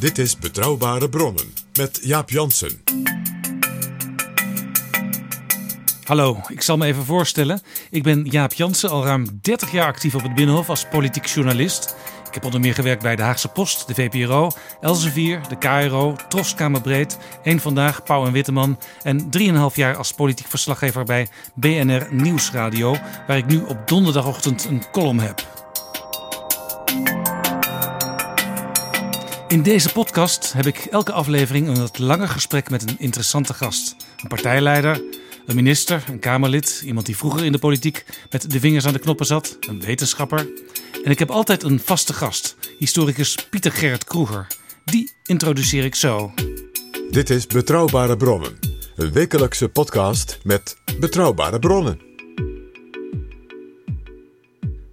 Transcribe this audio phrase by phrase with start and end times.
[0.00, 2.82] Dit is Betrouwbare Bronnen met Jaap Jansen.
[6.04, 7.60] Hallo, ik zal me even voorstellen.
[7.90, 11.96] Ik ben Jaap Jansen, al ruim 30 jaar actief op het Binnenhof als politiek journalist.
[12.28, 14.50] Ik heb onder meer gewerkt bij de Haagse Post, de VPRO,
[14.80, 21.04] Elsevier, de KRO, Troskamerbreed, Eén Vandaag, Pauw en Witteman en 3,5 jaar als politiek verslaggever
[21.04, 25.59] bij BNR Nieuwsradio, waar ik nu op donderdagochtend een column heb.
[29.50, 33.96] In deze podcast heb ik elke aflevering een wat langer gesprek met een interessante gast.
[34.22, 35.02] Een partijleider,
[35.46, 38.98] een minister, een Kamerlid, iemand die vroeger in de politiek met de vingers aan de
[38.98, 40.48] knoppen zat, een wetenschapper.
[41.04, 44.46] En ik heb altijd een vaste gast, historicus Pieter Gerrit Kroeger.
[44.84, 46.32] Die introduceer ik zo.
[47.10, 48.58] Dit is Betrouwbare Bronnen,
[48.96, 52.00] een wekelijkse podcast met betrouwbare bronnen.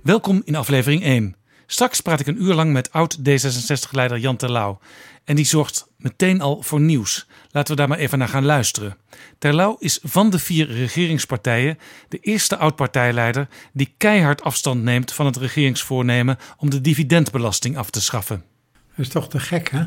[0.04, 1.37] Welkom in aflevering 1.
[1.70, 4.80] Straks praat ik een uur lang met oud D66-leider Jan Terlouw.
[5.24, 7.28] En die zorgt meteen al voor nieuws.
[7.52, 8.98] Laten we daar maar even naar gaan luisteren.
[9.38, 11.78] Terlouw is van de vier regeringspartijen
[12.10, 18.02] de eerste oud-partijleider die keihard afstand neemt van het regeringsvoornemen om de dividendbelasting af te
[18.02, 18.44] schaffen.
[18.72, 19.86] Dat is toch te gek, hè?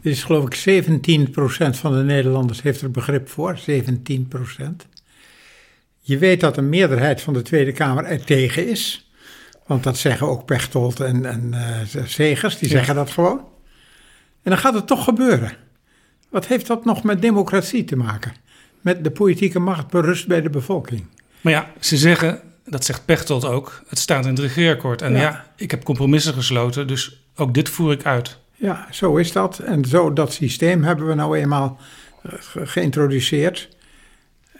[0.00, 3.58] Dit is geloof ik 17% van de Nederlanders heeft er begrip voor.
[3.58, 3.62] 17%.
[6.00, 9.11] Je weet dat een meerderheid van de Tweede Kamer er tegen is.
[9.72, 13.38] Want dat zeggen ook Pechtold en, en uh, Segers, die zeggen dat gewoon.
[14.42, 15.52] En dan gaat het toch gebeuren.
[16.28, 18.32] Wat heeft dat nog met democratie te maken?
[18.80, 21.06] Met de politieke macht berust bij de bevolking.
[21.40, 25.02] Maar ja, ze zeggen, dat zegt Pechtold ook, het staat in het regeerakkoord.
[25.02, 28.38] En ja, ja ik heb compromissen gesloten, dus ook dit voer ik uit.
[28.54, 29.58] Ja, zo is dat.
[29.58, 31.78] En zo dat systeem hebben we nou eenmaal
[32.26, 32.32] uh,
[32.68, 33.68] geïntroduceerd.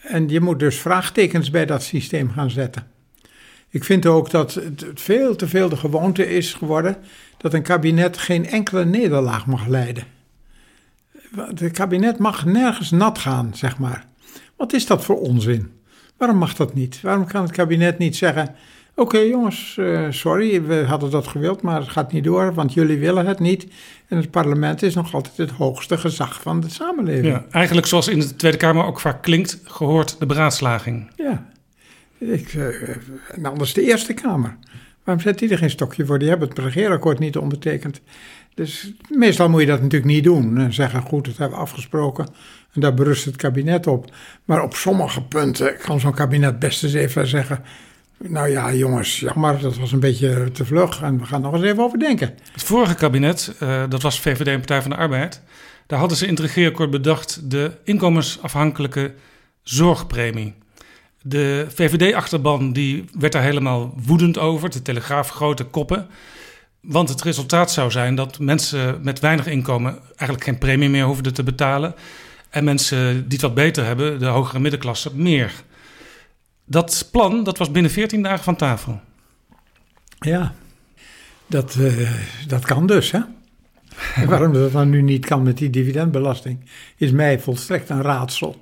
[0.03, 2.92] En je moet dus vraagtekens bij dat systeem gaan zetten.
[3.73, 6.97] Ik vind ook dat het veel te veel de gewoonte is geworden
[7.37, 10.05] dat een kabinet geen enkele nederlaag mag leiden.
[11.37, 14.07] Het kabinet mag nergens nat gaan, zeg maar.
[14.57, 15.73] Wat is dat voor onzin?
[16.17, 17.01] Waarom mag dat niet?
[17.01, 18.55] Waarom kan het kabinet niet zeggen:
[18.95, 22.99] Oké jongens, uh, sorry, we hadden dat gewild, maar het gaat niet door, want jullie
[22.99, 23.67] willen het niet.
[24.09, 27.27] En het parlement is nog altijd het hoogste gezag van de samenleving.
[27.27, 31.11] Ja, eigenlijk zoals in de Tweede Kamer ook vaak klinkt, gehoord de beraadslaging.
[31.17, 31.51] Ja,
[32.29, 32.97] ik, uh,
[33.29, 34.57] en anders de Eerste Kamer.
[35.05, 36.19] Waarom zet die er geen stokje voor?
[36.19, 38.01] Die hebben het regeerakkoord niet ondertekend.
[38.55, 40.59] Dus meestal moet je dat natuurlijk niet doen.
[40.59, 42.27] En zeggen, goed, dat hebben we afgesproken.
[42.73, 44.13] En daar berust het kabinet op.
[44.45, 47.65] Maar op sommige punten kan zo'n kabinet best eens even zeggen...
[48.19, 51.03] Nou ja, jongens, jammer, dat was een beetje te vlug.
[51.03, 52.35] En we gaan nog eens even over denken.
[52.53, 55.43] Het vorige kabinet, uh, dat was VVD en Partij van de Arbeid...
[55.87, 57.51] daar hadden ze in het regeerakkoord bedacht...
[57.51, 59.15] de inkomensafhankelijke
[59.63, 60.55] zorgpremie.
[61.23, 64.71] De VVD-achterban die werd daar helemaal woedend over.
[64.71, 66.07] De Telegraaf grote koppen.
[66.81, 71.35] Want het resultaat zou zijn dat mensen met weinig inkomen eigenlijk geen premie meer hoefden
[71.35, 71.95] te betalen.
[72.51, 75.53] En mensen die het wat beter hebben, de hogere middenklasse, meer.
[76.65, 79.01] Dat plan dat was binnen 14 dagen van tafel.
[80.19, 80.55] Ja,
[81.47, 82.11] dat, uh,
[82.47, 83.21] dat kan dus, hè?
[84.27, 86.65] Waarom dat dan nu niet kan met die dividendbelasting,
[86.97, 88.62] is mij volstrekt een raadsel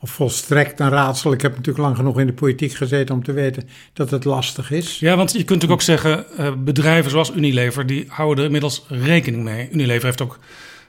[0.00, 1.32] of volstrekt een raadsel.
[1.32, 4.70] Ik heb natuurlijk lang genoeg in de politiek gezeten om te weten dat het lastig
[4.70, 4.98] is.
[4.98, 8.84] Ja, want je kunt natuurlijk ook zeggen, uh, bedrijven zoals Unilever, die houden er inmiddels
[8.88, 9.68] rekening mee.
[9.70, 10.38] Unilever heeft ook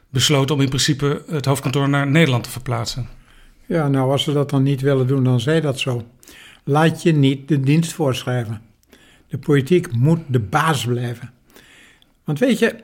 [0.09, 3.07] besloten om in principe het hoofdkantoor naar Nederland te verplaatsen.
[3.65, 6.03] Ja, nou als ze dat dan niet willen doen, dan zij dat zo.
[6.63, 8.61] Laat je niet de dienst voorschrijven.
[9.27, 11.31] De politiek moet de baas blijven.
[12.23, 12.75] Want weet je,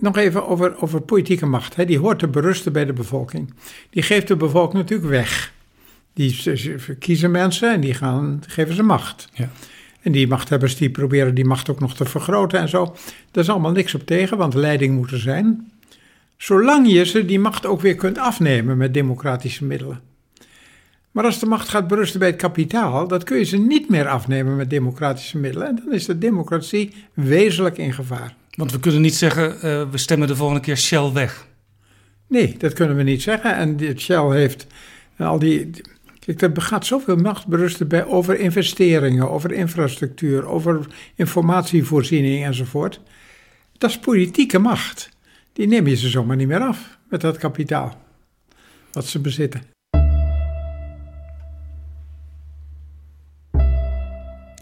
[0.00, 1.76] nog even over, over politieke macht.
[1.76, 1.84] Hè.
[1.84, 3.54] Die hoort te berusten bij de bevolking.
[3.90, 5.52] Die geeft de bevolking natuurlijk weg.
[6.12, 6.34] Die
[6.76, 9.28] verkiezen mensen en die gaan, geven ze macht.
[9.32, 9.50] Ja.
[10.00, 12.84] En die machthebbers die proberen die macht ook nog te vergroten en zo.
[13.30, 15.72] Daar is allemaal niks op tegen, want leiding moet er zijn.
[16.36, 20.00] Zolang je ze die macht ook weer kunt afnemen met democratische middelen.
[21.10, 24.08] Maar als de macht gaat berusten bij het kapitaal, dat kun je ze niet meer
[24.08, 25.68] afnemen met democratische middelen.
[25.68, 28.34] En dan is de democratie wezenlijk in gevaar.
[28.58, 31.46] Want we kunnen niet zeggen, uh, we stemmen de volgende keer Shell weg.
[32.26, 33.56] Nee, dat kunnen we niet zeggen.
[33.56, 34.66] En Shell heeft
[35.18, 35.70] al die.
[36.18, 43.00] Kijk, er gaat zoveel macht berusten bij over investeringen, over infrastructuur, over informatievoorziening enzovoort.
[43.78, 45.10] Dat is politieke macht.
[45.52, 48.00] Die neem je ze zomaar niet meer af met dat kapitaal
[48.92, 49.77] wat ze bezitten.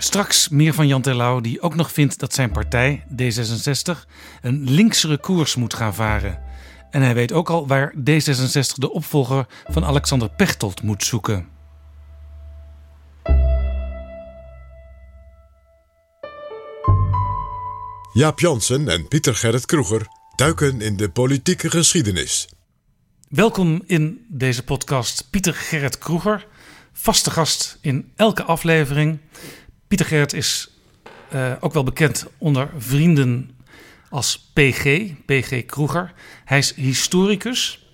[0.07, 4.07] Straks meer van Jan Terlouw, die ook nog vindt dat zijn partij, D66,
[4.41, 6.43] een linksere koers moet gaan varen.
[6.91, 11.49] En hij weet ook al waar D66 de opvolger van Alexander Pechtold moet zoeken.
[18.13, 20.07] Jaap Jansen en Pieter Gerrit Kroeger
[20.37, 22.49] Duiken in de politieke geschiedenis.
[23.29, 26.47] Welkom in deze podcast Pieter Gerrit Kroeger,
[26.93, 29.19] vaste gast in elke aflevering.
[29.89, 30.71] Pieter Gerrit is
[31.35, 33.51] uh, ook wel bekend onder vrienden
[34.09, 36.13] als PG, PG Kroeger.
[36.45, 37.87] Hij is historicus.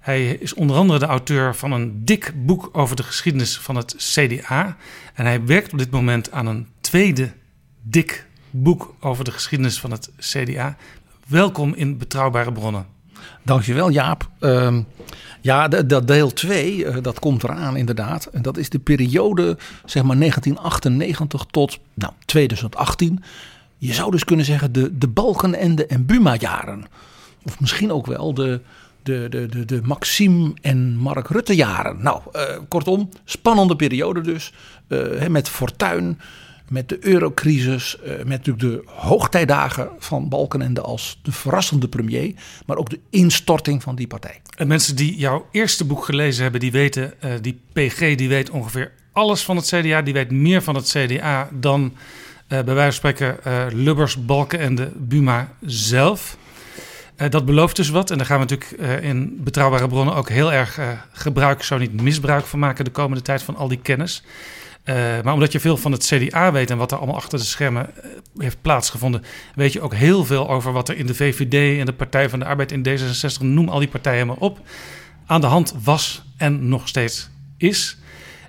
[0.00, 3.94] Hij is onder andere de auteur van een dik boek over de geschiedenis van het
[3.96, 4.76] CDA.
[5.14, 7.32] En hij werkt op dit moment aan een tweede
[7.82, 10.76] dik boek over de geschiedenis van het CDA.
[11.26, 12.86] Welkom in Betrouwbare Bronnen.
[13.42, 14.28] Dankjewel Jaap.
[14.40, 14.78] Uh,
[15.48, 18.26] ja, dat deel 2, uh, dat komt eraan inderdaad.
[18.32, 23.22] En dat is de periode zeg maar 1998 tot nou, 2018.
[23.78, 26.84] Je zou dus kunnen zeggen de, de Balkenende en Buma-jaren.
[27.44, 28.60] Of misschien ook wel de,
[29.02, 32.02] de, de, de, de Maxime en Mark Rutte jaren.
[32.02, 34.52] Nou, uh, kortom, spannende periode dus.
[34.88, 36.20] Uh, met Fortuin,
[36.68, 42.34] met de eurocrisis, uh, met natuurlijk de hoogtijdagen van Balkenende als de verrassende premier,
[42.66, 44.40] maar ook de instorting van die partij.
[44.56, 48.50] En mensen die jouw eerste boek gelezen hebben, die weten, uh, die PG, die weet
[48.50, 51.92] ongeveer alles van het CDA, die weet meer van het CDA dan uh,
[52.62, 53.38] bij wijze van spreken
[53.82, 56.36] Lubbers, Balkenende, Buma zelf.
[57.30, 58.10] dat belooft dus wat.
[58.10, 60.78] En daar gaan we natuurlijk in betrouwbare bronnen ook heel erg
[61.12, 64.22] gebruik, zo niet misbruik van maken de komende tijd van al die kennis.
[64.88, 67.44] Uh, maar omdat je veel van het CDA weet en wat er allemaal achter de
[67.44, 69.22] schermen uh, heeft plaatsgevonden,
[69.54, 72.38] weet je ook heel veel over wat er in de VVD en de Partij van
[72.38, 74.60] de Arbeid in D66, noem al die partijen maar op,
[75.26, 77.98] aan de hand was en nog steeds is.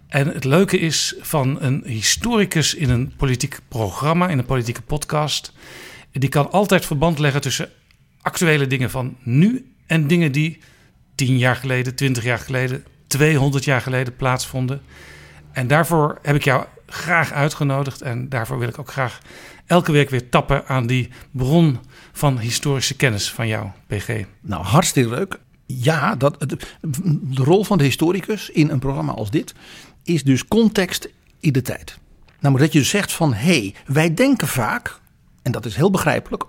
[0.08, 5.54] En het leuke is van een historicus in een politiek programma, in een politieke podcast,
[6.12, 7.70] die kan altijd verband leggen tussen
[8.22, 10.60] actuele dingen van nu en dingen die
[11.16, 14.82] tien jaar geleden, twintig jaar geleden, 200 jaar geleden plaatsvonden.
[15.60, 18.02] En daarvoor heb ik jou graag uitgenodigd.
[18.02, 19.20] En daarvoor wil ik ook graag
[19.66, 21.80] elke week weer tappen aan die bron
[22.12, 24.24] van historische kennis van jou, PG.
[24.42, 25.40] Nou, hartstikke leuk.
[25.66, 26.58] Ja, dat, de,
[27.34, 29.54] rol van de historicus in een programma als dit
[30.04, 31.10] is dus context
[31.40, 31.98] in de tijd.
[32.40, 35.00] Namelijk dat je dus zegt van hé, hey, wij denken vaak,
[35.42, 36.44] en dat is heel begrijpelijk,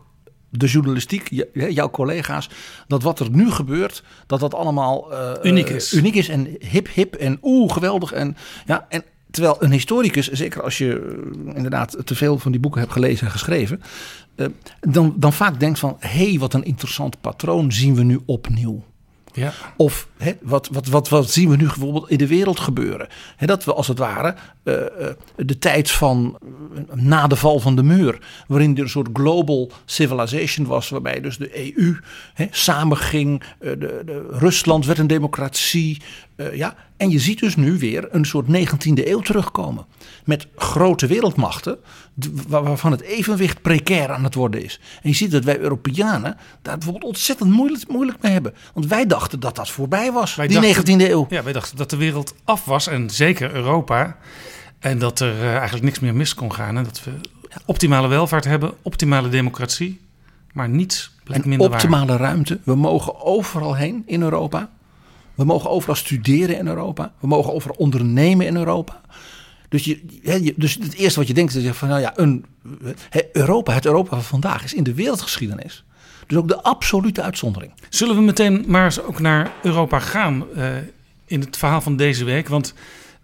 [0.51, 2.51] de journalistiek, jouw collega's,
[2.87, 5.93] dat wat er nu gebeurt, dat dat allemaal uh, uniek, is.
[5.93, 8.37] uniek is en hip hip en oeh geweldig en
[8.67, 11.21] ja en terwijl een historicus, zeker als je
[11.55, 13.83] inderdaad te veel van die boeken hebt gelezen en geschreven,
[14.37, 14.47] uh,
[14.81, 18.83] dan, dan vaak denkt van hé hey, wat een interessant patroon zien we nu opnieuw.
[19.33, 19.53] Ja.
[19.77, 20.09] Of
[20.41, 23.09] wat, wat, wat, zien we nu bijvoorbeeld in de wereld gebeuren?
[23.39, 24.35] Dat we als het ware
[24.65, 24.75] uh,
[25.37, 29.71] de tijd van uh, na de val van de muur, waarin er een soort global
[29.85, 31.97] civilization was, waarbij dus de EU
[32.35, 36.03] hè, samenging, de, de, Rusland werd een democratie.
[36.53, 36.75] ja.
[36.97, 39.87] En je ziet dus nu weer een soort 19e eeuw terugkomen.
[40.25, 41.79] Met grote wereldmachten,
[42.49, 44.81] waarvan het evenwicht precair aan het worden is.
[45.03, 48.55] En je ziet dat wij Europeanen daar bijvoorbeeld ontzettend moeilijk, moeilijk mee hebben.
[48.75, 51.27] Want wij dachten dat dat voorbij was, wij die dachten, 19e eeuw.
[51.31, 54.17] Ja, wij dachten dat de wereld af was en zeker Europa.
[54.79, 56.77] En dat er uh, eigenlijk niks meer mis kon gaan.
[56.77, 57.11] En dat we
[57.65, 60.01] optimale welvaart hebben, optimale democratie.
[60.53, 62.21] Maar niets blijkt minder optimale waar.
[62.21, 62.61] ruimte.
[62.65, 64.71] We mogen overal heen in Europa.
[65.35, 67.13] We mogen overal studeren in Europa.
[67.21, 69.01] We mogen overal ondernemen in Europa.
[69.71, 72.45] Dus, je, dus het eerste wat je denkt is van nou ja, een,
[73.33, 75.85] Europa, het Europa van vandaag is in de wereldgeschiedenis.
[76.27, 77.73] Dus ook de absolute uitzondering.
[77.89, 80.67] Zullen we meteen maar eens ook naar Europa gaan uh,
[81.27, 82.49] in het verhaal van deze week?
[82.49, 82.75] Want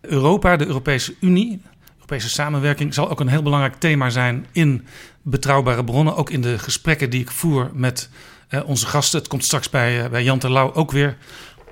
[0.01, 1.61] Europa, de Europese Unie,
[1.95, 4.87] Europese samenwerking, zal ook een heel belangrijk thema zijn in
[5.23, 6.17] betrouwbare bronnen.
[6.17, 8.09] Ook in de gesprekken die ik voer met
[8.51, 9.19] uh, onze gasten.
[9.19, 11.17] Het komt straks bij, uh, bij Jan Terlouw ook weer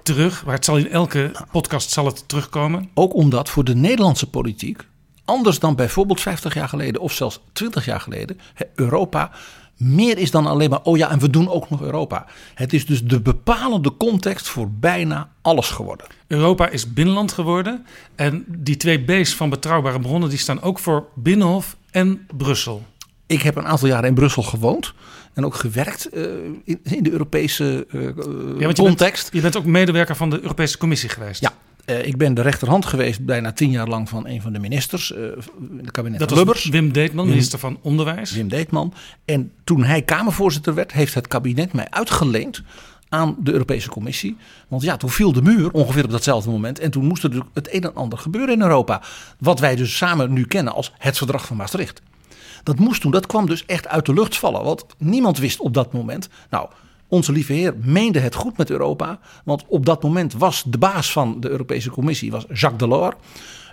[0.05, 0.45] terug.
[0.45, 2.91] Maar het zal in elke podcast zal het terugkomen.
[2.95, 4.87] Ook omdat voor de Nederlandse politiek,
[5.25, 8.41] anders dan bijvoorbeeld 50 jaar geleden of zelfs 20 jaar geleden,
[8.75, 9.31] Europa
[9.77, 12.27] meer is dan alleen maar, oh ja, en we doen ook nog Europa.
[12.55, 16.07] Het is dus de bepalende context voor bijna alles geworden.
[16.27, 17.87] Europa is binnenland geworden.
[18.15, 22.85] En die twee B's van betrouwbare bronnen, die staan ook voor Binnenhof en Brussel.
[23.27, 24.95] Ik heb een aantal jaren in Brussel gewoond
[25.35, 26.23] en ook gewerkt uh,
[26.65, 27.87] in, in, de Europese
[28.59, 29.23] ja, je context.
[29.23, 31.41] Bent, je bent ook medewerker van de Europese Commissie geweest.
[31.41, 31.53] Ja,
[31.87, 35.13] uh, ik ben de rechterhand geweest bijna tien jaar lang van een van de ministers
[35.13, 36.65] uh, in het kabinet Dat Lubbers.
[36.65, 38.33] Wim Deetman, minister van Onderwijs.
[38.33, 38.95] Wim Deetman.
[39.25, 42.63] En toen hij Kamervoorzitter werd, heeft het kabinet mij uitgeleend
[43.09, 44.37] aan de Europese Commissie.
[44.69, 46.79] Want ja, toen viel de muur ongeveer op datzelfde moment.
[46.79, 49.03] En toen moest er het een en ander gebeuren in Europa.
[49.39, 52.03] Wat wij dus samen nu kennen als het verdrag van Maastricht.
[52.65, 54.65] Dat moest toen, dat kwam dus echt uit de lucht vallen.
[54.65, 56.29] Want niemand wist op dat moment.
[56.51, 56.69] Nou,
[57.09, 59.19] onze lieve heer meende het goed met Europa.
[59.45, 63.15] Want op dat moment was de baas van de Europese Commissie was Jacques Delors.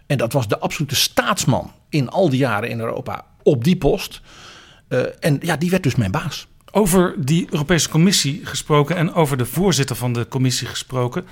[0.05, 4.21] En dat was de absolute staatsman in al die jaren in Europa op die post.
[4.89, 6.47] Uh, en ja, die werd dus mijn baas.
[6.71, 11.25] Over die Europese Commissie gesproken en over de voorzitter van de commissie gesproken.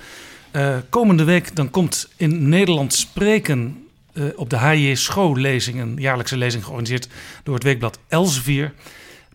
[0.52, 3.86] Uh, komende week dan komt in Nederland spreken
[4.20, 4.94] uh, op de H.J.
[4.94, 7.08] Schoo-lezing, een jaarlijkse lezing georganiseerd
[7.42, 8.72] door het weekblad Elsevier.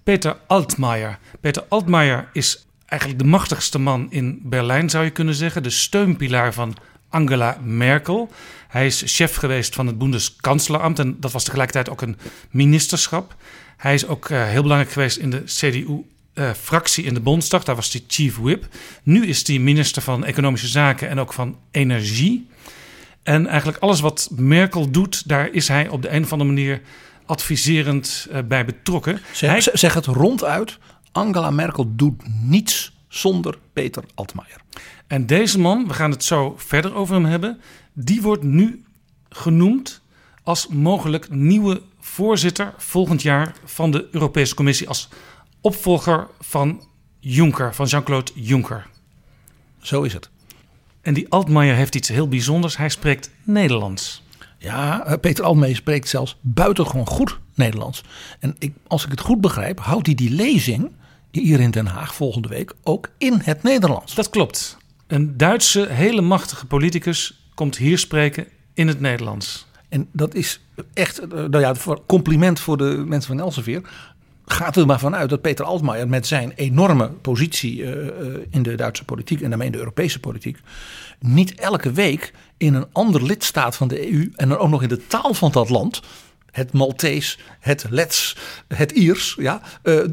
[0.03, 1.17] Peter Altmaier.
[1.41, 5.63] Peter Altmaier is eigenlijk de machtigste man in Berlijn, zou je kunnen zeggen.
[5.63, 6.75] De steunpilaar van
[7.09, 8.31] Angela Merkel.
[8.67, 12.17] Hij is chef geweest van het Bundeskanzleramt en dat was tegelijkertijd ook een
[12.51, 13.35] ministerschap.
[13.77, 17.63] Hij is ook uh, heel belangrijk geweest in de CDU-fractie in de Bondsdag.
[17.63, 18.67] Daar was hij chief whip.
[19.03, 22.47] Nu is hij minister van Economische Zaken en ook van Energie.
[23.25, 26.81] En eigenlijk alles wat Merkel doet, daar is hij op de een of andere manier
[27.25, 29.19] adviserend uh, bij betrokken.
[29.31, 29.61] Zeg, hij...
[29.73, 30.77] zeg het ronduit:
[31.11, 34.61] Angela Merkel doet niets zonder Peter Altmaier.
[35.07, 37.59] En deze man, we gaan het zo verder over hem hebben,
[37.93, 38.83] die wordt nu
[39.29, 40.01] genoemd
[40.43, 45.09] als mogelijk nieuwe voorzitter volgend jaar van de Europese Commissie als
[45.61, 46.87] opvolger van
[47.19, 48.87] Juncker, van Jean-Claude Juncker.
[49.81, 50.29] Zo is het.
[51.05, 52.77] En die Altmaier heeft iets heel bijzonders.
[52.77, 54.23] Hij spreekt Nederlands.
[54.57, 58.03] Ja, eh, Peter Altmaier spreekt zelfs buitengewoon goed Nederlands.
[58.39, 60.91] En ik, als ik het goed begrijp, houdt hij die lezing
[61.31, 64.15] hier in Den Haag volgende week ook in het Nederlands.
[64.15, 64.77] Dat klopt.
[65.07, 69.67] Een Duitse hele machtige politicus komt hier spreken in het Nederlands.
[69.89, 70.61] En dat is
[70.93, 71.73] echt, eh, nou ja,
[72.05, 73.81] compliment voor de mensen van Elsevier.
[74.45, 77.89] Gaat er maar vanuit dat Peter Altmaier met zijn enorme positie uh,
[78.49, 80.59] in de Duitse politiek en daarmee in de Europese politiek.
[81.19, 84.89] niet elke week in een ander lidstaat van de EU en dan ook nog in
[84.89, 86.01] de taal van dat land.
[86.51, 88.37] het Maltees, het Lets,
[88.67, 89.35] het Iers.
[89.39, 90.03] Ja, uh,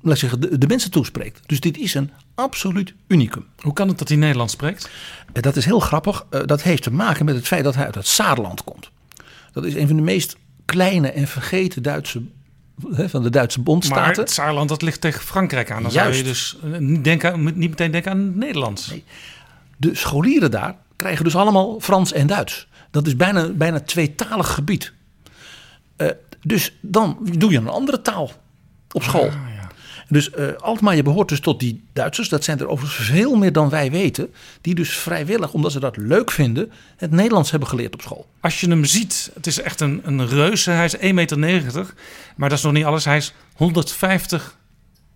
[0.00, 1.40] laat zeggen, de, de mensen toespreekt.
[1.46, 3.46] Dus dit is een absoluut unicum.
[3.58, 4.90] Hoe kan het dat hij Nederlands spreekt?
[5.32, 6.26] Dat is heel grappig.
[6.46, 8.90] Dat heeft te maken met het feit dat hij uit het Saarland komt.
[9.52, 12.22] Dat is een van de meest kleine en vergeten Duitse
[12.82, 14.04] van de Duitse bondstaten.
[14.04, 15.82] Maar het Saarland dat ligt tegen Frankrijk aan.
[15.82, 16.16] Dan Juist.
[16.16, 18.90] zou je dus niet, denken, niet meteen denken aan het Nederlands.
[18.90, 19.04] Nee.
[19.76, 22.66] De scholieren daar krijgen dus allemaal Frans en Duits.
[22.90, 24.92] Dat is bijna, bijna tweetalig gebied.
[25.96, 26.08] Uh,
[26.42, 28.30] dus dan doe je een andere taal
[28.92, 29.26] op school.
[29.26, 29.53] Ah, ja.
[30.08, 32.28] Dus uh, Altmaier behoort dus tot die Duitsers.
[32.28, 34.34] Dat zijn er overigens veel meer dan wij weten.
[34.60, 38.26] Die dus vrijwillig, omdat ze dat leuk vinden, het Nederlands hebben geleerd op school.
[38.40, 40.70] Als je hem ziet, het is echt een, een reuze.
[40.70, 41.02] Hij is 1,90
[41.38, 41.94] meter.
[42.36, 43.04] Maar dat is nog niet alles.
[43.04, 44.58] Hij is 150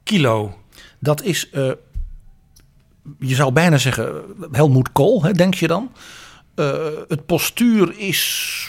[0.02, 0.58] kilo.
[0.98, 1.70] Dat is, uh,
[3.18, 5.92] je zou bijna zeggen, Helmoet Kool, hè, denk je dan.
[6.56, 6.76] Uh,
[7.08, 8.68] het postuur is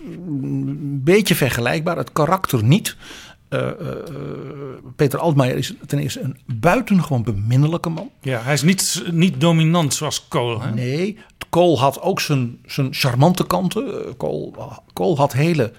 [0.00, 2.96] een beetje vergelijkbaar, het karakter niet.
[3.50, 3.88] Uh, uh,
[4.96, 8.10] Peter Altmaier is ten eerste een buitengewoon beminnelijke man.
[8.20, 10.60] Ja, hij is niet, niet dominant zoals Kool.
[10.60, 10.74] Hè?
[10.74, 14.16] Nee, Kool had ook zijn, zijn charmante kanten.
[14.16, 14.54] Kool,
[14.92, 15.72] Kool had hele,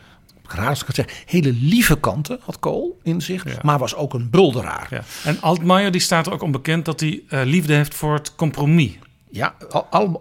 [0.44, 3.44] raar als ik het zeg, hele lieve kanten had Kool in zich.
[3.44, 3.60] Ja.
[3.62, 4.88] Maar was ook een bulderaar.
[4.90, 5.04] Ja.
[5.24, 8.98] En Altmaier die staat er ook onbekend dat hij uh, liefde heeft voor het compromis.
[9.32, 9.54] Ja,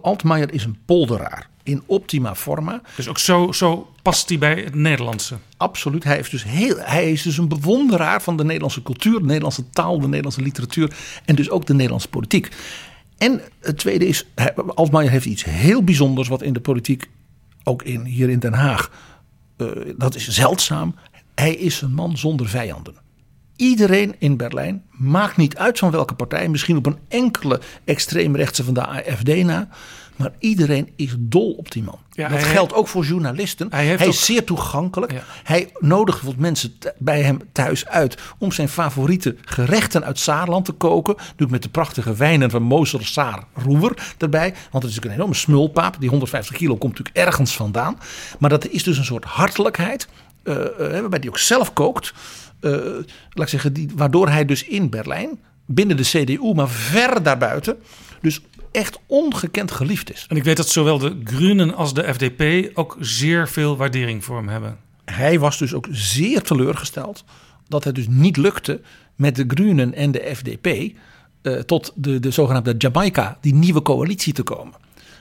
[0.01, 2.81] Altmaier is een polderaar in optima forma.
[2.95, 5.37] Dus ook zo, zo past hij bij het Nederlandse.
[5.57, 6.03] Absoluut.
[6.03, 9.69] Hij is, dus heel, hij is dus een bewonderaar van de Nederlandse cultuur, de Nederlandse
[9.69, 10.95] taal, de Nederlandse literatuur
[11.25, 12.49] en dus ook de Nederlandse politiek.
[13.17, 14.25] En het tweede is,
[14.75, 17.09] Altmaier heeft iets heel bijzonders wat in de politiek,
[17.63, 18.91] ook in, hier in Den Haag,
[19.57, 20.95] uh, dat is zeldzaam.
[21.35, 22.93] Hij is een man zonder vijanden.
[23.55, 28.73] Iedereen in Berlijn, maakt niet uit van welke partij, misschien op een enkele extreemrechtse van
[28.73, 29.69] de AFD na,
[30.19, 31.99] maar iedereen is dol op die man.
[32.11, 33.67] Ja, dat geldt ook voor journalisten.
[33.69, 34.13] Hij, hij is ook...
[34.13, 35.11] zeer toegankelijk.
[35.11, 35.23] Ja.
[35.43, 40.71] Hij nodigt bijvoorbeeld mensen bij hem thuis uit om zijn favoriete gerechten uit Saarland te
[40.71, 41.15] koken.
[41.35, 44.53] Doet met de prachtige wijnen van Moser Saar Roever erbij.
[44.71, 45.99] Want het is een enorme smulpaap.
[45.99, 47.99] Die 150 kilo komt natuurlijk ergens vandaan.
[48.39, 50.07] Maar dat is dus een soort hartelijkheid.
[50.43, 52.13] Uh, uh, waarbij hij ook zelf kookt.
[52.61, 57.23] Uh, laat ik zeggen, die, waardoor hij dus in Berlijn, binnen de CDU, maar ver
[57.23, 57.77] daarbuiten,
[58.21, 60.25] dus echt ongekend geliefd is.
[60.27, 64.37] En ik weet dat zowel de Groenen als de FDP ook zeer veel waardering voor
[64.37, 64.77] hem hebben.
[65.05, 67.23] Hij was dus ook zeer teleurgesteld
[67.67, 68.81] dat het dus niet lukte
[69.15, 70.67] met de Groenen en de FDP
[71.43, 74.73] uh, tot de, de zogenaamde Jamaica, die nieuwe coalitie te komen.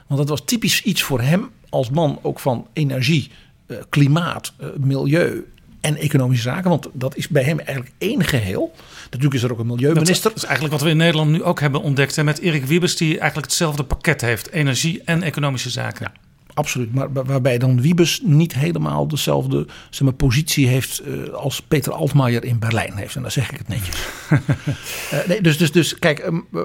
[0.06, 3.30] Want dat was typisch iets voor hem als man ook van energie,
[3.66, 5.46] uh, klimaat, uh, milieu
[5.80, 6.70] en economische zaken.
[6.70, 8.74] Want dat is bij hem eigenlijk één geheel.
[9.04, 10.30] Natuurlijk is er ook een milieuminister.
[10.30, 12.16] Dat is eigenlijk wat we in Nederland nu ook hebben ontdekt.
[12.16, 14.50] Hè, met Erik Wiebes die eigenlijk hetzelfde pakket heeft.
[14.50, 16.10] Energie en economische zaken.
[16.12, 16.20] Ja.
[16.58, 21.92] Absoluut, maar waarbij dan Wiebes niet helemaal dezelfde zeg maar, positie heeft uh, als Peter
[21.92, 23.16] Altmaier in Berlijn heeft.
[23.16, 24.08] En dan zeg ik het netjes.
[24.30, 26.62] uh, nee, dus, dus, dus kijk, uh,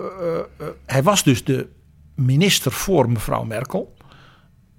[0.86, 1.68] hij was dus de
[2.16, 3.96] minister voor mevrouw Merkel.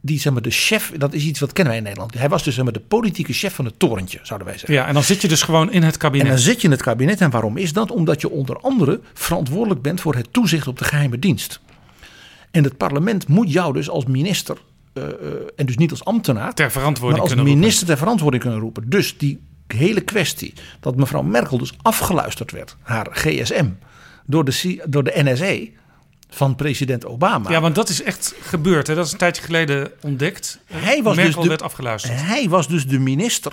[0.04, 2.18] Die zeg maar de chef, dat is iets wat kennen wij in Nederland.
[2.18, 4.78] Hij was dus zeg maar de politieke chef van het torentje, zouden wij zeggen.
[4.78, 6.26] Ja, en dan zit je dus gewoon in het kabinet.
[6.26, 7.20] En dan zit je in het kabinet.
[7.20, 7.90] En waarom is dat?
[7.90, 11.60] Omdat je onder andere verantwoordelijk bent voor het toezicht op de geheime dienst.
[12.50, 14.56] En het parlement moet jou dus als minister,
[14.94, 15.10] uh, uh,
[15.56, 17.86] en dus niet als ambtenaar, ter verantwoording maar als kunnen minister roepen.
[17.86, 18.88] ter verantwoording kunnen roepen.
[18.88, 23.66] Dus die hele kwestie dat mevrouw Merkel dus afgeluisterd werd, haar GSM,
[24.26, 25.82] door de, door de NSA
[26.34, 27.50] van president Obama.
[27.50, 28.86] Ja, want dat is echt gebeurd.
[28.86, 28.94] Hè?
[28.94, 30.58] Dat is een tijdje geleden ontdekt.
[30.64, 32.20] Hij was Merkel dus de, werd afgeluisterd.
[32.20, 33.52] Hij was dus de minister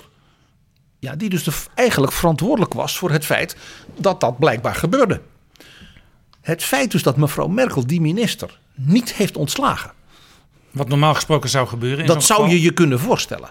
[1.02, 3.56] ja, die dus de, eigenlijk verantwoordelijk was voor het feit
[3.96, 5.20] dat dat blijkbaar gebeurde.
[6.40, 9.92] Het feit dus dat mevrouw Merkel die minister niet heeft ontslagen.
[10.70, 12.06] Wat normaal gesproken zou gebeuren.
[12.06, 13.50] dat zou je je kunnen voorstellen.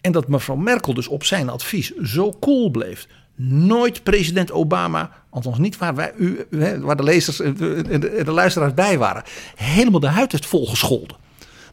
[0.00, 3.06] En dat mevrouw Merkel dus op zijn advies zo cool bleef.
[3.36, 6.46] Nooit president Obama, althans niet waar, wij, u,
[6.80, 9.22] waar de lezers en de, de luisteraars bij waren,
[9.54, 11.16] helemaal de huid heeft volgescholden.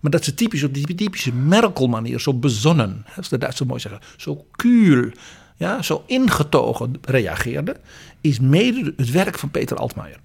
[0.01, 4.01] Maar dat ze typisch op die typische Merkel-manier, zo bezonnen, als de Duitsers mooi zeggen,
[4.17, 5.11] zo kuul,
[5.57, 7.75] ja, zo ingetogen reageerde,
[8.21, 10.19] is mede het werk van Peter Altmaier.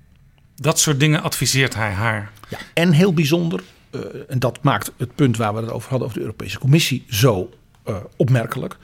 [0.55, 2.33] Dat soort dingen adviseert hij haar.
[2.49, 6.07] Ja, en heel bijzonder, uh, en dat maakt het punt waar we het over hadden
[6.07, 7.51] over de Europese Commissie zo
[7.89, 8.77] uh, opmerkelijk.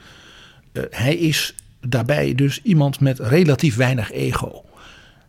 [0.73, 1.55] Uh, hij is
[1.87, 4.65] daarbij dus iemand met relatief weinig ego.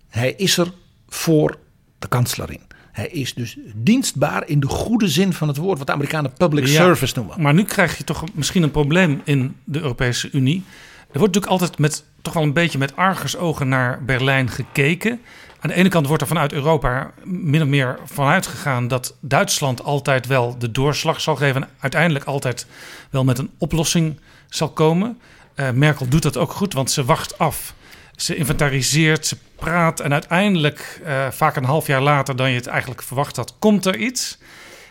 [0.09, 0.73] Hij is er
[1.09, 1.59] voor
[1.99, 2.61] de kanslerin.
[2.93, 6.67] Hij is dus dienstbaar in de goede zin van het woord, wat de Amerikanen public
[6.67, 7.43] Ja, service noemen.
[7.43, 10.65] Maar nu krijg je toch misschien een probleem in de Europese Unie.
[11.13, 15.21] Er wordt natuurlijk altijd met, toch wel een beetje met argusogen naar Berlijn gekeken.
[15.61, 19.85] Aan de ene kant wordt er vanuit Europa min of meer vanuit gegaan dat Duitsland
[19.85, 21.63] altijd wel de doorslag zal geven.
[21.63, 22.67] En uiteindelijk altijd
[23.11, 25.19] wel met een oplossing zal komen.
[25.57, 27.75] Uh, Merkel doet dat ook goed, want ze wacht af.
[28.17, 32.67] Ze inventariseert, ze praat en uiteindelijk, uh, vaak een half jaar later dan je het
[32.67, 34.39] eigenlijk verwacht had, komt er iets.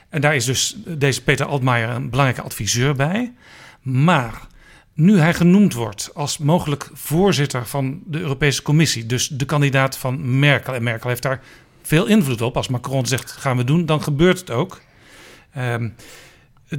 [0.09, 3.33] En daar is dus deze Peter Altmaier een belangrijke adviseur bij.
[3.81, 4.41] Maar
[4.93, 10.39] nu hij genoemd wordt als mogelijk voorzitter van de Europese Commissie, dus de kandidaat van
[10.39, 11.41] Merkel, en Merkel heeft daar
[11.81, 12.57] veel invloed op.
[12.57, 14.81] Als Macron zegt gaan we doen, dan gebeurt het ook.
[15.57, 15.95] Um,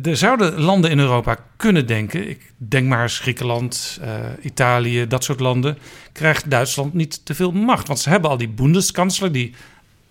[0.02, 4.08] er zouden landen in Europa kunnen denken, ik denk maar eens Griekenland, uh,
[4.42, 5.78] Italië, dat soort landen,
[6.12, 7.86] krijgt Duitsland niet te veel macht.
[7.86, 9.54] Want ze hebben al die Bundeskanzler die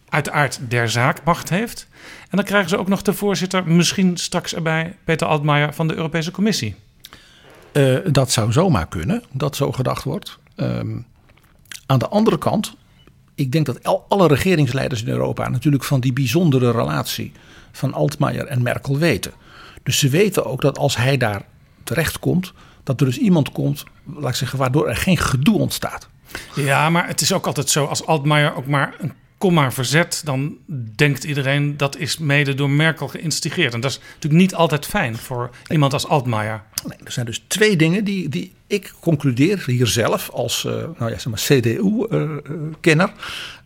[0.09, 1.87] uiteraard der zaak macht heeft.
[2.29, 5.95] En dan krijgen ze ook nog de voorzitter, misschien straks erbij, Peter Altmaier van de
[5.95, 6.75] Europese Commissie.
[7.73, 10.37] Uh, dat zou zomaar kunnen, dat zo gedacht wordt.
[10.55, 11.05] Um,
[11.85, 12.75] aan de andere kant,
[13.35, 17.31] ik denk dat al, alle regeringsleiders in Europa natuurlijk van die bijzondere relatie
[17.71, 19.31] van Altmaier en Merkel weten.
[19.85, 21.41] Dus ze weten ook dat als hij daar
[21.83, 23.83] terechtkomt, dat er dus iemand komt,
[24.15, 26.09] laat ik zeggen, waardoor er geen gedoe ontstaat.
[26.55, 30.57] Ja, maar het is ook altijd zo, als Altmaier ook maar een komma verzet, dan
[30.95, 33.73] denkt iedereen dat is mede door Merkel geïnstigeerd.
[33.73, 36.63] En dat is natuurlijk niet altijd fijn voor iemand als Altmaier.
[36.87, 41.11] Nee, er zijn dus twee dingen die, die ik concludeer hier zelf als uh, nou
[41.11, 43.07] ja, zeg maar CDU-kenner.
[43.07, 43.13] Uh,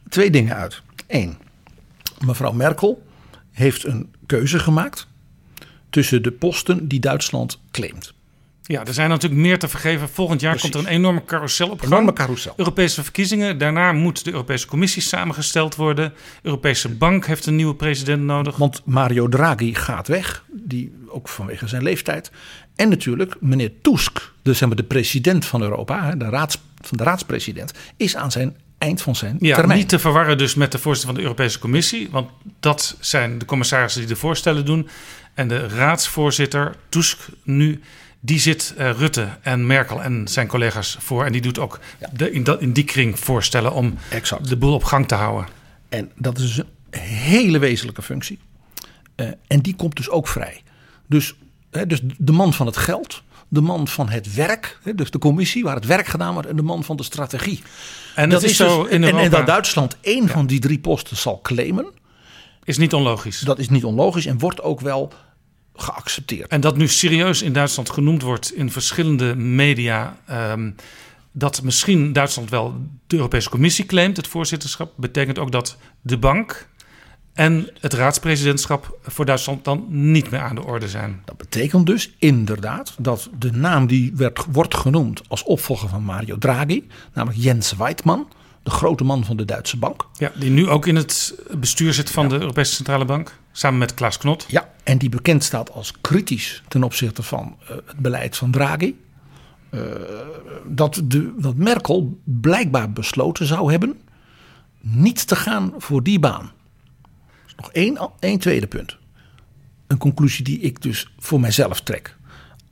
[0.09, 0.81] twee dingen uit.
[1.07, 1.37] Eén,
[2.25, 3.03] mevrouw Merkel
[3.51, 5.07] heeft een keuze gemaakt
[5.89, 8.13] tussen de posten die Duitsland claimt.
[8.63, 10.09] Ja, er zijn natuurlijk meer te vergeven.
[10.09, 10.71] Volgend jaar Precies.
[10.71, 11.91] komt er een enorme carousel op gang.
[11.91, 12.53] Enorme carousel.
[12.57, 13.57] Europese verkiezingen.
[13.57, 16.09] Daarna moet de Europese Commissie samengesteld worden.
[16.09, 18.55] De Europese Bank heeft een nieuwe president nodig.
[18.57, 22.31] Want Mario Draghi gaat weg, die, ook vanwege zijn leeftijd.
[22.75, 27.03] En natuurlijk meneer Tusk, de, zeg maar, de president van Europa, de, raads, van de
[27.03, 29.79] raadspresident, is aan zijn eind van zijn Ja, termijn.
[29.79, 32.07] niet te verwarren dus met de voorzitter van de Europese Commissie.
[32.11, 34.89] Want dat zijn de commissarissen die de voorstellen doen.
[35.39, 37.81] En de raadsvoorzitter, Tusk nu,
[38.19, 41.25] die zit uh, Rutte en Merkel en zijn collega's voor.
[41.25, 42.09] En die doet ook Ja.
[42.13, 44.49] de, in, dat, in die kring voorstellen om Exact.
[44.49, 45.47] de boel op gang te houden.
[45.89, 48.39] En dat is een hele wezenlijke functie.
[49.15, 50.61] Eh, en die komt dus ook vrij.
[51.07, 51.35] Dus,
[51.71, 55.19] hè, dus de man van het geld, de man van het werk, hè, dus de
[55.19, 57.61] commissie waar het werk gedaan wordt, en de man van de strategie.
[58.15, 59.23] En dat, is zo dus- in Europa.
[59.23, 61.85] en dat Duitsland één van die drie posten zal claimen,
[62.63, 63.39] is niet onlogisch.
[63.39, 65.13] dat is niet onlogisch en wordt ook wel
[65.81, 66.51] geaccepteerd.
[66.51, 70.17] En dat nu serieus in Duitsland genoemd wordt in verschillende media.
[70.25, 70.71] ehm,
[71.31, 72.75] dat misschien Duitsland wel
[73.07, 76.67] de Europese Commissie claimt, het voorzitterschap, betekent ook dat de bank
[77.33, 81.21] en het raadspresidentschap voor Duitsland dan niet meer aan de orde zijn.
[81.25, 86.37] Dat betekent dus inderdaad dat de naam die werd, wordt genoemd als opvolger van Mario
[86.37, 88.27] Draghi, namelijk Jens Weidmann,
[88.63, 90.07] de grote man van de Duitse bank.
[90.17, 93.93] Ja, die nu ook in het bestuur zit van de Europese Centrale Bank, samen met
[93.93, 94.45] Klaas Knot.
[94.47, 98.95] Ja, en die bekend staat als kritisch ten opzichte van uh, het beleid van Draghi.
[99.71, 99.81] Uh,
[100.65, 103.99] dat, de, dat Merkel blijkbaar besloten zou hebben
[104.81, 106.51] niet te gaan voor die baan.
[107.45, 108.97] Dus nog één, één tweede punt.
[109.87, 112.17] een conclusie die ik dus voor mijzelf trek.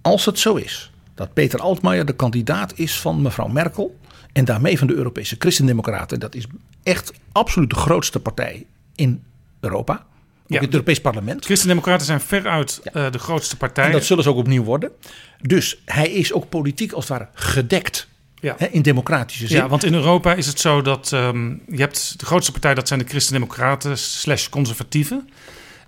[0.01, 3.97] Als het zo is dat Peter Altmaier de kandidaat is van mevrouw Merkel
[4.37, 6.45] en daarmee van de Europese Christendemocraten, dat is
[6.83, 9.23] echt absoluut de grootste partij in
[9.59, 9.99] Europa, ook
[10.47, 11.45] Ja, in het Europees Parlement.
[11.45, 13.85] Christen-Democraten zijn veruit eh, de grootste partij.
[13.85, 14.91] En dat zullen ze ook opnieuw worden.
[15.41, 18.07] Dus hij is ook politiek als het ware gedekt
[18.39, 18.55] ja.
[18.57, 19.57] hè, in democratische zin.
[19.57, 22.87] ja, want in Europa is het zo dat ehm, je hebt de grootste partij, dat
[22.87, 25.29] zijn de Christen-Democraten slash conservatieven.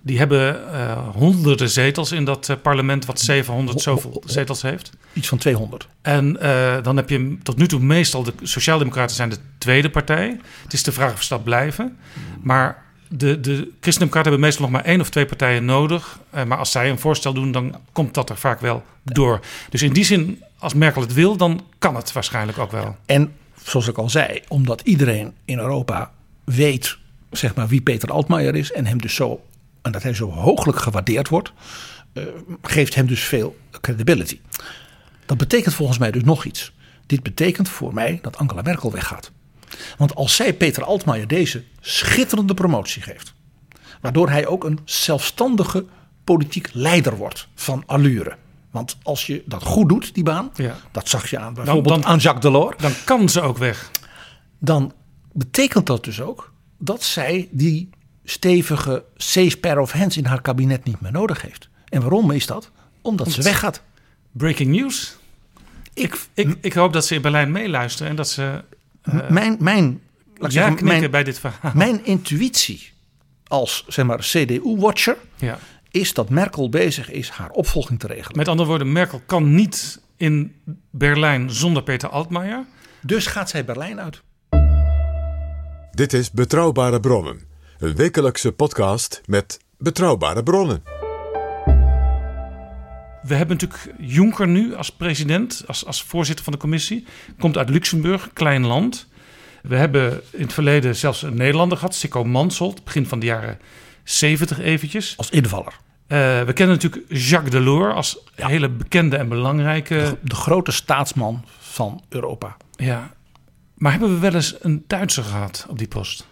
[0.01, 4.91] Die hebben eh, honderden zetels in dat eh, parlement, wat 700 zoveel zetels heeft.
[5.13, 5.87] Iets van 200.
[6.01, 10.39] En eh, dan heb je tot nu toe meestal de Sociaaldemocraten zijn de tweede partij.
[10.63, 11.97] Het is de vraag of ze dat blijven.
[12.41, 16.19] Maar de, de Christen-Democraten hebben meestal nog maar één of twee partijen nodig.
[16.47, 19.39] Maar als zij een voorstel doen, dan komt dat er vaak wel door.
[19.69, 22.95] Dus in die zin, als Merkel het wil, dan kan het waarschijnlijk ook wel.
[23.05, 23.33] En
[23.63, 26.11] zoals ik al zei, omdat iedereen in Europa
[26.43, 26.97] weet
[27.31, 29.41] zeg maar, wie Peter Altmaier is en hem dus zo
[29.81, 31.51] en dat hij zo hooglijk gewaardeerd wordt,
[32.13, 32.23] eh,
[32.61, 34.39] geeft hem dus veel credibility.
[35.25, 36.71] Dat betekent volgens mij dus nog iets.
[37.05, 39.31] Dit betekent voor mij dat Angela Merkel weggaat.
[39.97, 43.33] Want als zij Peter Altmaier deze schitterende promotie geeft,
[44.01, 45.85] waardoor hij ook een zelfstandige
[46.23, 48.35] politiek leider wordt van allure.
[48.71, 50.75] Want als je dat goed doet, die baan, Ja.
[50.91, 53.91] dat zag je aan bijvoorbeeld dan- aan Jacques Delors, Dan kan ze ook weg.
[54.59, 54.93] dan
[55.33, 57.89] betekent dat dus ook dat zij die
[58.29, 61.69] stevige C-pair of hands in haar kabinet niet meer nodig heeft.
[61.89, 62.71] En waarom is dat?
[63.01, 63.81] Omdat ze weggaat.
[64.31, 65.17] Breaking news.
[65.93, 68.63] Ik, Ik, ik hoop dat ze in Berlijn meeluisteren en dat ze
[69.29, 71.71] mijn, mijn, laat ik ja zeggen, knikken mijn, bij dit verhaal.
[71.75, 72.91] mijn intuïtie
[73.47, 75.59] als zeg maar, CDU-watcher Ja.
[75.91, 78.37] is dat Merkel bezig is haar opvolging te regelen.
[78.37, 80.55] Met andere woorden, Merkel kan niet in
[80.89, 82.65] Berlijn zonder Peter Altmaier.
[83.01, 84.21] Dus gaat zij Berlijn uit.
[85.91, 87.41] Dit is Betrouwbare Bronnen,
[87.79, 90.83] een wekelijkse podcast met betrouwbare bronnen.
[93.21, 97.05] We hebben natuurlijk Juncker nu als president, als, als voorzitter van de commissie.
[97.37, 99.07] Komt uit Luxemburg, klein land.
[99.61, 103.59] We hebben in het verleden zelfs een Nederlander gehad, Sikko Mansholt, begin van de jaren
[104.03, 105.13] 70 eventjes.
[105.17, 105.73] Als invaller.
[106.07, 110.17] Eh, we kennen natuurlijk Jacques Delors als hele bekende en belangrijke.
[110.21, 112.57] De grote staatsman van Europa.
[112.75, 113.13] Ja.
[113.75, 116.27] Maar hebben we wel eens een Duitser gehad op die post?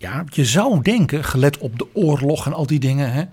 [0.00, 3.24] Ja, je zou denken, gelet op de oorlog en al die dingen, hè,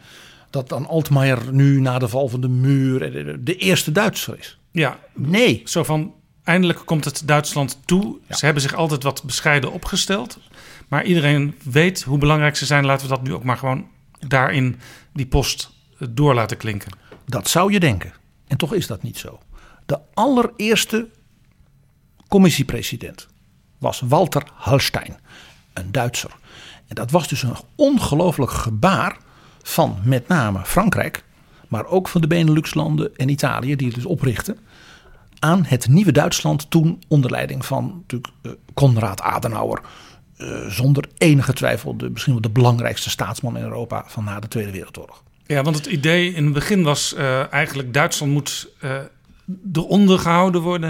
[0.50, 4.60] dat dan Altmaier nu na de val van de muur eh, de, eerste Duitser is.
[4.72, 5.62] Ja, Nee.
[5.66, 8.18] zo van eindelijk komt het Duitsland toe.
[8.30, 10.40] Ze hebben zich altijd wat bescheiden opgesteld.
[10.88, 12.86] Maar iedereen weet hoe belangrijk ze zijn.
[12.86, 13.88] Laten we dat nu ook maar gewoon
[14.28, 14.80] daarin
[15.14, 16.92] die post eh, door laten klinken.
[17.26, 18.14] Dat zou je denken.
[18.48, 19.40] En toch is dat niet zo.
[19.86, 21.10] De allereerste
[22.28, 23.28] commissiepresident
[23.78, 25.18] was Walter Hallstein,
[25.74, 26.32] een Duitser.
[26.88, 29.18] En dat was dus een ongelooflijk gebaar
[29.64, 31.24] van met name Frankrijk,
[31.68, 34.58] maar ook van de Benelux-landen en Italië, die het dus oprichten,
[35.40, 39.82] aan het nieuwe Duitsland toen onder leiding van natuurlijk eh, Konrad Adenauer.
[40.38, 44.48] eh, zonder enige twijfel de, misschien wel de belangrijkste staatsman in Europa van na de
[44.48, 45.24] Tweede Wereldoorlog.
[45.46, 49.00] Ja, want het idee in het begin was eh, eigenlijk Duitsland moet eh
[49.74, 50.90] eronder gehouden worden.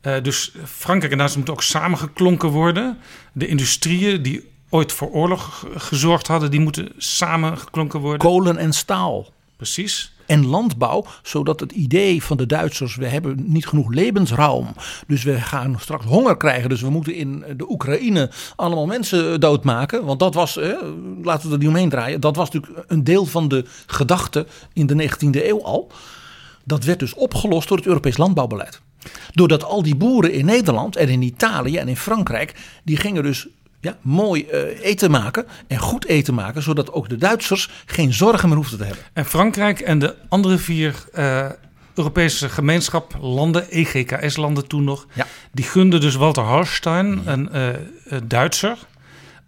[0.00, 0.20] Hè?
[0.20, 2.98] Dus Frankrijk en Duitsland moeten ook samengeklonken worden.
[3.32, 8.18] De industrieën die ooit voor oorlog gezorgd hadden, die moeten samengeklonken worden.
[8.18, 9.26] Kolen en staal.
[9.56, 10.12] Precies.
[10.26, 14.66] en landbouw, zodat het idee van de Duitsers, we hebben niet genoeg levensruim,
[15.06, 20.04] dus we gaan straks honger krijgen, dus we moeten in de Oekraïne allemaal mensen doodmaken,
[20.04, 20.76] want dat was, eh,
[21.22, 24.86] laten we er niet omheen draaien, dat was natuurlijk een deel van de gedachte in
[24.86, 25.90] de 19e eeuw al.
[26.64, 28.80] Dat werd dus opgelost door het Europees landbouwbeleid.
[29.32, 32.54] Doordat al die boeren in Nederland en in Italië en in Frankrijk,
[32.84, 33.48] die gingen dus
[33.80, 38.48] ja, mooi eh, eten maken en goed eten maken, zodat ook de Duitsers geen zorgen
[38.48, 39.04] meer hoefden te hebben.
[39.12, 41.46] En Frankrijk en de andere vier eh,
[41.94, 45.26] Europese gemeenschap landen, EGKS-landen toen nog, Ja.
[45.52, 47.68] die gunden dus Walter Hallstein, een eh,
[48.24, 48.78] Duitser,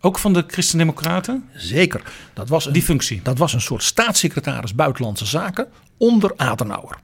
[0.00, 2.02] ook van de Christen-Democraten, Zeker.
[2.34, 3.20] Dat was een, die functie.
[3.22, 6.96] dat was een soort staatssecretaris Buitenlandse Zaken onder Adenauer.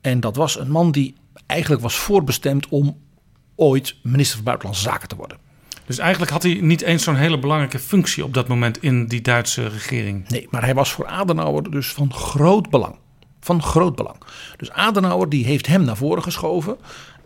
[0.00, 1.14] En dat was een man die
[1.46, 2.98] eigenlijk was voorbestemd om
[3.56, 5.38] ooit minister van Buitenlandse Zaken te worden.
[5.86, 9.20] Dus eigenlijk had hij niet eens zo'n hele belangrijke functie op dat moment in die
[9.22, 10.28] Duitse regering.
[10.28, 12.94] Nee, maar hij was voor Adenauer dus van groot belang.
[13.40, 14.16] Van groot belang.
[14.56, 16.76] Dus Adenauer die heeft hem naar voren geschoven.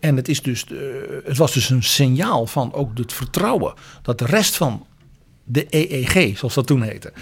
[0.01, 4.19] En het, is dus de- het was dus een signaal van ook het vertrouwen dat
[4.19, 4.87] de rest van
[5.45, 7.13] de EEG, zoals dat toen heette,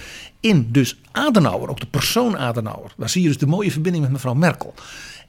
[0.41, 4.13] in dus Adenauer, ook de persoon Adenauer, daar zie je dus de mooie verbinding met
[4.13, 4.75] mevrouw Merkel.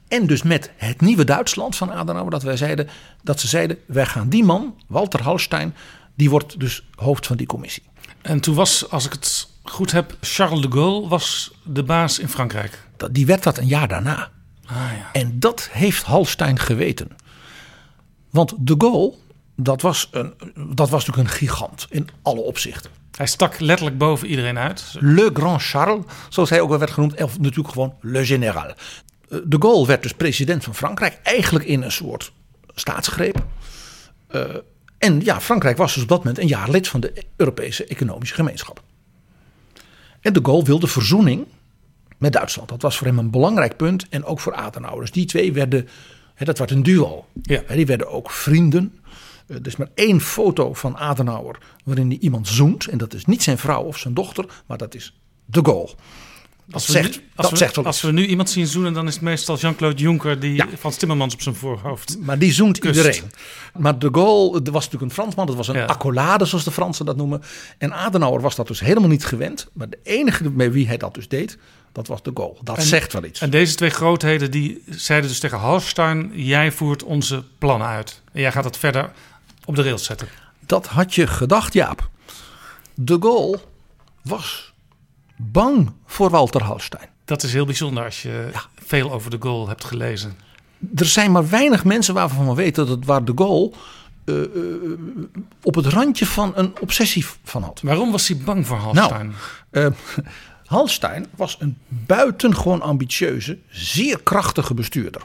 [0.08, 2.88] En dus met het nieuwe Duitsland van Adenauer, dat, wij zeiden,
[3.22, 5.74] dat ze zeiden, wij gaan die man, Walter Hallstein,
[6.14, 7.82] die wordt dus hoofd van die commissie.
[8.22, 12.28] En toen was, als ik het goed heb, Charles de Gaulle was de baas in
[12.28, 12.84] Frankrijk.
[12.96, 14.30] Dat- Die werd dat een jaar daarna.
[14.66, 15.08] Ah ja.
[15.12, 17.08] En dat heeft Halstein geweten.
[18.30, 19.12] Want de Gaulle,
[19.56, 20.34] dat was, een,
[20.76, 22.90] dat was natuurlijk een gigant in alle opzichten.
[23.16, 24.84] Hij stak letterlijk boven iedereen uit.
[24.98, 28.72] Le Grand Charles, zoals hij ook wel werd genoemd, of natuurlijk gewoon Le Général.
[29.28, 32.32] Eh, De Gaulle werd dus president van Frankrijk, eigenlijk in een soort
[32.74, 33.46] staatsgreep.
[34.26, 34.44] Eh,
[34.98, 38.34] en ja, Frankrijk was dus op dat moment een jaar lid van de Europese Economische
[38.34, 38.82] Gemeenschap.
[40.20, 41.46] En de Gaulle wilde verzoening
[42.18, 42.68] met Duitsland.
[42.68, 45.00] Dat was voor hem een belangrijk punt en ook voor Adenauer.
[45.00, 45.88] Dus die twee werden,
[46.34, 47.26] hè, dat werd een duo.
[47.42, 47.62] Ja.
[47.66, 48.98] Hè, Die werden ook vrienden.
[49.46, 52.86] Eh, Er is maar één foto van Adenauer waarin hij iemand zoent.
[52.86, 55.94] En dat is niet zijn vrouw of zijn dochter, maar dat is de Gaulle.
[56.66, 58.66] Dat Als we, zegt, nu, als, dat we, zegt wel als we nu iemand zien
[58.66, 60.66] zoenen, dan is het meestal Jean-Claude Juncker die Ja.
[60.78, 62.18] van Timmermans op zijn voorhoofd.
[62.20, 62.96] Maar die zoent Kust.
[62.96, 63.30] iedereen.
[63.76, 65.46] Maar de Gaulle, dat was natuurlijk een Fransman.
[65.46, 65.84] Dat was een Ja.
[65.84, 67.42] accolade, zoals de Fransen dat noemen.
[67.78, 69.68] En Adenauer was dat dus helemaal niet gewend.
[69.72, 71.58] Maar de enige met wie hij dat dus deed,
[71.92, 72.56] dat was de Gaulle.
[72.62, 73.40] Dat En- zegt wel iets.
[73.40, 78.22] En deze twee grootheden die zeiden dus tegen Hallstein: jij voert onze plannen uit.
[78.32, 79.12] En jij gaat het verder
[79.64, 80.28] op de rails zetten.
[80.66, 82.08] Dat had je gedacht, Jaap.
[82.94, 83.58] De Gaulle
[84.22, 84.72] was
[85.36, 87.08] bang voor Walter Hallstein.
[87.24, 90.36] Dat is heel bijzonder als je veel over de goal hebt gelezen.
[90.94, 93.72] Er zijn maar weinig mensen waarvan we weten dat waar de Gaulle
[94.24, 94.48] eh, eh,
[95.62, 97.80] op het randje van een obsessie van had.
[97.82, 99.32] Waarom was hij bang voor Hallstein?
[99.70, 99.86] Eh,
[100.66, 105.22] Hallstein was een buitengewoon ambitieuze, zeer krachtige bestuurder.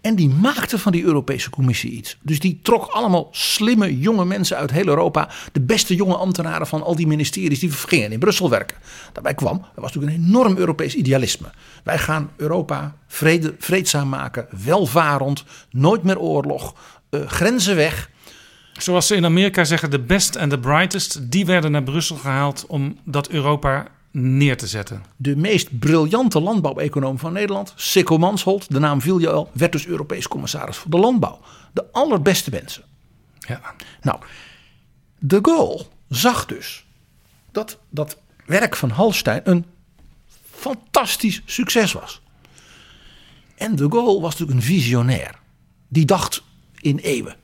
[0.00, 2.16] En die maakte van die Europese Commissie iets.
[2.22, 5.28] Dus die trok allemaal slimme jonge mensen uit heel Europa.
[5.52, 8.76] De beste jonge ambtenaren van al die ministeries die gingen in Brussel werken.
[9.12, 11.50] Daarbij kwam, er was natuurlijk een enorm Europees idealisme.
[11.84, 16.74] Wij gaan Europa vrede, vreedzaam maken, welvarend, nooit meer oorlog,
[17.10, 18.10] eh, grenzen weg.
[18.72, 22.64] Zoals ze in Amerika zeggen, de best en de brightest, die werden naar Brussel gehaald
[22.66, 25.04] om dat Europa neer te zetten.
[25.16, 29.86] De meest briljante landbouweconoom van Nederland, Sikko Mansholt, de naam viel je al, werd dus
[29.86, 31.40] Europees commissaris voor de landbouw.
[31.72, 32.82] De allerbeste mensen.
[33.38, 33.60] Ja.
[34.02, 34.20] Nou,
[35.18, 36.86] de Gaulle zag dus
[37.52, 39.64] dat dat werk van Hallstein een
[40.50, 42.20] fantastisch succes was.
[43.54, 45.38] En de Gaulle was natuurlijk een visionair.
[45.88, 46.42] Die dacht
[46.80, 47.36] in eeuwen.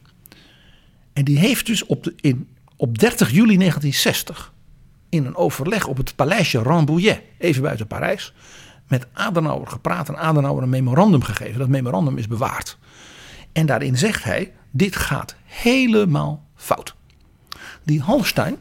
[1.12, 4.52] En die heeft dus op, de, in, op 30 juli 1960
[5.14, 8.34] in een overleg op het paleisje Rambouillet, even buiten Parijs,
[8.88, 11.58] met Adenauer gepraat en Adenauer een memorandum gegeven.
[11.58, 12.78] Dat memorandum is bewaard.
[13.52, 16.94] En daarin zegt hij: dit gaat helemaal fout.
[17.82, 18.58] Die Hallstein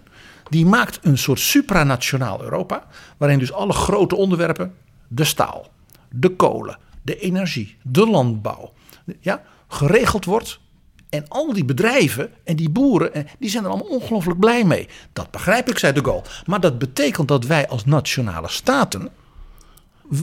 [0.50, 2.88] die maakt een soort supranationaal Europa,
[3.18, 4.76] waarin dus alle grote onderwerpen,
[5.08, 5.68] de staal,
[6.10, 8.74] de kolen, de energie, de landbouw,
[9.20, 10.60] ja, geregeld wordt.
[11.14, 14.88] En al die bedrijven en die boeren, eh, die zijn er allemaal ongelooflijk blij mee.
[15.14, 16.24] Dat begrijp ik, zei de Gaulle.
[16.46, 19.10] Maar dat betekent dat wij als nationale staten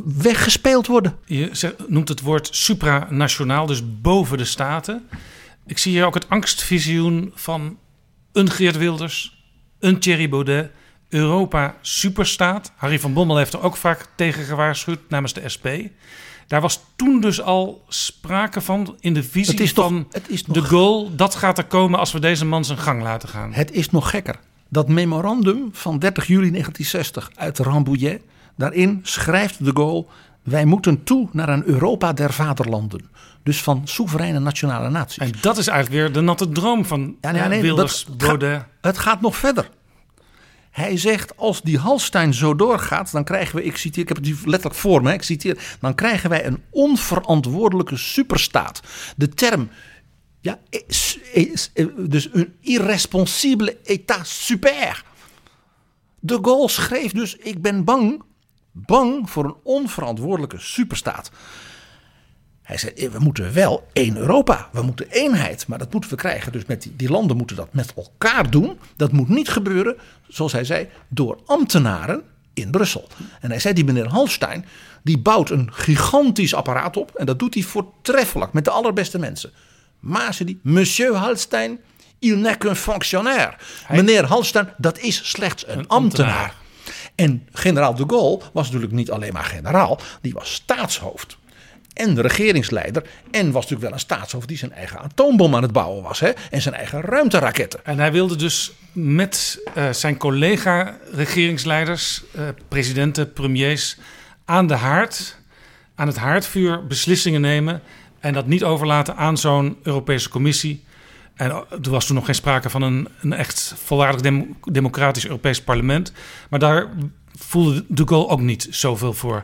[0.05, 1.17] weggespeeld worden.
[1.25, 5.09] Je noemt het woord supranationaal, dus boven de staten.
[5.67, 7.79] Ik zie hier ook het angstvisioen van
[8.33, 9.45] een Geert Wilders,
[9.79, 10.71] een Thierry Baudet,
[11.09, 12.73] Europa superstaat.
[12.77, 15.67] Harry van Bommel heeft er ook vaak tegen gewaarschuwd namens de SP.
[16.51, 20.29] Daar was toen dus al sprake van in de visie Het is toch- van het
[20.29, 21.11] is nog- de goal.
[21.17, 23.53] Dat gaat er komen als we deze man zijn gang laten gaan.
[23.53, 24.37] Het is nog gekker.
[24.69, 28.23] Dat memorandum van 30 juli 1960 uit Rambouillet.
[28.57, 30.05] Daarin schrijft de Gaulle:
[30.43, 33.09] wij moeten toe naar een Europa der vaderlanden.
[33.43, 35.19] Dus van soevereine nationale naties.
[35.19, 38.51] En dat is eigenlijk weer de natte droom van Ja, nee, nee, Wilders, dat Baudet.
[38.59, 39.71] Gaat, het gaat nog verder.
[40.71, 44.27] Hij zegt, als die Halstein zo doorgaat, dan krijgen we, ik citeer, ik heb het
[44.47, 48.81] letterlijk voor me, ik citeer, dan krijgen wij een onverantwoordelijke superstaat.
[49.17, 49.71] De term,
[50.41, 55.05] ja, is, is- dus een irresponsibele état super.
[56.21, 58.23] De Gaulle schreef dus, ik ben bang,
[58.73, 61.31] bang voor een onverantwoordelijke superstaat.
[62.71, 64.69] Hij zei, eh, we moeten wel één Europa.
[64.73, 65.67] We moeten eenheid.
[65.67, 66.53] Maar dat moeten we krijgen.
[66.53, 68.79] Dus met die, die landen moeten dat met elkaar doen.
[68.97, 69.97] Dat moet niet gebeuren,
[70.29, 72.23] zoals hij zei, door ambtenaren
[72.55, 73.09] in Brussel.
[73.41, 74.65] En hij zei, die meneer Hallstein,
[75.03, 77.15] die bouwt een gigantisch apparaat op.
[77.15, 79.51] En dat doet hij voortreffelijk met de allerbeste mensen.
[80.01, 81.79] Maar zei die, monsieur Hallstein,
[82.19, 83.55] il n'est qu'un fonctionnaire.
[83.89, 86.35] Meneer Hallstein, dat is slechts een, ambtenaar.
[86.35, 86.55] ambtenaar.
[87.15, 91.39] En generaal de Gaulle was natuurlijk niet alleen maar generaal, die was staatshoofd.
[91.93, 93.03] En de regeringsleider.
[93.31, 96.21] En was natuurlijk wel een staatshoofd die zijn eigen atoombom aan het bouwen was.
[96.21, 96.31] Hè?
[96.51, 97.85] En zijn eigen ruimteraketten.
[97.85, 103.97] En hij wilde dus met eh, zijn collega-regeringsleiders, eh, presidenten, premiers,
[104.45, 105.37] aan de haard,
[105.95, 107.83] aan het haardvuur beslissingen nemen.
[108.21, 110.85] En dat niet overlaten aan zo'n Europese Commissie.
[111.35, 115.63] En er was toen nog geen sprake van een, een echt volwaardig dem- democratisch Europees
[115.63, 116.13] parlement.
[116.51, 116.89] Maar daar
[117.39, 119.43] voelde de Gaulle ook niet zoveel voor.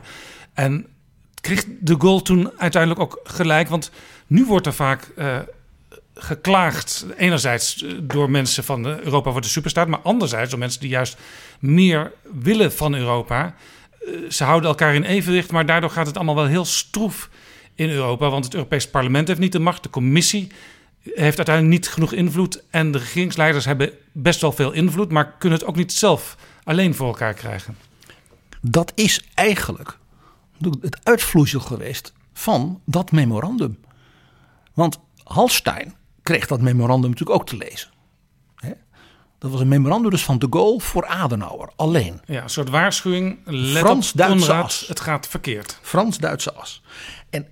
[0.53, 0.85] En
[1.41, 3.69] kreeg de Gaulle toen uiteindelijk ook gelijk.
[3.69, 3.91] Want
[4.27, 5.37] nu wordt er vaak uh,
[6.15, 7.05] geklaagd.
[7.17, 9.87] Enerzijds door mensen van Europa wordt de superstaat.
[9.87, 11.17] Maar anderzijds door mensen die juist
[11.59, 13.55] meer willen van Europa.
[14.01, 15.51] Uh, ze houden elkaar in evenwicht.
[15.51, 17.29] Maar daardoor gaat het allemaal wel heel stroef
[17.75, 18.29] in Europa.
[18.29, 19.83] Want het Europees parlement heeft niet de macht.
[19.83, 20.51] De commissie
[21.03, 22.63] heeft uiteindelijk niet genoeg invloed.
[22.69, 25.11] En de regeringsleiders hebben best wel veel invloed.
[25.11, 27.77] Maar kunnen het ook niet zelf alleen voor elkaar krijgen.
[28.61, 29.97] Dat is eigenlijk
[30.81, 33.79] het uitvloeisel geweest van dat memorandum.
[34.73, 37.89] Want Hallstein kreeg dat memorandum natuurlijk ook te lezen.
[39.39, 42.21] Dat was een memorandum dus van de Gaulle voor Adenauer, alleen.
[42.25, 43.39] Ja, een soort waarschuwing.
[43.45, 44.87] Let Frans-Duitse as.
[44.87, 45.79] Het gaat verkeerd.
[45.81, 46.81] Frans-Duitse as.
[47.29, 47.47] En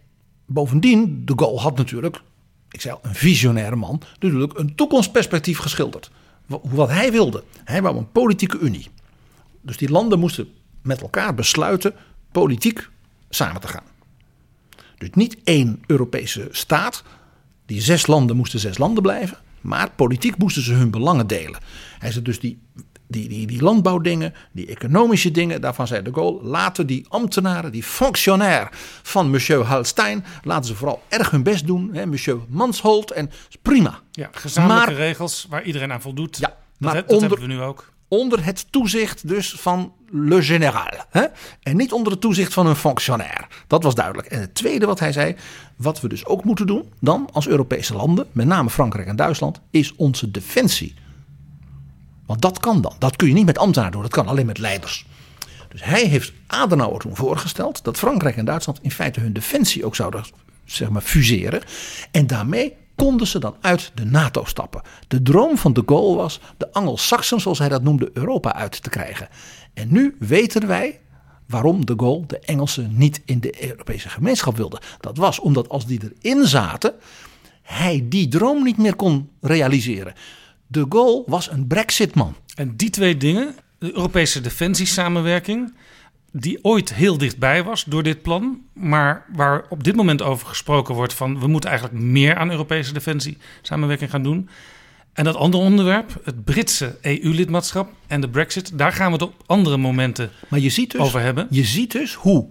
[0.45, 2.21] bovendien, de Gaulle had natuurlijk,
[2.69, 6.11] ik zei al, een visionaire man, natuurlijk een toekomstperspectief geschilderd.
[6.47, 7.43] Wat hij wilde.
[7.63, 8.87] Hij wou een politieke unie.
[9.61, 11.93] Dus die landen moesten met elkaar besluiten
[12.31, 12.89] politiek
[13.35, 13.83] samen te gaan.
[14.97, 17.03] Dus niet één Europese staat.
[17.65, 19.37] Die zes landen moesten zes landen blijven.
[19.61, 21.59] Maar politiek moesten ze hun belangen delen.
[21.99, 22.59] Hij zei dus die,
[23.07, 25.61] die, die, die landbouwdingen, die economische dingen.
[25.61, 28.69] Daarvan zei de Gaulle, laten die ambtenaren, die functionair
[29.01, 30.25] van monsieur Halstein.
[30.43, 31.93] Laten ze vooral erg hun best doen.
[31.93, 33.99] Hè, monsieur Mansholt en prima.
[34.11, 36.37] Ja, gezamenlijke maar, regels waar iedereen aan voldoet.
[36.37, 41.05] Ja, maar dat, dat hebben we nu ook onder het toezicht dus van le général.
[41.09, 41.25] Hè?
[41.63, 43.47] En niet onder het toezicht van een functionair.
[43.67, 44.27] Dat was duidelijk.
[44.27, 45.35] En het tweede wat hij zei,
[45.75, 49.61] wat we dus ook moeten doen dan als Europese landen, met name Frankrijk en Duitsland,
[49.69, 50.93] is onze defensie.
[52.25, 52.93] Want dat kan dan.
[52.99, 55.05] Dat kun je niet met ambtenaren doen, dat kan alleen met leiders.
[55.69, 59.95] Dus hij heeft Adenauer toen voorgesteld dat Frankrijk en Duitsland in feite hun defensie ook
[59.95, 60.23] zouden
[60.65, 61.61] zeg maar, fuseren.
[62.11, 64.81] En daarmee konden ze dan uit de NATO stappen.
[65.07, 68.89] De droom van de Gaulle was de Angelsaksen, zoals hij dat noemde, Europa uit te
[68.89, 69.27] krijgen.
[69.75, 70.99] En nu weten wij
[71.47, 74.81] waarom de Gaulle de Engelsen niet in de Europese gemeenschap wilde.
[74.99, 76.93] Dat was omdat als die erin zaten,
[77.61, 80.13] hij die droom niet meer kon realiseren.
[80.67, 82.35] De Gaulle was een Brexit-man.
[82.55, 85.73] En die twee dingen, de Europese defensiesamenwerking
[86.31, 90.95] die ooit heel dichtbij was door dit plan, maar waar op dit moment over gesproken
[90.95, 94.49] wordt van we moeten eigenlijk meer aan Europese defensie samenwerking gaan doen.
[95.15, 99.43] En dat andere onderwerp, het Britse EU-lidmaatschap en de Brexit, daar gaan we het op
[99.45, 101.47] andere momenten maar je ziet dus, over hebben.
[101.49, 102.47] Je ziet dus hoe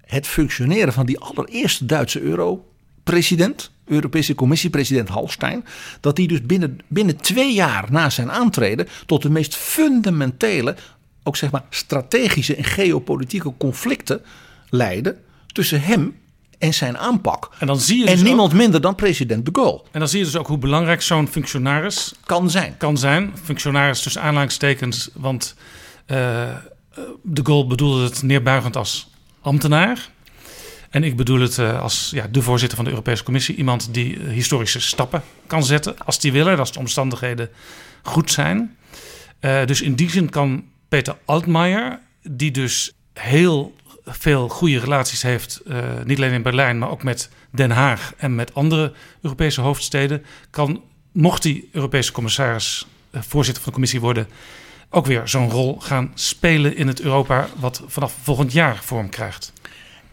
[0.00, 5.64] het functioneren van die allereerste Duitse euro-president, Europese Commissie-president Hallstein,
[6.00, 10.76] dat die dus binnen, binnen twee jaar na zijn aantreden tot de meest fundamentele
[11.22, 14.22] ook zeg maar strategische en geopolitieke conflicten
[14.70, 16.14] leiden tussen hem
[16.58, 17.50] en zijn aanpak.
[17.58, 19.82] En, dan zie je dus niemand minder dan president de Gaulle.
[19.92, 22.76] En dan zie je dus ook hoe belangrijk zo'n functionaris kan zijn.
[22.76, 23.32] Kan zijn.
[23.42, 25.54] Functionaris tussen aanleidingstekens, want
[26.06, 26.16] uh,
[27.22, 30.08] de Gaulle bedoelde het neerbuigend als ambtenaar.
[30.90, 33.56] En ik bedoel het uh, als ja, de voorzitter van de Europese Commissie.
[33.56, 37.50] Iemand die historische stappen kan zetten als die willen, als de omstandigheden
[38.02, 38.76] goed zijn.
[39.40, 43.74] dus in die zin kan Peter Altmaier, die dus heel
[44.06, 48.34] veel goede relaties heeft, uh, niet alleen in Berlijn, maar ook met Den Haag en
[48.34, 48.92] met andere
[49.22, 54.28] Europese hoofdsteden, kan, mocht die Europese commissaris, uh, voorzitter van de commissie worden,
[54.90, 59.52] ook weer zo'n rol gaan spelen in het Europa wat vanaf volgend jaar vorm krijgt.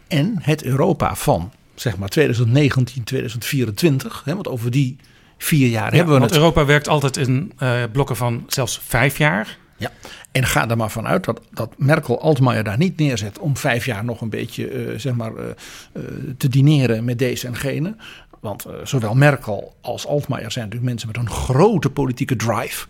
[0.08, 4.96] En het Europa van zeg maar 2019, 2024, hè, want over die
[5.38, 6.40] vier jaar ja, hebben we want het.
[6.40, 9.58] Europa werkt altijd in uh, blokken van zelfs vijf jaar.
[9.76, 9.90] Ja,
[10.32, 14.04] en ga er maar vanuit dat, dat Merkel Altmaier daar niet neerzet om vijf jaar
[14.04, 15.44] nog een beetje uh, zeg maar, uh,
[15.92, 16.02] uh,
[16.36, 17.96] te dineren met deze en gene.
[18.40, 22.86] Want zowel Merkel als Altmaier zijn natuurlijk mensen met een grote politieke drive.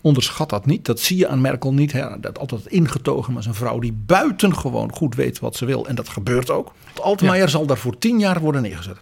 [0.00, 0.84] Onderschat dat niet.
[0.84, 1.92] Dat zie je aan Merkel niet.
[1.92, 2.20] Hè.
[2.20, 5.86] Dat altijd ingetogen, maar is een vrouw die buitengewoon goed weet wat ze wil.
[5.86, 6.72] En dat gebeurt ook.
[7.02, 8.96] Altmaier zal daar voor tien jaar worden neergezet.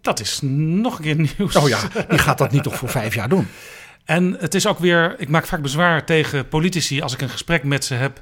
[0.00, 1.56] Dat is nog een keer nieuws.
[1.56, 3.46] Oh ja, die gaat dat niet toch voor vijf jaar doen.
[4.04, 7.64] En het is ook weer, ik maak vaak bezwaar tegen politici als ik een gesprek
[7.64, 8.20] met ze heb.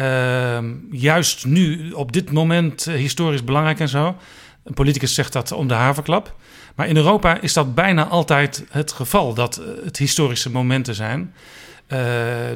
[0.00, 0.58] Uh,
[0.90, 4.16] juist nu, op dit moment, uh, historisch belangrijk en zo.
[4.64, 6.36] Een politicus zegt dat om de haverklap.
[6.74, 11.34] Maar in Europa is dat bijna altijd het geval, dat uh, het historische momenten zijn.
[11.88, 11.98] Uh,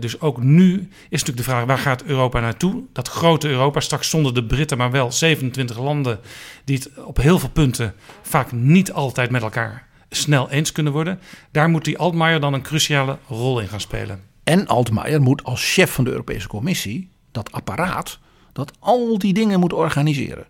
[0.01, 2.83] dus ook nu is natuurlijk de vraag, waar gaat Europa naartoe?
[2.93, 6.19] Dat grote Europa, straks zonder de Britten, maar wel 27 landen...
[6.65, 11.21] die het op heel veel punten vaak niet altijd met elkaar snel eens kunnen worden.
[11.51, 14.21] Daar moet die Altmaier dan een cruciale rol in gaan spelen.
[14.45, 18.19] En Altmaier moet als chef van de Europese Commissie, dat apparaat,
[18.53, 20.47] dat al die dingen moet organiseren.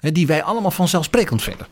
[0.00, 1.66] die wij allemaal vanzelfsprekend vinden.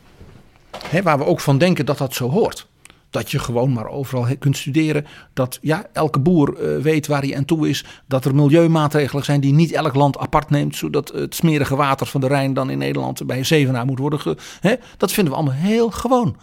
[1.03, 2.67] waar we ook van denken dat dat zo hoort.
[3.09, 5.05] Dat je gewoon maar overal kunt studeren.
[5.33, 7.85] Dat ja, elke boer eh, weet waar hij aan toe is.
[8.07, 10.75] Dat er milieumaatregelen zijn die niet elk land apart neemt.
[10.75, 14.19] Zodat het smerige water van de Rijn dan in Nederland bij zevenaar moet worden.
[14.19, 14.79] Ge?
[14.97, 16.37] Dat vinden we allemaal heel gewoon.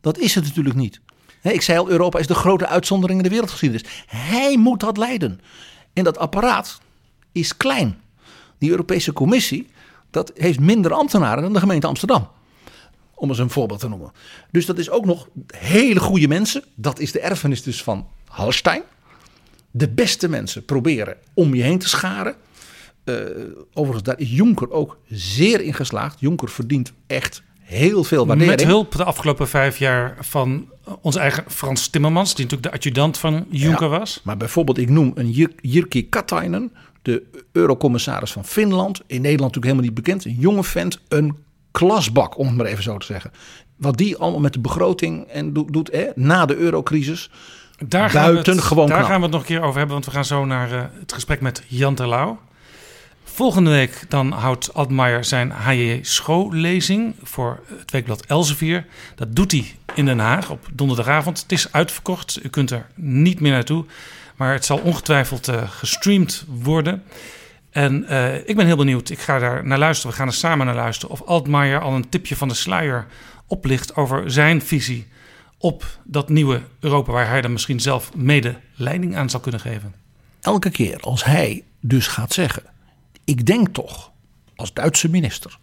[0.00, 1.00] Dat is het natuurlijk niet.
[1.42, 3.84] ik zei al, Europa is de grote uitzondering in de wereldgeschiedenis.
[4.06, 5.40] Hij moet dat leiden.
[5.92, 6.80] En dat apparaat
[7.32, 8.00] is klein.
[8.58, 9.66] Die Europese Commissie,
[10.10, 12.28] dat heeft minder ambtenaren dan de gemeente Amsterdam.
[13.14, 14.12] Om eens een voorbeeld te noemen.
[14.50, 16.64] Dus dat is ook nog hele goede mensen.
[16.74, 18.82] Dat is de erfenis dus van Hallstein.
[19.70, 22.34] De beste mensen proberen om je heen te scharen.
[23.04, 23.16] Uh,
[23.72, 26.20] overigens, daar is Jonker ook zeer in geslaagd.
[26.20, 28.56] Jonker verdient echt heel veel waardering.
[28.56, 30.68] Met hulp de afgelopen vijf jaar van
[31.00, 34.20] onze eigen Frans Timmermans, die natuurlijk de adjudant van Juncker was.
[34.24, 39.00] Maar bijvoorbeeld, ik noem een Jirki Katainen, de eurocommissaris van Finland.
[39.06, 40.24] In Nederland natuurlijk helemaal niet bekend.
[40.24, 41.36] Een jonge vent, een
[41.70, 43.32] klasbak, om het maar even zo te zeggen.
[43.76, 47.30] Wat die allemaal met de begroting en doet, doet hè, na de eurocrisis.
[47.86, 50.10] Daar buiten het, gewoon Daar gaan we het nog een keer over hebben, want we
[50.10, 52.38] gaan zo naar uh, het gesprek met Jan Terlouw.
[53.40, 58.86] Volgende week dan houdt Altmaier zijn HJ schoollezing voor het weekblad Elsevier.
[59.14, 61.42] Dat doet hij in Den Haag op donderdagavond.
[61.42, 63.84] Het is uitverkocht, u kunt er niet meer naartoe.
[64.36, 67.02] Maar het zal ongetwijfeld uh, gestreamd worden.
[67.70, 70.10] En uh, ik ben heel benieuwd, ik ga daar naar luisteren.
[70.10, 71.14] We gaan er samen naar luisteren.
[71.14, 73.06] Of Altmaier al een tipje van de sluier
[73.46, 75.06] oplicht over zijn visie
[75.58, 77.12] op dat nieuwe Europa...
[77.12, 79.94] waar hij dan misschien zelf mede leiding aan zal kunnen geven.
[80.40, 82.62] Elke keer als hij dus gaat zeggen
[83.24, 84.12] ik denk toch,
[84.56, 85.58] als Duitse minister,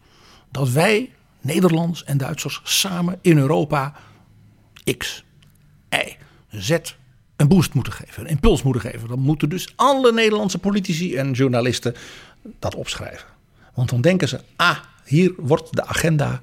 [0.51, 3.93] dat wij, Nederlanders en Duitsers, samen in Europa
[4.97, 5.23] X,
[5.89, 6.15] Y,
[6.49, 6.77] Z
[7.35, 9.07] een boost moeten geven, een impuls moeten geven.
[9.07, 11.95] Dan moeten dus alle Nederlandse politici en journalisten
[12.59, 13.27] dat opschrijven.
[13.73, 16.41] Want dan denken ze, ah, hier wordt de agenda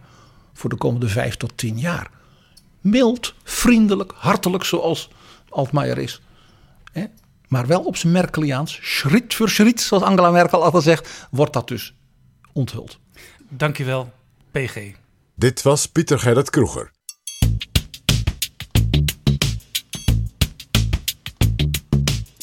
[0.53, 2.11] voor de komende vijf tot tien jaar.
[2.81, 5.11] Mild, vriendelijk, hartelijk zoals
[5.49, 6.21] Altmaier is
[7.55, 11.69] maar wel op zijn Merkeliaans, schritt voor schritt, zoals Angela Merkel altijd zegt, wordt dat
[11.69, 11.95] dus
[12.53, 12.99] onthuld.
[13.49, 14.13] Dankjewel,
[14.51, 14.79] PG.
[15.35, 16.91] Dit was Pieter Gerrit Kroeger.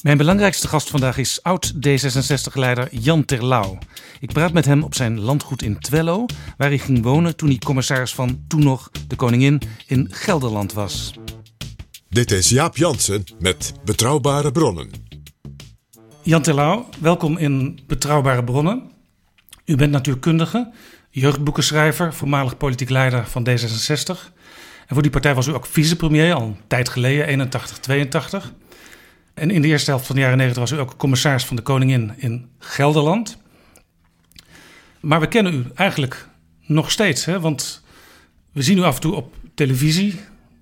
[0.02, 3.78] Mijn belangrijkste gast vandaag is oud-D66-leider Jan Terlouw.
[4.20, 6.26] Ik praat met hem op zijn landgoed in Twello,
[6.58, 11.14] waar hij ging wonen toen hij commissaris van toen nog de koningin in Gelderland was.
[12.12, 14.90] Dit is Jaap Jansen met Betrouwbare Bronnen.
[16.22, 18.92] Jan Terlouw, welkom in Betrouwbare Bronnen.
[19.66, 20.72] U bent natuurkundige,
[21.10, 24.34] jeugdboekenschrijver, voormalig politiek leider van D66.
[24.88, 28.54] En voor die partij was u ook vicepremier al een tijd geleden, 81, 82.
[29.34, 31.62] En in de eerste helft van de jaren 90 was u ook commissaris van de
[31.62, 33.38] Koningin in Gelderland.
[35.00, 36.28] Maar we kennen u eigenlijk
[36.66, 37.40] nog steeds, hè?
[37.40, 37.84] want
[38.52, 40.20] we zien u af en toe op televisie,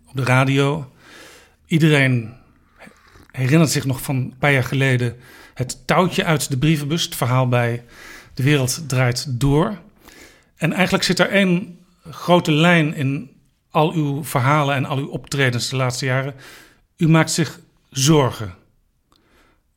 [0.10, 0.92] op de radio.
[1.70, 2.34] Iedereen
[3.32, 5.16] herinnert zich nog van een paar jaar geleden
[5.54, 7.04] het touwtje uit de brievenbus.
[7.04, 7.84] Het verhaal bij
[8.34, 9.78] De Wereld Draait Door.
[10.56, 11.78] En eigenlijk zit er één
[12.10, 13.32] grote lijn in
[13.70, 16.34] al uw verhalen en al uw optredens de laatste jaren.
[16.98, 17.60] U maakt zich
[17.90, 18.54] zorgen.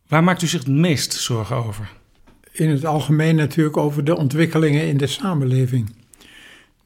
[0.08, 1.92] Waar maakt u zich het meest zorgen over?
[2.52, 5.94] In het algemeen natuurlijk over de ontwikkelingen in de samenleving.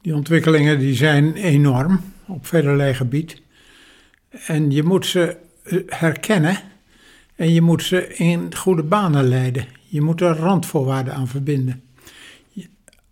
[0.01, 3.41] Die ontwikkelingen die zijn enorm op velerlei gebied.
[4.29, 6.59] En je moet ze eh, herkennen
[7.35, 9.67] en je moet ze in goede banen leiden.
[9.87, 11.81] Je moet er randvoorwaarden aan verbinden.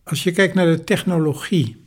[0.03, 1.85] Als je kijkt naar de technologie,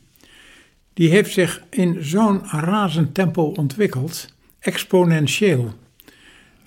[0.93, 5.73] die heeft zich in zo'n razend tempo ontwikkeld, exponentieel.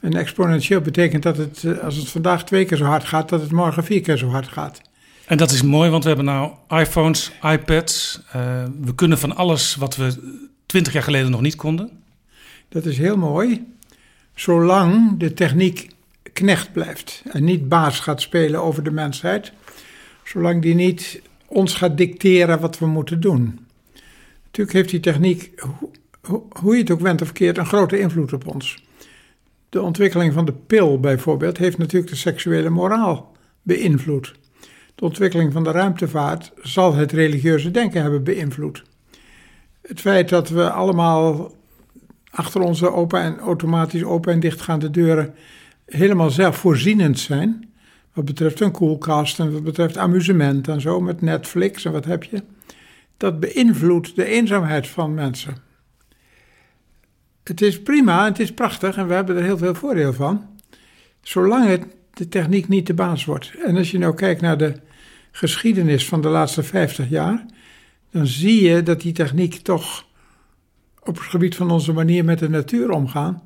[0.01, 3.41] En exponentieel betekent dat het, eh, als het vandaag twee keer zo hard gaat, dat
[3.41, 4.81] het morgen vier keer zo hard gaat.
[5.27, 8.21] En dat is mooi, want we hebben nou iPhones, iPads.
[8.27, 12.02] Uh, we kunnen van alles wat we twintig jaar geleden nog niet konden.
[12.73, 13.67] Dat is heel mooi,
[14.35, 15.91] zolang de techniek
[16.33, 19.53] knecht blijft en niet baas gaat spelen over de mensheid,
[20.25, 23.67] zolang die niet ons gaat dicteren wat we moeten doen.
[24.45, 25.53] Natuurlijk heeft die techniek,
[26.61, 28.85] hoe je het ook went of keert, een grote invloed op ons.
[29.69, 34.35] De ontwikkeling van de pil bijvoorbeeld heeft natuurlijk de seksuele moraal beïnvloed.
[34.95, 38.83] De ontwikkeling van de ruimtevaart zal het religieuze denken hebben beïnvloed.
[39.83, 41.53] Het feit dat we allemaal
[42.33, 45.35] achter onze open en automatisch open en dichtgaande deuren
[45.87, 47.71] helemaal zelfvoorzienend zijn.
[48.13, 52.25] Wat betreft een koelkast en wat betreft amusement en zo met Netflix en wat heb
[52.25, 52.43] je.
[53.17, 55.57] Dat beïnvloedt de eenzaamheid van mensen.
[57.45, 60.47] Het is prima, het is prachtig en we hebben er heel veel voordeel van.
[61.21, 63.53] Zolang het de techniek niet de baas wordt.
[63.65, 64.75] En als je nou kijkt naar de
[65.31, 67.47] geschiedenis van de laatste 50 jaar,
[68.11, 70.05] dan zie je dat die techniek toch
[71.05, 73.43] op het gebied van onze manier met de natuur omgaan,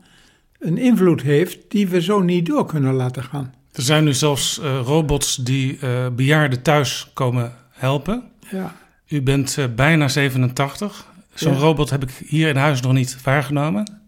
[0.59, 3.54] een invloed heeft die we zo niet door kunnen laten gaan.
[3.72, 8.22] Er zijn nu zelfs uh, robots die uh, bejaarden thuis komen helpen.
[8.50, 8.76] Ja.
[9.09, 11.07] U bent uh, bijna 87.
[11.34, 11.59] Zo'n Ja.
[11.59, 14.00] robot heb ik hier in huis nog niet waargenomen.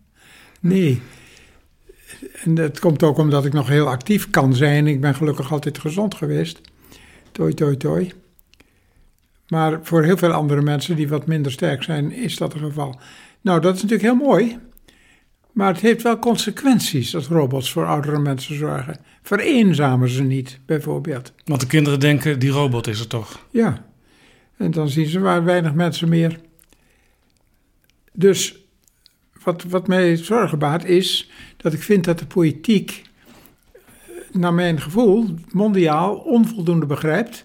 [0.61, 1.03] Nee.
[2.45, 4.87] En het komt ook omdat ik nog heel actief kan zijn.
[4.87, 6.61] Ik ben gelukkig altijd gezond geweest.
[7.33, 8.13] Toi, toi, toi.
[9.49, 13.01] Maar voor heel veel andere mensen die wat minder sterk zijn, is dat het geval.
[13.49, 14.59] Nou, dat is natuurlijk heel mooi.
[15.53, 18.97] Maar het heeft wel consequenties als robots voor oudere mensen zorgen.
[19.23, 21.33] Vereenzamen ze niet, bijvoorbeeld.
[21.45, 23.47] Want de kinderen denken, die robot is er toch.
[23.51, 23.87] Ja,
[24.57, 26.41] en dan zien ze maar weinig mensen meer.
[28.13, 28.57] Dus
[29.43, 33.03] wat, wat mij zorgen baart is dat ik vind dat de politiek,
[34.33, 37.43] naar mijn gevoel, mondiaal onvoldoende begrijpt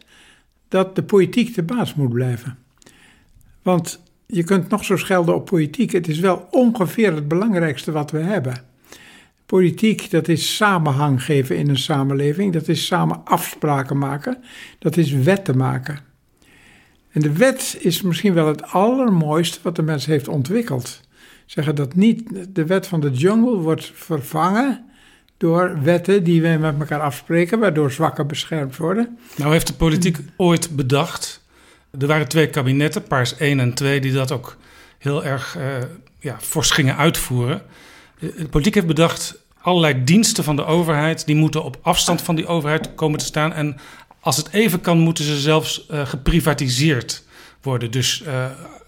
[0.68, 2.58] dat de politiek de baas moet blijven.
[3.62, 8.12] Want je kunt nog zo schelden op politiek, het is wel ongeveer het belangrijkste wat
[8.12, 8.64] we hebben.
[9.46, 14.44] Politiek, dat is samenhang geven in een samenleving, dat is samen afspraken maken,
[14.80, 16.00] dat is wetten maken.
[17.12, 21.02] En de wet is misschien wel het allermooiste wat de mens heeft ontwikkeld.
[21.46, 24.86] Zeggen dat niet de wet van de jungle wordt vervangen
[25.38, 29.18] door wetten die wij met elkaar afspreken, waardoor zwakken beschermd worden.
[29.36, 31.43] Nou heeft de politiek ooit bedacht.
[32.00, 34.58] Er waren twee kabinetten, Paars 1 en 2, die dat ook
[34.98, 35.66] heel erg eh,
[36.20, 37.62] ja, fors gingen uitvoeren.
[38.20, 42.36] De de politiek heeft bedacht, allerlei diensten van de overheid, die moeten op afstand van
[42.36, 43.54] die overheid komen te staan.
[43.54, 43.78] En
[44.20, 47.24] als het even kan, moeten ze zelfs eh, geprivatiseerd
[47.62, 47.91] worden.
[47.91, 48.46] Dus eh,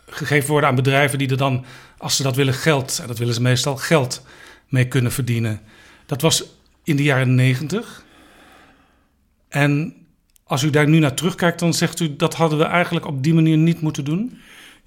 [0.09, 1.65] gegeven worden aan bedrijven die er dan,
[1.97, 4.25] als ze dat willen, geld, en dat willen ze meestal, geld
[4.67, 5.61] mee kunnen verdienen.
[6.05, 6.43] Dat was
[6.83, 8.03] in de jaren negentig.
[9.49, 10.04] En
[10.47, 13.33] als u daar nu naar terugkijkt, dan zegt u dat hadden we eigenlijk op die
[13.33, 14.37] manier niet moeten doen.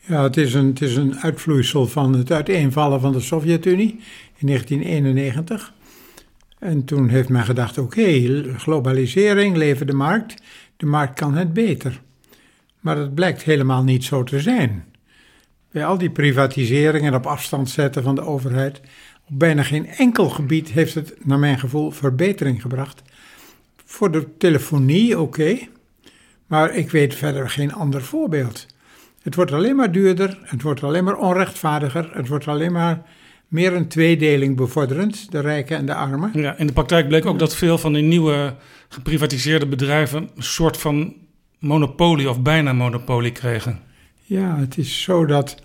[0.06, 4.00] Ja, het is, een, het is een uitvloeisel van het uiteenvallen van de Sovjet-Unie
[4.36, 5.72] in 1991.
[6.58, 10.42] En toen heeft men gedacht, oké, globalisering, leven de markt.
[10.76, 12.00] De markt kan het beter.
[12.80, 14.84] Maar dat blijkt helemaal niet zo te zijn.
[15.70, 18.80] Bij al die privatiseringen op afstand zetten van de overheid,
[19.28, 23.02] op bijna geen enkel gebied heeft het, naar mijn gevoel, verbetering gebracht.
[23.90, 25.58] Voor de telefonie, oké,
[26.46, 28.66] maar ik weet verder geen ander voorbeeld.
[29.22, 33.02] Het wordt alleen maar duurder, het wordt alleen maar onrechtvaardiger, het wordt alleen maar
[33.46, 36.30] meer een tweedeling bevorderend, de rijken en de armen.
[36.34, 38.54] Ja, in de praktijk bleek ook dat veel van die nieuwe
[38.88, 41.14] geprivatiseerde bedrijven een soort van
[41.58, 43.80] monopolie of bijna monopolie kregen.
[44.24, 45.62] Ja, het is zo dat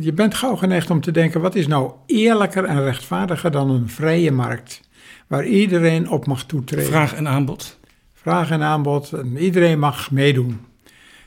[0.00, 3.88] je bent gauw geneigd om te denken: wat is nou eerlijker en rechtvaardiger dan een
[3.88, 4.87] vrije markt,
[5.28, 6.86] waar iedereen op mag toetreden?
[6.86, 7.78] Vraag en aanbod.
[8.14, 10.60] Vraag en aanbod en iedereen mag meedoen.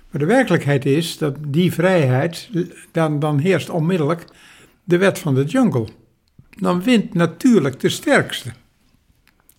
[0.10, 2.50] Maar de werkelijkheid is dat die vrijheid,
[2.92, 4.26] dan, dan heerst onmiddellijk
[4.84, 5.88] de wet van de jungle.
[6.50, 8.52] Dan wint natuurlijk de sterkste.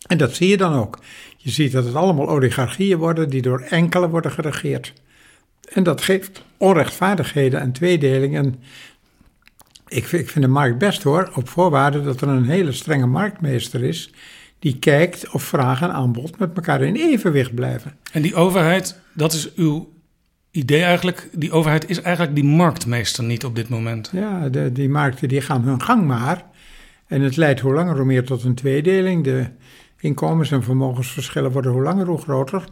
[0.07, 0.99] En dat zie je dan ook.
[1.37, 4.93] Je ziet dat het allemaal oligarchieën worden die door enkele worden geregeerd.
[5.73, 8.37] En dat geeft onrechtvaardigheden en tweedeling.
[8.37, 8.63] En
[9.93, 13.07] ik vind, ik vind de markt best hoor, op voorwaarde dat er een hele strenge
[13.07, 14.11] marktmeester is.
[14.59, 17.97] die kijkt of vraag en aanbod met elkaar in evenwicht blijven.
[18.13, 19.93] En die overheid, dat is uw
[20.51, 21.29] idee eigenlijk.
[21.33, 24.11] Die overheid is eigenlijk die marktmeester niet op dit moment.
[24.13, 26.45] Ja, de, die markten die gaan hun gang maar.
[27.07, 29.25] En het leidt hoe langer hoe meer tot een tweedeling.
[29.25, 29.47] De
[30.01, 32.65] inkomens- en vermogensverschillen worden hoe langer hoe groter.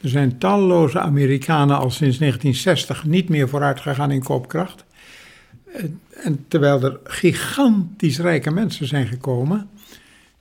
[0.00, 4.84] Er zijn talloze Amerikanen al sinds 1960 niet meer vooruit gegaan in koopkracht.
[5.72, 5.84] Eh,
[6.24, 9.68] En terwijl er gigantisch rijke mensen zijn gekomen,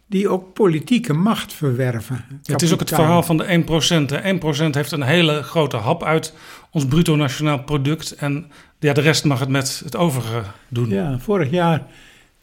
[0.08, 2.26] die ook politieke macht verwerven.
[2.44, 4.10] Het is ook het verhaal van de 1%.
[4.10, 6.34] De 1% heeft een hele grote hap uit
[6.72, 8.16] ons bruto nationaal product.
[8.16, 10.90] En ja, de rest mag het met het overige doen.
[10.90, 11.86] Ja, vorig jaar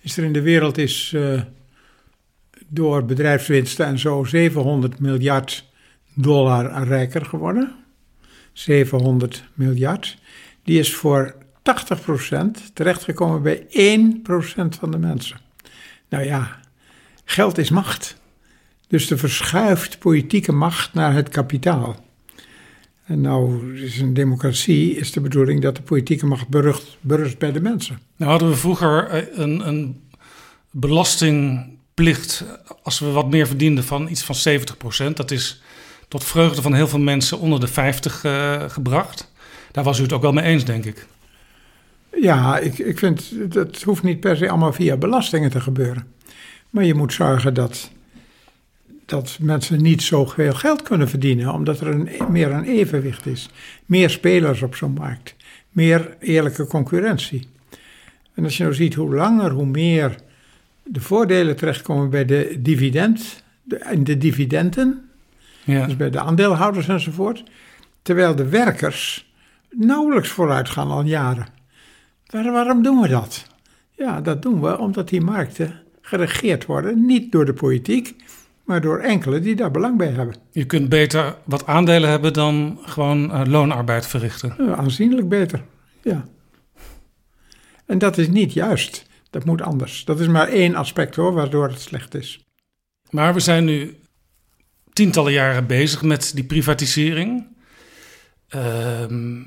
[0.01, 1.41] is er in de wereld is, eh,
[2.69, 5.65] door bedrijfswinsten en zo 700 miljard
[6.15, 7.75] dollar rijker geworden.
[8.53, 10.19] 700 miljard.
[10.63, 11.35] Die is voor
[11.69, 15.39] 80% terechtgekomen bij 1% van de mensen.
[16.09, 16.61] Nou ja,
[17.25, 18.17] geld is macht.
[18.89, 21.97] Dus er verschuift politieke macht naar het kapitaal.
[23.05, 27.61] En nou is een democratie is de bedoeling dat de politieke macht berust, bij de
[27.61, 27.99] mensen.
[28.17, 30.03] Nou hadden we vroeger eh, een, een
[30.71, 32.45] belastingplicht
[32.83, 34.37] als we wat meer verdienden van iets van
[35.11, 35.13] 70%.
[35.15, 35.63] Dat is
[36.09, 39.33] tot vreugde van heel veel mensen onder de 50 eh, gebracht.
[39.73, 41.07] Daar was u het ook wel mee eens, denk ik.
[42.21, 46.07] Ja, ik, ik vind dat hoeft niet per se allemaal via belastingen te gebeuren.
[46.71, 47.91] Maar je moet zorgen dat,
[49.07, 53.49] dat mensen niet zoveel geld kunnen verdienen, omdat er een, meer een evenwicht is.
[53.87, 55.35] Meer spelers op zo'n markt,
[55.71, 57.47] meer eerlijke concurrentie.
[58.35, 60.15] En als je nou ziet hoe langer, hoe meer
[60.85, 65.09] de voordelen terechtkomen bij de dividend, de, de dividenden,
[65.65, 65.87] Ja.
[65.87, 67.43] dus bij de aandeelhouders enzovoort,
[68.03, 69.33] terwijl de werkers
[69.71, 71.47] nauwelijks vooruit gaan al jaren.
[72.31, 73.47] Waar- waarom doen we dat?
[73.91, 78.15] Ja, dat doen we omdat die markten geregeerd worden, niet door de politiek,
[78.65, 80.37] maar door enkele die daar belang bij hebben.
[80.51, 84.77] Je kunt beter wat aandelen hebben dan gewoon eh, loonarbeid verrichten.
[84.77, 85.65] Aanzienlijk beter,
[86.03, 86.25] ja.
[87.87, 89.07] En dat is niet juist.
[89.31, 90.05] Dat moet anders.
[90.05, 92.45] Dat is maar één aspect hoor, waardoor het slecht is.
[93.11, 93.97] Maar we zijn nu
[94.93, 97.47] tientallen jaren bezig met die privatisering.
[98.49, 99.43] Ehm,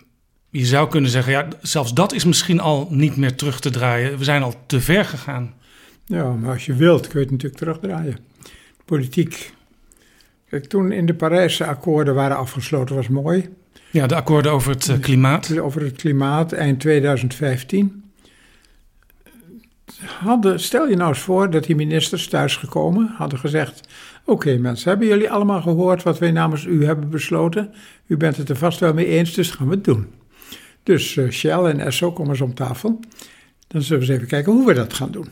[0.51, 4.17] je zou kunnen zeggen, ja, zelfs dat is misschien al niet meer terug te draaien.
[4.17, 5.53] We zijn al te ver gegaan.
[6.05, 8.17] Ja, maar als je wilt kun je het natuurlijk terugdraaien.
[8.85, 9.53] Politiek.
[10.49, 13.49] Kijk, toen in de Parijse akkoorden waren afgesloten, was mooi.
[13.91, 15.59] Ja, de akkoorden over het eh, klimaat.
[15.59, 18.03] Over het klimaat eind 2015.
[20.01, 23.87] Hadden, stel je nou eens voor dat die ministers thuisgekomen hadden gezegd:
[24.25, 27.73] Oké mensen, hebben jullie allemaal gehoord wat wij namens u hebben besloten?
[28.07, 30.07] U bent het er vast wel mee eens, dus gaan we het doen.
[30.83, 32.99] Dus eh, Shell en Esso komen eens om tafel.
[33.67, 35.29] Dan zullen we eens even kijken hoe we dat gaan doen.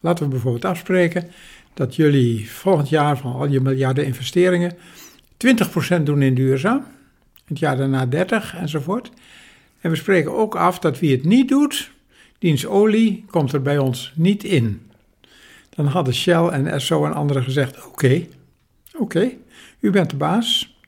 [0.00, 1.30] Laten we bijvoorbeeld afspreken
[1.74, 4.76] dat jullie volgend jaar van al je miljarden investeringen
[5.98, 6.84] 20% doen in duurzaam.
[7.44, 9.10] Het jaar daarna 30 enzovoort.
[9.80, 11.90] En we spreken ook af dat wie het niet doet,
[12.38, 14.90] diens olie komt er bij ons niet in.
[15.70, 18.26] Dan hadden Shell en Esso en anderen gezegd: Oké,
[18.98, 19.32] oké,
[19.80, 20.78] u bent de baas.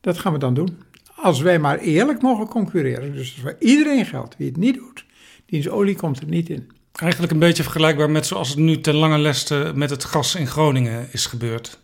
[0.00, 0.78] Dat gaan we dan doen.
[1.22, 3.14] Als wij maar eerlijk mogen concurreren.
[3.14, 4.36] Dus voor iedereen geldt.
[4.36, 5.04] Wie het niet doet,
[5.46, 6.70] diens olie komt er niet in.
[6.92, 10.46] Eigenlijk een beetje vergelijkbaar met zoals het nu ten lange leste met het gas in
[10.46, 11.78] Groningen is gebeurd.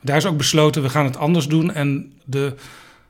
[0.00, 2.54] Daar is ook besloten, we gaan het anders doen en de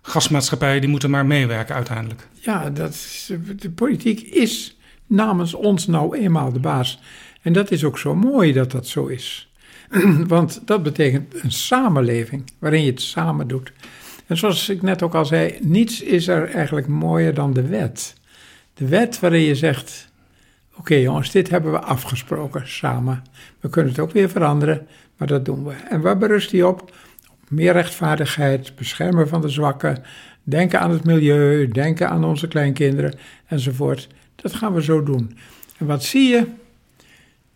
[0.03, 2.29] gasmaatschappijen die moeten maar meewerken uiteindelijk.
[2.33, 7.01] Ja, dat is, de politiek is namens ons nou eenmaal de baas.
[7.43, 9.53] En dat is ook zo mooi dat dat zo is.
[10.27, 13.73] Want dat betekent een samenleving waarin je het samen doet.
[14.29, 18.15] En zoals ik net ook al zei, niets is er eigenlijk mooier dan de wet.
[18.75, 20.09] De wet waarin je zegt:
[20.77, 23.23] Oké jongens, dit hebben we afgesproken samen.
[23.61, 25.73] We kunnen het ook weer veranderen, maar dat doen we.
[25.73, 26.81] En waar berust die op?
[27.31, 30.03] Op meer rechtvaardigheid, beschermen van de zwakken,
[30.43, 33.15] denken aan het milieu, denken aan onze kleinkinderen
[33.47, 34.09] enzovoort.
[34.35, 35.39] Dat gaan we zo doen.
[35.79, 36.47] En wat zie je?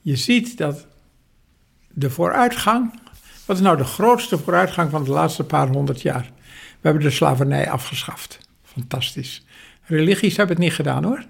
[0.01, 0.87] Je ziet dat
[1.89, 3.01] de vooruitgang.
[3.47, 6.31] Wat is nou de grootste vooruitgang van de laatste paar honderd jaar?
[6.83, 8.39] We hebben de slavernij afgeschaft.
[8.63, 9.45] Fantastisch.
[9.83, 11.25] Religies hebben het niet gedaan hoor.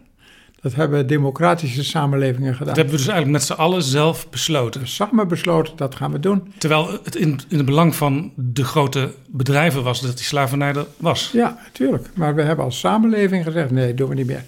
[0.60, 2.66] Dat hebben democratische samenlevingen gedaan.
[2.66, 4.88] Dat hebben we dus eigenlijk met z'n allen zelf besloten.
[4.88, 6.52] Samen besloten, dat gaan we doen.
[6.58, 10.86] Terwijl het in, in het belang van de grote bedrijven was dat die slavernij er
[10.96, 11.30] was.
[11.32, 12.08] Ja, natuurlijk.
[12.14, 14.44] Maar we hebben als samenleving gezegd: nee, doen we niet meer.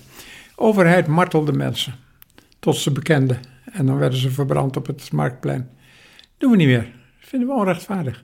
[0.57, 1.95] Overheid martelde mensen
[2.59, 3.39] tot ze bekenden.
[3.73, 5.71] En dan werden ze verbrand op het marktplein.
[6.39, 6.93] Doen we niet meer.
[7.21, 8.23] Dat vinden we onrechtvaardig.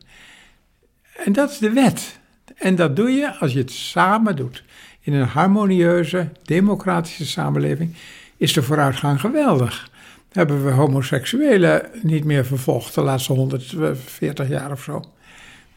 [1.25, 2.20] En dat is de wet.
[2.61, 4.65] En dat doe je als je het samen doet.
[5.01, 7.95] In een harmonieuze, democratische samenleving
[8.37, 9.91] is de vooruitgang geweldig.
[10.33, 15.05] Hebben we homoseksuelen niet meer vervolgd de laatste 140 jaar of zo.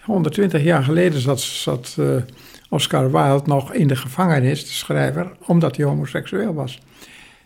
[0.02, 2.16] 120 jaar geleden zat, zat uh,
[2.70, 6.80] Oscar Wilde nog in de gevangenis, de schrijver, omdat hij homoseksueel was.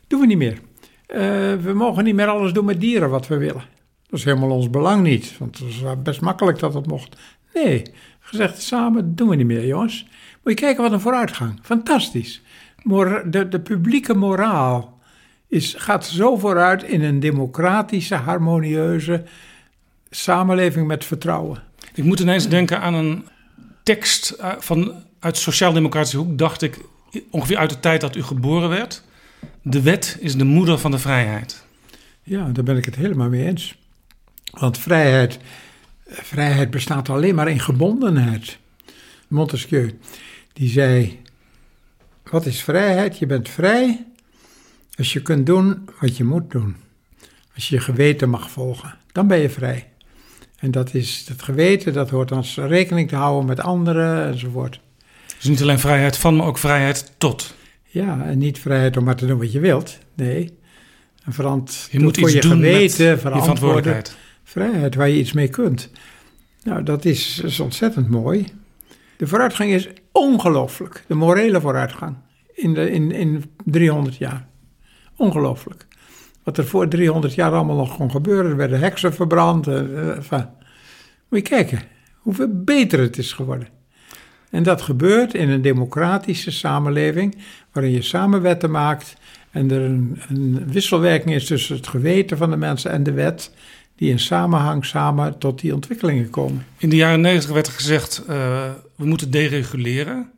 [0.08, 0.60] Doen we niet meer.
[1.08, 1.18] Uh,
[1.64, 3.64] we mogen niet meer alles doen met dieren wat we willen.
[4.10, 7.18] Dat is helemaal ons belang niet, want het was best makkelijk dat dat mocht.
[7.54, 7.84] Nee,
[8.28, 10.06] gezegd samen doen we niet meer, jongens.
[10.44, 11.60] Moet je kijken wat een vooruitgang.
[11.62, 12.42] Fantastisch.
[12.84, 15.00] De, de publieke moraal
[15.48, 19.24] is, gaat zo vooruit in een democratische, harmonieuze
[20.10, 21.64] samenleving met vertrouwen.
[21.94, 23.26] Ik moet ineens denken aan een
[23.84, 26.78] tekst eh, van, uit Sociaal-Democratische Hoek, dacht ik,
[27.30, 29.04] ongeveer uit de tijd dat u geboren werd.
[29.62, 31.66] De wet is de moeder van de vrijheid.
[32.24, 33.78] Ja, daar ben ik het helemaal mee eens.
[34.52, 35.40] Want vrijheid,
[36.10, 38.58] vrijheid bestaat alleen maar in gebondenheid.
[39.28, 40.00] Montesquieu,
[40.54, 41.20] die zei:
[42.24, 43.18] Wat is vrijheid?
[43.18, 44.06] Je bent vrij
[44.98, 46.76] als je kunt doen wat je moet doen.
[47.56, 49.90] Als je je geweten mag volgen, dan ben je vrij.
[50.60, 54.80] En dat is het geweten, dat hoort ons rekening te houden met anderen enzovoort.
[55.36, 57.56] Dus niet alleen vrijheid van, maar ook vrijheid tot.
[57.84, 59.98] Ja, en niet vrijheid om maar te doen wat je wilt.
[60.14, 60.58] Nee.
[61.24, 64.18] En verant je moet voor iets je doen geweten, met je verantwoordelijkheid.
[64.48, 65.90] Vrijheid waar je iets mee kunt.
[66.64, 68.46] Nou, dat is, ontzettend mooi.
[69.18, 71.04] De vooruitgang is ongelooflijk.
[71.08, 72.16] De morele vooruitgang
[72.54, 74.48] in, de, in, in 300 jaar.
[75.16, 75.86] Ongelooflijk.
[76.44, 78.52] Wat er voor 300 jaar allemaal nog kon gebeuren.
[78.52, 79.68] Er werden heksen verbrand.
[79.68, 80.46] Uh, enfin.
[81.30, 81.82] Moet je kijken
[82.18, 83.68] hoeveel beter het is geworden.
[84.50, 87.38] En dat gebeurt in een democratische samenleving,
[87.72, 89.16] waarin je samen wetten maakt
[89.52, 93.52] en er een wisselwerking is tussen het geweten van de mensen en de wet,
[93.98, 96.66] die in samenhang samen tot die ontwikkelingen komen.
[96.78, 98.36] In de jaren negentig werd er gezegd, uh,
[98.96, 100.32] we moeten dereguleren.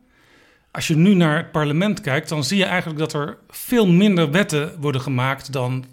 [0.70, 4.30] Als je nu naar het parlement kijkt, dan zie je eigenlijk dat er veel minder
[4.30, 5.84] wetten worden gemaakt dan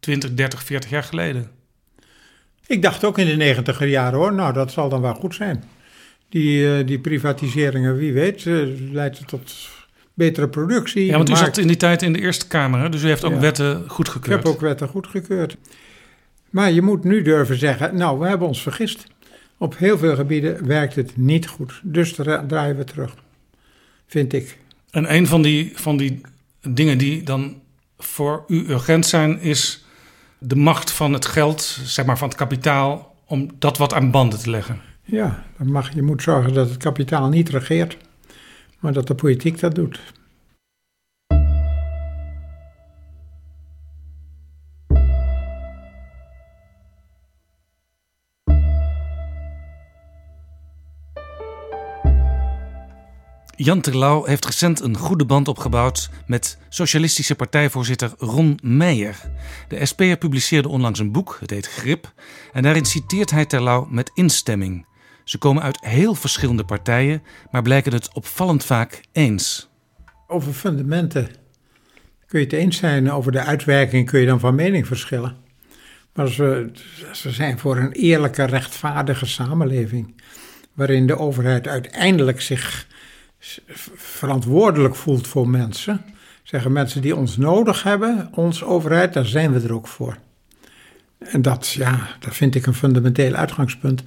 [0.00, 1.50] 20, 30, 40 jaar geleden.
[2.66, 5.64] Ik dacht ook in de negentiger jaren hoor, nou dat zal dan wel goed zijn.
[6.28, 9.68] Die, uh, die privatiseringen, wie weet, uh, leidt tot
[10.14, 11.06] betere productie.
[11.06, 12.88] Ja, want u zat in die tijd in de Eerste Kamer, hè?
[12.88, 13.40] dus u heeft ook ja.
[13.40, 14.38] wetten goedgekeurd.
[14.38, 15.56] Ik heb ook wetten goedgekeurd.
[16.50, 19.06] Maar je moet nu durven zeggen, nou, we hebben ons vergist.
[19.56, 21.80] Op heel veel gebieden werkt het niet goed.
[21.82, 22.12] Dus
[22.48, 23.14] draaien we terug,
[24.06, 24.58] vind ik.
[24.90, 26.20] En een van die, van die
[26.60, 27.60] dingen die dan
[27.98, 29.84] voor u urgent zijn, is
[30.38, 34.38] de macht van het geld, zeg maar van het kapitaal, om dat wat aan banden
[34.38, 34.80] te leggen.
[35.04, 37.96] Ja, dan mag, je moet zorgen dat het kapitaal niet regeert,
[38.78, 40.00] maar dat de politiek dat doet.
[53.62, 59.16] Jan Terlouw heeft recent een goede band opgebouwd met socialistische partijvoorzitter Ron Meijer.
[59.68, 62.12] De SP'er publiceerde onlangs een boek, het heet Grip,
[62.52, 64.86] en daarin citeert hij Terlouw met instemming.
[65.24, 69.70] Ze komen uit heel verschillende partijen, maar blijken het opvallend vaak eens.
[70.26, 71.28] Over fundamenten
[72.26, 75.36] kun je het eens zijn, over de uitwerking kun je dan van mening verschillen.
[76.14, 76.70] Maar ze,
[77.12, 80.22] ze zijn voor een eerlijke, rechtvaardige samenleving,
[80.74, 82.88] waarin de overheid uiteindelijk zich
[83.94, 86.04] verantwoordelijk voelt voor mensen.
[86.42, 90.16] Zeggen mensen die ons nodig hebben, ons overheid, daar zijn we er ook voor.
[91.18, 94.02] En dat, ja, dat vind ik een fundamenteel uitgangspunt,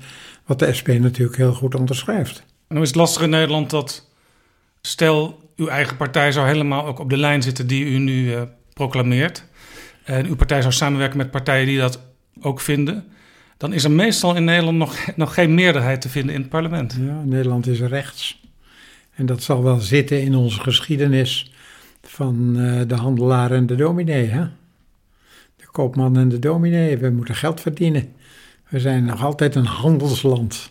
[0.45, 2.43] wat de SP natuurlijk heel goed onderschrijft.
[2.67, 4.09] En is het lastig in Nederland dat,
[4.81, 8.41] stel, uw eigen partij zou helemaal ook op de lijn zitten die u nu uh,
[8.73, 9.43] proclameert.
[10.03, 11.99] En uw partij zou samenwerken met partijen die dat
[12.41, 13.07] ook vinden.
[13.57, 16.97] Dan is er meestal in Nederland nog, nog geen meerderheid te vinden in het parlement.
[16.99, 18.42] Ja, Nederland is rechts.
[19.15, 21.51] En dat zal wel zitten in onze geschiedenis
[22.01, 24.27] van uh, de handelaar en de dominee.
[24.27, 24.43] Hè?
[25.55, 26.97] De koopman en de dominee.
[26.97, 28.13] We moeten geld verdienen.
[28.69, 30.69] We zijn nog altijd een handelsland.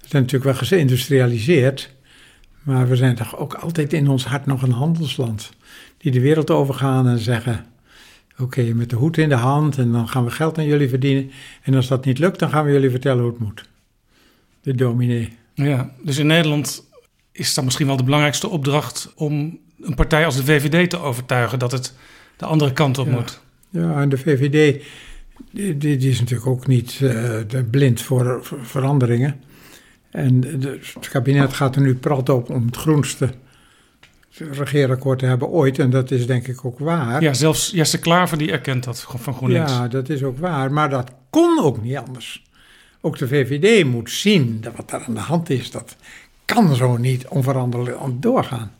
[0.00, 1.94] We zijn natuurlijk wel geïndustrialiseerd.
[2.62, 5.50] Maar we zijn toch ook altijd in ons hart nog een handelsland.
[5.96, 7.66] Die de wereld overgaan en zeggen:
[8.38, 11.30] Oké, met de hoed in de hand en dan gaan we geld aan jullie verdienen.
[11.62, 13.68] En als dat niet lukt, dan gaan we jullie vertellen hoe het moet.
[14.60, 15.32] De dominee.
[15.54, 16.84] Ja, dus in Nederland
[17.34, 21.58] is dan misschien wel de belangrijkste opdracht om een partij als de VVD te overtuigen
[21.58, 21.94] dat het
[22.36, 23.12] de andere kant op ja.
[23.12, 23.40] moet.
[23.70, 24.82] Ja, en de VVD
[25.52, 29.40] die, die is natuurlijk ook niet uh, blind voor, voor, veranderingen.
[30.10, 33.30] En de, het kabinet gaat er nu prat op om het groenste
[34.30, 35.78] regeerakkoord te hebben ooit.
[35.78, 37.22] En dat is denk ik ook waar.
[37.22, 39.72] Ja, zelfs Jesse Klaver die erkent dat van GroenLinks.
[39.72, 40.72] Ja, dat is ook waar.
[40.72, 42.44] Maar dat kon ook niet anders.
[43.00, 45.70] Ook de VVD moet zien dat wat er aan de hand is.
[45.70, 45.96] Dat
[46.44, 48.72] kan zo niet onveranderlijk doorgaan.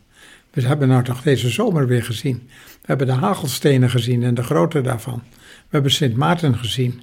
[0.51, 2.49] We hebben nou toch deze zomer weer gezien.
[2.65, 5.23] We hebben de hagelstenen gezien en de grootte daarvan.
[5.35, 7.03] We hebben Sint Maarten gezien.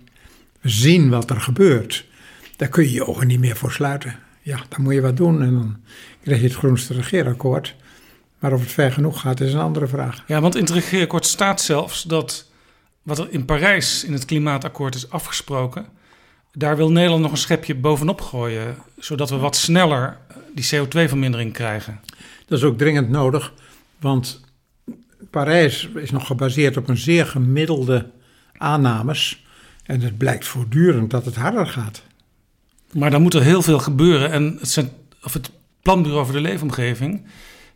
[0.61, 2.05] We zien wat er gebeurt.
[2.55, 4.15] Daar kun je je ogen niet meer voor sluiten.
[4.41, 5.77] Ja, dan moet je wat doen en dan
[6.23, 7.75] krijg je het groenste regeerakkoord.
[8.39, 10.23] Maar of het ver genoeg gaat, is een andere vraag.
[10.27, 12.49] Ja, want in het regeerakkoord staat zelfs dat
[13.01, 15.85] wat er in Parijs in het klimaatakkoord is afgesproken,
[16.53, 20.17] daar wil Nederland nog een schepje bovenop gooien, zodat we wat sneller
[20.53, 21.99] die CO2-vermindering krijgen.
[22.45, 23.53] Dat is ook dringend nodig,
[23.99, 24.41] want
[25.29, 28.09] Parijs is nog gebaseerd op een zeer gemiddelde
[28.57, 29.45] aannames.
[29.83, 32.03] En het blijkt voortdurend dat het harder gaat.
[32.91, 34.31] Maar dan moet er heel veel gebeuren.
[34.31, 34.89] En het, zijn,
[35.23, 37.25] of het Planbureau voor de Leefomgeving,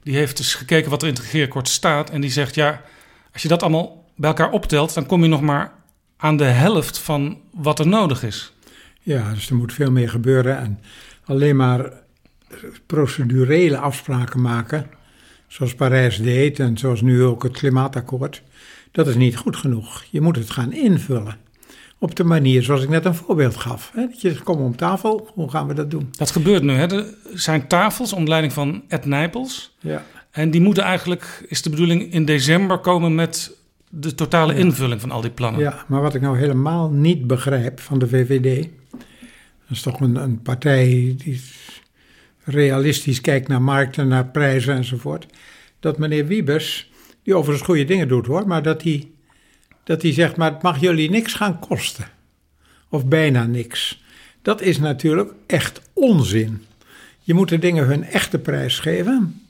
[0.04, 2.10] die heeft dus gekeken wat er in het regeerakkoord staat.
[2.10, 2.82] En die zegt, ja,
[3.34, 5.74] als je dat allemaal bij elkaar optelt, dan kom je nog maar
[6.18, 8.54] aan de helft van wat er nodig is.
[9.02, 10.58] Ja, dus er moet veel meer gebeuren.
[10.58, 10.80] En
[11.26, 11.92] alleen maar
[12.86, 14.88] procedurele afspraken maken,
[15.48, 18.44] zoals Parijs deed en zoals nu ook het klimaatakkoord,
[18.92, 20.04] dat is niet goed genoeg.
[20.10, 21.38] Je moet het gaan invullen.
[21.98, 23.92] Op de manier zoals ik net een voorbeeld gaf.
[23.94, 24.08] Hè?
[24.08, 26.08] Dat je zegt, kom om tafel, hoe gaan we dat doen?
[26.12, 26.74] Dat gebeurt nu.
[26.74, 26.96] Hè?
[26.96, 29.76] Er zijn tafels onder leiding van Ed Nijpels.
[29.80, 30.06] Ja.
[30.32, 33.58] En die moeten eigenlijk, is de bedoeling, in december komen met
[33.90, 35.62] de totale invulling van al die plannen.
[35.62, 38.68] Ja, maar wat ik nou helemaal niet begrijp van de VVD...
[38.92, 39.02] dat
[39.70, 41.42] is toch een, een partij die
[42.46, 45.26] realistisch kijkt naar markten, naar prijzen enzovoort.
[45.80, 46.92] Dat meneer Wiebes,
[47.24, 49.08] die overigens goede dingen doet hoor, maar dat hij,
[49.84, 52.06] dat zegt, maar het mag jullie niks gaan kosten.
[52.90, 54.04] Of bijna niks.
[54.42, 56.66] Dat is natuurlijk echt onzin.
[57.20, 59.42] Je moet de dingen hun echte prijs geven.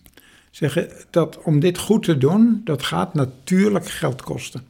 [0.52, 4.64] Zeggen dat om dit goed te doen, dat gaat natuurlijk geld kosten.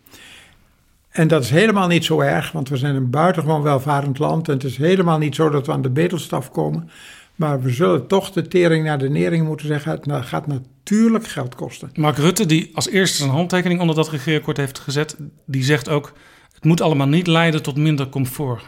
[1.10, 4.48] En dat is helemaal niet zo erg, want we zijn een buitengewoon welvarend land.
[4.48, 6.90] En het is helemaal niet zo dat we aan de bedelstaf komen.
[7.36, 9.92] Maar we zullen toch de tering naar de nering moeten zeggen.
[9.92, 11.90] Het gaat natuurlijk geld kosten.
[11.94, 16.14] Mark Rutte, die als eerste zijn handtekening onder dat regeerakkoord heeft gezet, die zegt ook:
[16.54, 18.64] het moet allemaal niet leiden tot minder comfort.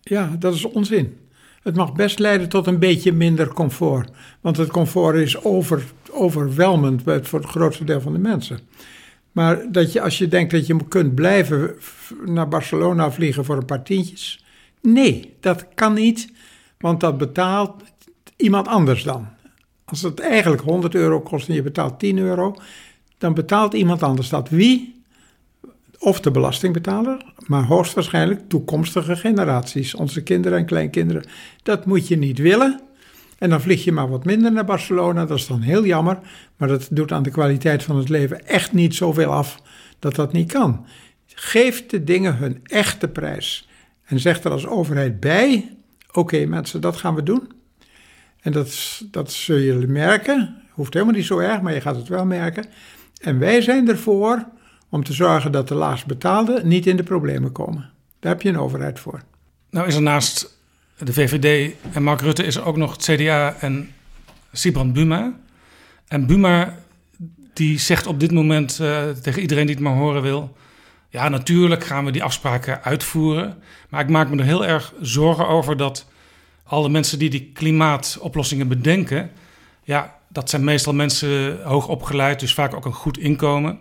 [0.00, 1.16] Ja, dat is onzin.
[1.62, 4.10] Het mag best leiden tot een beetje minder comfort.
[4.40, 8.58] Want het comfort is over, overweldigend voor het grootste deel van de mensen.
[9.32, 11.74] Maar dat je, als je denkt dat je kunt blijven
[12.24, 14.44] naar Barcelona vliegen voor een paar tientjes.
[14.80, 16.32] Nee, dat kan niet,
[16.84, 17.74] want dat betaalt
[18.36, 19.28] iemand anders dan.
[19.84, 22.56] Als het eigenlijk 100 euro kost en je betaalt 10 euro,
[23.18, 24.48] dan betaalt iemand anders dat.
[24.48, 25.02] Wie?
[25.98, 31.24] Of de belastingbetaler, maar hoogstwaarschijnlijk toekomstige generaties, onze kinderen en kleinkinderen.
[31.62, 32.80] Dat moet je niet willen.
[33.38, 35.24] En dan vlieg je maar wat minder naar Barcelona.
[35.24, 36.18] Dat is dan heel jammer.
[36.56, 39.62] Maar dat doet aan de kwaliteit van het leven echt niet zoveel af
[39.98, 40.86] dat dat niet kan.
[41.26, 43.68] Geef de dingen hun echte prijs.
[44.04, 45.74] En zeg er als overheid bij:
[46.16, 47.52] oké mensen, dat gaan we doen.
[48.40, 50.62] En dat, dat zul je merken.
[50.70, 52.64] Hoeft helemaal niet zo erg, maar je gaat het wel merken.
[53.20, 54.46] En wij zijn ervoor
[54.88, 57.90] om te zorgen dat de laagst betaalden niet in de problemen komen.
[58.20, 59.22] Daar heb je een overheid voor.
[59.70, 60.58] Nou is er naast
[60.98, 63.90] de VVD en Mark Rutte is er ook nog het CDA en
[64.52, 65.38] Sibrand Buma.
[66.08, 66.78] En Buma
[67.52, 70.56] die zegt op dit moment uh, tegen iedereen die het maar horen wil...
[71.14, 73.62] ja, natuurlijk gaan we die afspraken uitvoeren.
[73.88, 76.06] Maar ik maak me er heel erg zorgen over dat
[76.64, 79.30] alle mensen die die klimaatoplossingen bedenken...
[79.82, 83.78] ja, dat zijn meestal mensen hoog opgeleid, dus vaak ook een goed inkomen...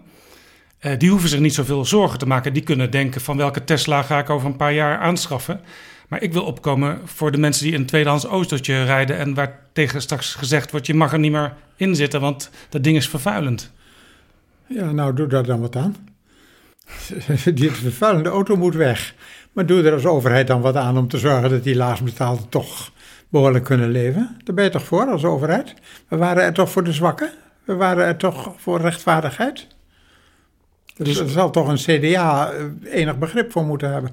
[0.82, 2.54] Uh, die hoeven zich niet zoveel zorgen te maken.
[2.54, 5.62] Die kunnen denken van welke Tesla ga ik over een paar jaar aanschaffen.
[6.08, 10.02] Maar ik wil opkomen voor de mensen die een tweedehands autootje rijden en waar tegen
[10.02, 13.72] straks gezegd wordt: je mag er niet meer in zitten, want dat ding is vervuilend.
[14.68, 16.13] Ja, nou doe daar dan wat aan.
[17.54, 19.16] Die vervuilende auto moet weg.
[19.52, 22.92] Maar doe er als overheid dan wat aan om te zorgen dat die laagstbetaalden toch
[23.30, 24.38] behoorlijk kunnen leven.
[24.44, 25.74] Daar ben je toch voor als overheid?
[26.08, 27.32] We waren er toch voor de zwakken?
[27.64, 29.68] We waren er toch voor rechtvaardigheid?
[30.96, 34.12] Dus, dus er zal toch een CDA eh, enig begrip voor moeten hebben.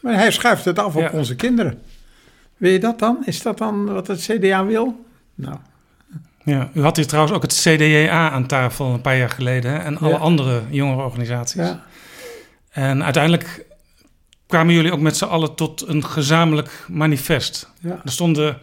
[0.00, 1.82] Maar hij schuift het af op onze kinderen.
[2.56, 3.22] Wil je dat dan?
[3.24, 5.04] Is dat dan wat het CDA wil?
[5.34, 5.56] Nou.
[6.48, 9.78] Ja, u had hier trouwens ook het CDA aan tafel een paar jaar geleden hè?
[9.78, 11.60] en alle andere jongerenorganisaties.
[11.60, 11.84] Ja.
[12.70, 13.66] En uiteindelijk
[14.46, 17.70] kwamen jullie ook met z'n allen tot een gezamenlijk manifest.
[17.80, 18.00] Ja.
[18.04, 18.58] Er stonden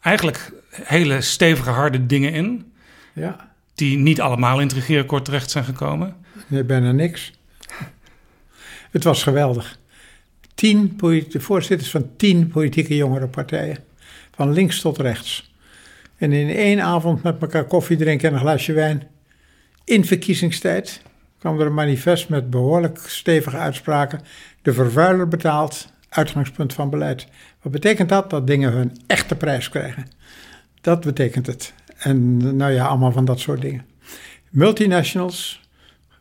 [0.00, 2.72] eigenlijk hele stevige, harde dingen in.
[3.12, 3.50] Ja.
[3.74, 6.16] Die niet allemaal in het regeerakkoord terecht zijn gekomen.
[6.46, 7.32] Nee, bijna niks.
[8.90, 9.78] Het was geweldig
[10.60, 10.96] tien
[11.28, 13.78] de voorzitters van tien politieke jongerenpartijen.
[14.34, 15.49] Van links tot rechts.
[16.20, 19.02] En in één avond met elkaar koffie drinken en een glaasje wijn.
[19.84, 21.02] In verkiezingstijd
[21.38, 24.20] kwam er een manifest met behoorlijk stevige uitspraken.
[24.62, 27.26] De vervuiler betaalt, uitgangspunt van beleid.
[27.62, 28.30] Wat betekent dat?
[28.30, 30.06] Dat dingen hun echte prijs krijgen.
[30.80, 31.74] Dat betekent het.
[31.98, 33.84] En nou ja, allemaal van dat soort dingen.
[34.50, 35.60] Multinationals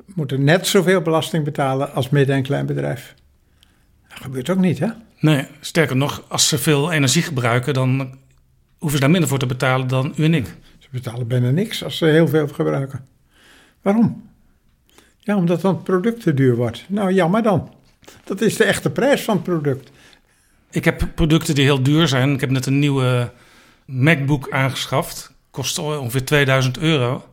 [0.05, 3.15] moeten net zoveel belasting betalen als midden- en kleinbedrijf.
[4.07, 4.87] Dat gebeurt ook niet, hè?
[5.19, 8.17] Nee, sterker nog, als ze veel energie gebruiken, dan
[8.79, 10.45] hoeven ze daar minder voor te betalen dan u en ik.
[10.79, 13.05] Ze betalen bijna niks als ze heel veel gebruiken.
[13.81, 14.29] Waarom?
[15.17, 16.85] Ja, omdat dan het product te duur wordt.
[16.87, 17.73] Nou, jammer dan.
[18.23, 19.91] Dat is de echte prijs van het product.
[20.71, 22.33] Ik heb producten die heel duur zijn.
[22.33, 23.31] Ik heb net een nieuwe
[23.85, 25.31] MacBook aangeschaft.
[25.51, 27.23] Kost ongeveer 2000 euro.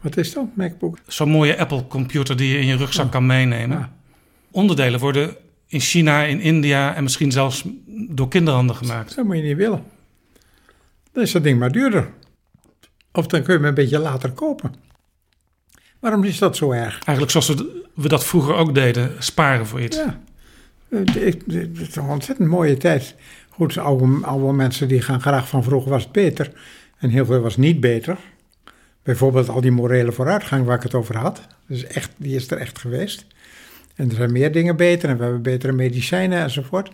[0.00, 0.98] Wat is dat, MacBook?
[1.06, 3.92] Zo'n mooie Apple-computer die je in je rugzak kan meenemen.
[4.50, 5.36] Onderdelen worden
[5.66, 9.16] in China, in India en misschien zelfs door kinderhanden gemaakt.
[9.16, 9.82] Dat moet je niet willen.
[11.14, 12.08] Dan is dat ding maar duurder.
[13.12, 14.74] Of dan kun je hem een beetje later kopen.
[16.00, 17.04] Waarom is dat zo erg?
[17.04, 17.62] Eigenlijk zoals
[17.94, 19.96] we, dat vroeger ook deden, sparen voor iets.
[19.96, 20.20] Ja,
[20.88, 21.16] het
[21.78, 23.14] is een ontzettend mooie tijd.
[23.48, 26.52] Goed, oude, oude mensen die gaan graag van vroeger was het beter.
[26.98, 28.18] En heel veel was niet beter.
[29.02, 31.46] Bijvoorbeeld al die morele vooruitgang waar ik het over had.
[31.66, 33.26] Dus echt, die is er echt geweest.
[33.94, 36.90] En er zijn meer dingen beter en we hebben betere medicijnen enzovoort.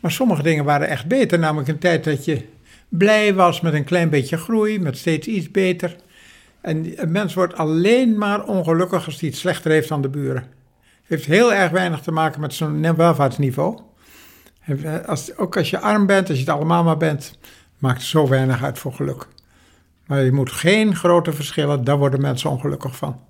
[0.00, 2.42] Maar sommige dingen waren echt beter, namelijk een tijd dat je
[2.88, 5.96] blij was met een klein beetje groei, met steeds iets beter.
[6.60, 10.44] En een mens wordt alleen maar ongelukkig als hij het slechter heeft dan de buren.
[11.04, 13.78] Heeft heel erg weinig te maken met zo'n welvaartsniveau.
[15.06, 17.38] Als, ook als je arm bent, als je het allemaal maar bent,
[17.78, 19.28] maakt het zo weinig uit voor geluk.
[20.06, 23.20] Maar je moet geen grote verschillen, daar worden mensen ongelukkig van.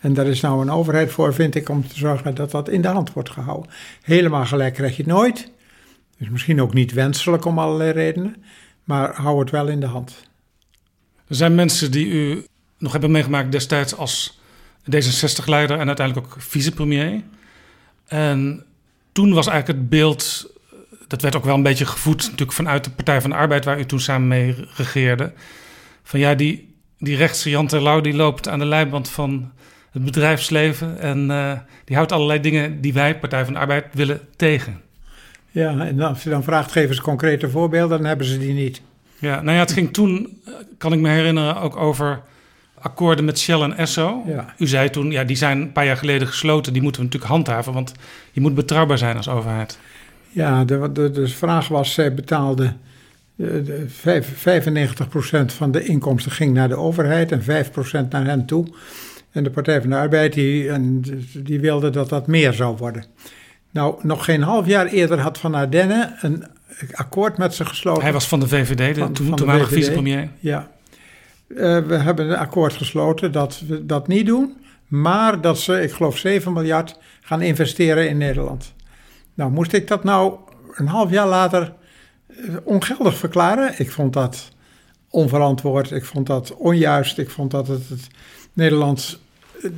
[0.00, 2.82] En daar is nou een overheid voor, vind ik, om te zorgen dat dat in
[2.82, 3.70] de hand wordt gehouden.
[4.02, 5.52] Helemaal gelijk krijg je het nooit.
[6.18, 8.36] Dus misschien ook niet wenselijk om allerlei redenen.
[8.90, 10.28] Maar hou het wel in de hand.
[11.28, 12.44] Er zijn mensen die u
[12.78, 14.40] nog hebben meegemaakt destijds als
[14.84, 17.22] D66-leider en uiteindelijk ook vicepremier.
[18.06, 18.64] En
[19.12, 20.52] toen was eigenlijk het beeld,
[21.06, 23.78] dat werd ook wel een beetje gevoed natuurlijk vanuit de Partij van de Arbeid, waar
[23.78, 25.32] u toen samen mee regeerde.
[26.02, 29.52] Van ja, die, die rechtse Jan Terlouw die loopt aan de leiband van
[29.90, 34.20] het bedrijfsleven en uh, die houdt allerlei dingen die wij, Partij van de Arbeid, willen
[34.36, 34.80] tegen.
[35.50, 38.80] Ja, en als je dan vraagt, geef eens concrete voorbeelden, dan hebben ze die niet.
[39.18, 40.40] Ja, nou ja, het ging toen,
[40.78, 42.20] kan ik me herinneren, ook over
[42.80, 44.22] akkoorden met Shell en Esso.
[44.26, 44.54] Ja.
[44.58, 46.72] U zei toen, ja, die zijn een paar jaar geleden gesloten.
[46.72, 47.92] Die moeten we natuurlijk handhaven, want
[48.32, 49.78] je moet betrouwbaar zijn als overheid.
[50.28, 52.72] Ja, de, de, de vraag was, zij betaalde...
[53.34, 54.68] De, de, vijf-
[55.42, 58.66] 95% van de inkomsten ging naar de overheid en 5% naar hen toe.
[59.30, 63.04] En de Partij van de Arbeid die, en die wilde dat dat meer zou worden.
[63.70, 66.44] Nou, nog geen half jaar eerder had Van Ardenne een
[66.92, 68.02] akkoord met ze gesloten.
[68.02, 69.74] Hij was van de VVD, de Van- toen, van de toenmalige VVD.
[69.74, 70.28] vicepremier.
[70.38, 70.70] Ja.
[71.48, 74.56] Eh, we hebben een akkoord gesloten dat we dat niet doen,
[74.86, 78.74] maar dat ze, ik geloof, 7 miljard gaan investeren in Nederland.
[79.34, 80.34] Nou, moest ik dat nou
[80.74, 81.72] een half jaar later
[82.26, 83.74] eh, ongeldig verklaren?
[83.78, 84.52] Ik vond dat
[85.08, 88.06] onverantwoord, ik vond dat onjuist, ik vond dat het, het
[88.52, 89.20] Nederland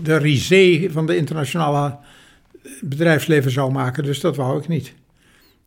[0.03, 1.97] de risée van de internationale
[2.80, 4.94] bedrijfsleven zou maken, dus dat wou ik niet.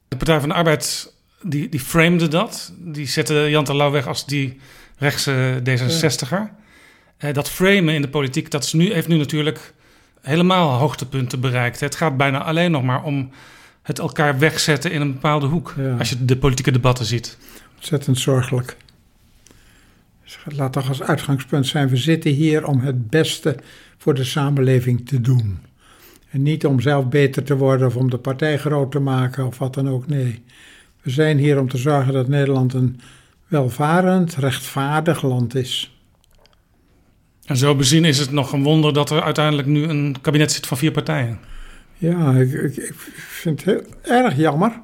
[0.07, 2.73] De Partij van de Arbeid, die, die framede dat.
[2.77, 4.59] Die zette Jan Terlouw weg als die
[4.97, 6.63] rechtse D66er.
[7.17, 9.73] Eh, dat framen in de politiek, dat is nu, heeft nu natuurlijk
[10.21, 11.79] helemaal hoogtepunten bereikt.
[11.79, 13.31] Het gaat bijna alleen nog maar om
[13.81, 15.73] het elkaar wegzetten in een bepaalde hoek.
[15.77, 15.95] Ja.
[15.97, 17.37] Als je de politieke debatten ziet.
[17.75, 18.77] Ontzettend zorgelijk.
[20.23, 23.55] Dus laat toch als uitgangspunt zijn: we zitten hier om het beste
[23.97, 25.59] voor de samenleving te doen.
[26.35, 29.57] En niet om zelf beter te worden of om de partij groot te maken of
[29.57, 30.07] wat dan ook.
[30.07, 30.43] Nee.
[31.01, 32.99] We zijn hier om te zorgen dat Nederland een
[33.47, 35.97] welvarend, rechtvaardig land is.
[37.45, 40.67] En zo bezien is het nog een wonder dat er uiteindelijk nu een kabinet zit
[40.67, 41.39] van vier partijen.
[41.97, 44.81] Ja, ik, ik, ik vind het heel erg jammer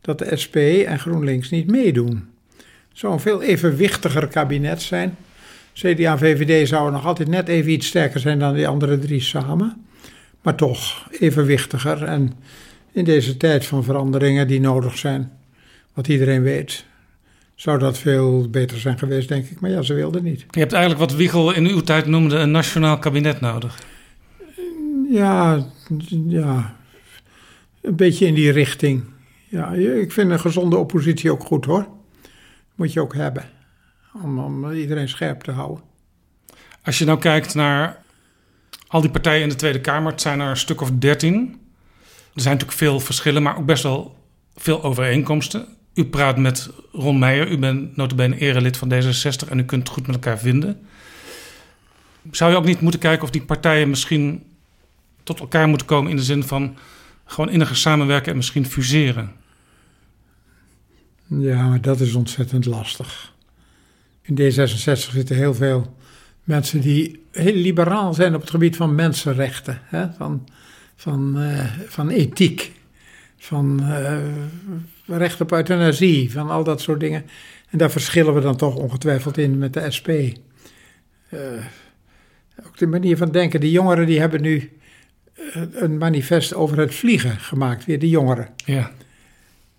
[0.00, 0.56] dat de SP
[0.86, 2.28] en GroenLinks niet meedoen.
[2.88, 5.16] Het zou een veel evenwichtiger kabinet zijn.
[5.72, 9.20] CDA en VVD zouden nog altijd net even iets sterker zijn dan die andere drie
[9.20, 9.84] samen.
[10.44, 12.02] Maar toch evenwichtiger.
[12.02, 12.32] En
[12.92, 15.32] in deze tijd van veranderingen die nodig zijn,
[15.94, 16.84] wat iedereen weet,
[17.54, 19.60] zou dat veel beter zijn geweest, denk ik.
[19.60, 20.44] Maar ja, ze wilden niet.
[20.50, 23.78] Je hebt eigenlijk wat Wiegel in uw tijd noemde een nationaal kabinet nodig.
[25.10, 25.66] Ja,
[26.26, 26.76] ja,
[27.80, 29.04] een beetje in die richting.
[29.48, 31.86] Ja, ik vind een gezonde oppositie ook goed hoor.
[32.74, 33.44] Moet je ook hebben.
[34.22, 35.84] Om, om iedereen scherp te houden.
[36.82, 38.03] Als je nou kijkt naar
[38.94, 41.60] al die partijen in de Tweede Kamer, het zijn er een stuk of dertien.
[42.34, 44.16] Er zijn natuurlijk veel verschillen, maar ook best wel
[44.56, 45.66] veel overeenkomsten.
[45.94, 49.88] U praat met Ron Meijer, u bent notabene erelid van D66 en u kunt het
[49.88, 50.86] goed met elkaar vinden.
[52.30, 54.42] Zou je ook niet moeten kijken of die partijen misschien
[55.22, 56.76] tot elkaar moeten komen in de zin van
[57.24, 59.32] gewoon inniger samenwerken en misschien fuseren?
[61.26, 63.32] Ja, maar dat is ontzettend lastig.
[64.22, 65.96] In D66 zitten heel veel
[66.44, 70.12] mensen die heel liberaal zijn op het gebied van mensenrechten, hè?
[70.12, 70.48] Van,
[70.96, 72.72] van, eh, van ethiek,
[73.36, 74.18] van eh,
[75.06, 77.24] recht op euthanasie, van al dat soort dingen.
[77.70, 80.08] En daar verschillen we dan toch ongetwijfeld in met de SP.
[80.08, 81.38] Eh,
[82.66, 83.60] ook de manier van denken.
[83.60, 84.72] Die jongeren die hebben nu
[85.72, 88.48] een manifest over het vliegen gemaakt, weer de jongeren.
[88.64, 88.90] Ja,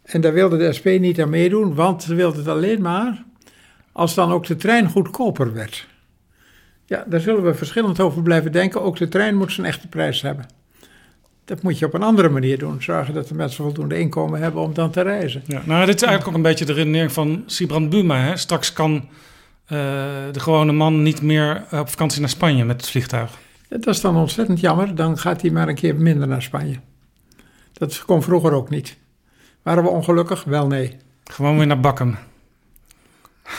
[0.03, 3.23] En daar wilde de SP niet aan meedoen, want ze wilde het alleen maar
[3.91, 5.87] als dan ook de trein goedkoper werd.
[6.85, 8.81] Ja, daar zullen we verschillend over blijven denken.
[8.81, 10.45] Ook de trein moet zijn echte prijs hebben.
[11.45, 12.83] Dat moet je op een andere manier doen.
[12.83, 15.41] Zorgen dat de mensen voldoende inkomen hebben om dan te reizen.
[15.45, 18.17] Ja, nou, dit is eigenlijk ook een beetje de redenering van Sibrand Buma.
[18.19, 18.37] Hè?
[18.37, 18.93] Straks kan
[19.65, 19.77] eh,
[20.31, 23.31] de gewone man niet meer op vakantie naar Spanje met het vliegtuig.
[23.69, 24.95] Dat is dan ontzettend jammer.
[24.95, 26.79] Dan gaat hij maar een keer minder naar Spanje.
[27.73, 28.97] Dat kon vroeger ook niet.
[29.61, 30.43] Waren we ongelukkig?
[30.43, 30.97] Wel nee.
[31.23, 32.17] Gewoon weer naar Bakken.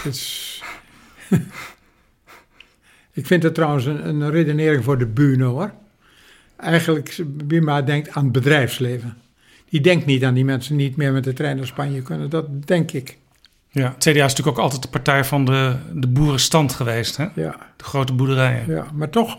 [0.04, 0.62] Is-
[3.16, 5.72] Ik vind het trouwens een, een redenering voor de bühne hoor.
[6.56, 9.16] Eigenlijk, Bima denkt aan het bedrijfsleven.
[9.68, 12.30] Die denkt niet aan die mensen die niet meer met de trein naar Spanje kunnen.
[12.30, 13.16] Dat denk ik.
[13.70, 17.16] Ja, het CDA is natuurlijk ook altijd de partij van de, de boerenstand geweest.
[17.16, 17.26] Hè?
[17.34, 18.64] Ja, De grote boerderijen.
[18.66, 18.86] ja.
[18.94, 19.38] Maar toch,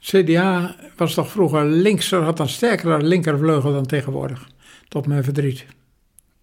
[0.00, 4.48] CDA was toch vroeger linkser, had een sterkere linkervleugel dan tegenwoordig.
[4.88, 5.66] Tot mijn verdriet.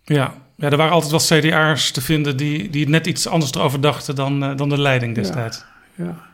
[0.03, 0.34] Ja.
[0.55, 4.15] ja, er waren altijd wel CDA'ers te vinden die, die net iets anders erover dachten
[4.15, 5.65] dan, eh, dan de leiding destijds.
[5.95, 6.05] Ja.
[6.05, 6.26] Ja,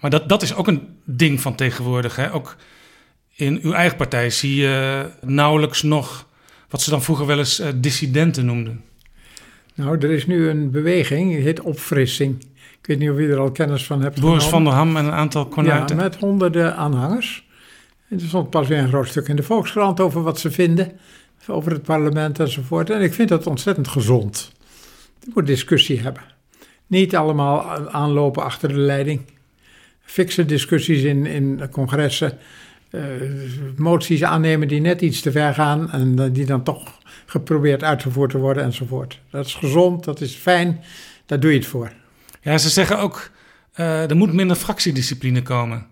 [0.00, 2.16] maar dat, dat is ook een ding van tegenwoordig.
[2.16, 2.32] Hè?
[2.32, 2.56] Ook
[3.34, 6.28] in uw eigen partij zie je nauwelijks nog
[6.68, 8.84] wat ze dan vroeger wel eens eh, dissidenten noemden.
[9.74, 12.44] Nou, er is nu een beweging, die heet opfrissing.
[12.80, 15.04] Ik weet niet of u er al kennis van hebt Boris van der Ham en
[15.04, 15.96] een aantal Ja, konuiten.
[15.96, 17.46] met honderden aanhangers.
[18.08, 20.92] En er stond pas weer een groot stuk in de Volkskrant over wat ze vinden.
[21.46, 22.90] Over het parlement enzovoort.
[22.90, 24.52] En ik vind dat ontzettend gezond.
[25.20, 26.22] Je moet discussie hebben.
[26.86, 29.20] Niet allemaal aanlopen achter de leiding.
[30.12, 32.38] Fikse discussies in, in congressen.
[32.90, 33.00] eh,
[33.76, 35.90] moties aannemen die net iets te ver gaan.
[35.90, 39.20] En die dan toch geprobeerd uitgevoerd te worden enzovoort.
[39.30, 40.80] Dat is gezond, dat is fijn.
[41.26, 41.92] Daar doe je het voor.
[42.40, 43.30] Ja, ze zeggen ook,
[43.72, 45.86] eh, er moet minder fractiediscipline komen.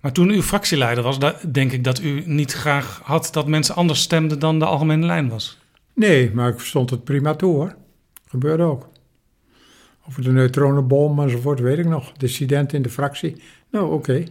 [0.00, 1.18] Maar toen u fractieleider was,
[1.52, 5.28] denk ik dat u niet graag had dat mensen anders stemden dan de algemene lijn
[5.28, 5.58] was.
[5.94, 7.74] Nee, maar ik stond het prima toe hoor.
[8.28, 8.90] Gebeurde ook.
[10.08, 12.12] Over de neutronenbom enzovoort, weet ik nog.
[12.12, 13.42] Dissident in de fractie.
[13.72, 14.24] Nou, oké.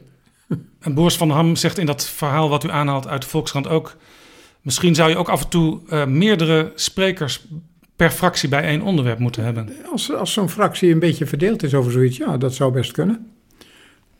[0.80, 3.96] En Boris van Ham zegt in dat verhaal wat u aanhaalt uit de Volkskrant ook...
[4.62, 7.46] misschien zou je ook af en toe eh, meerdere sprekers
[7.96, 9.70] per fractie bij één onderwerp moeten hebben.
[9.92, 13.32] Als, als zo'n fractie een beetje verdeeld is over zoiets, ja, dat zou best kunnen.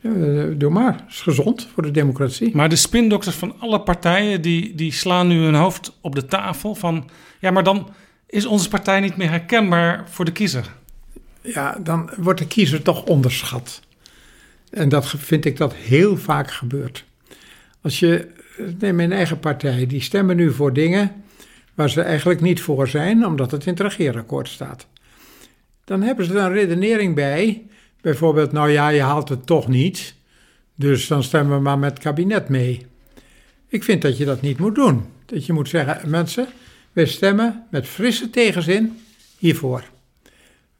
[0.00, 1.04] Eh, doe maar.
[1.08, 2.56] Is gezond voor de democratie.
[2.56, 6.74] Maar de spindokters van alle partijen die, die slaan nu hun hoofd op de tafel
[6.74, 7.08] van...
[7.40, 7.88] ja, maar dan
[8.26, 10.74] is onze partij niet meer herkenbaar voor de kiezer.
[11.40, 13.80] Ja, dan wordt de kiezer toch onderschat.
[14.72, 17.04] En dat vind ik dat heel vaak gebeurt.
[17.80, 21.12] Als je, eh, neem mijn eigen partij, die stemmen nu voor dingen
[21.74, 24.86] waar ze eigenlijk niet voor zijn, omdat het in het regeerakkoord staat.
[25.84, 27.66] Dan hebben ze er een redenering bij,
[28.00, 30.14] bijvoorbeeld, nou ja, je haalt het toch niet,
[30.74, 32.86] dus dan stemmen we maar met het kabinet mee.
[33.68, 35.04] Ik vind dat je dat niet moet doen.
[35.26, 36.46] Dat je moet zeggen, mensen,
[36.92, 39.00] wij stemmen met frisse tegenzin
[39.38, 39.84] hiervoor.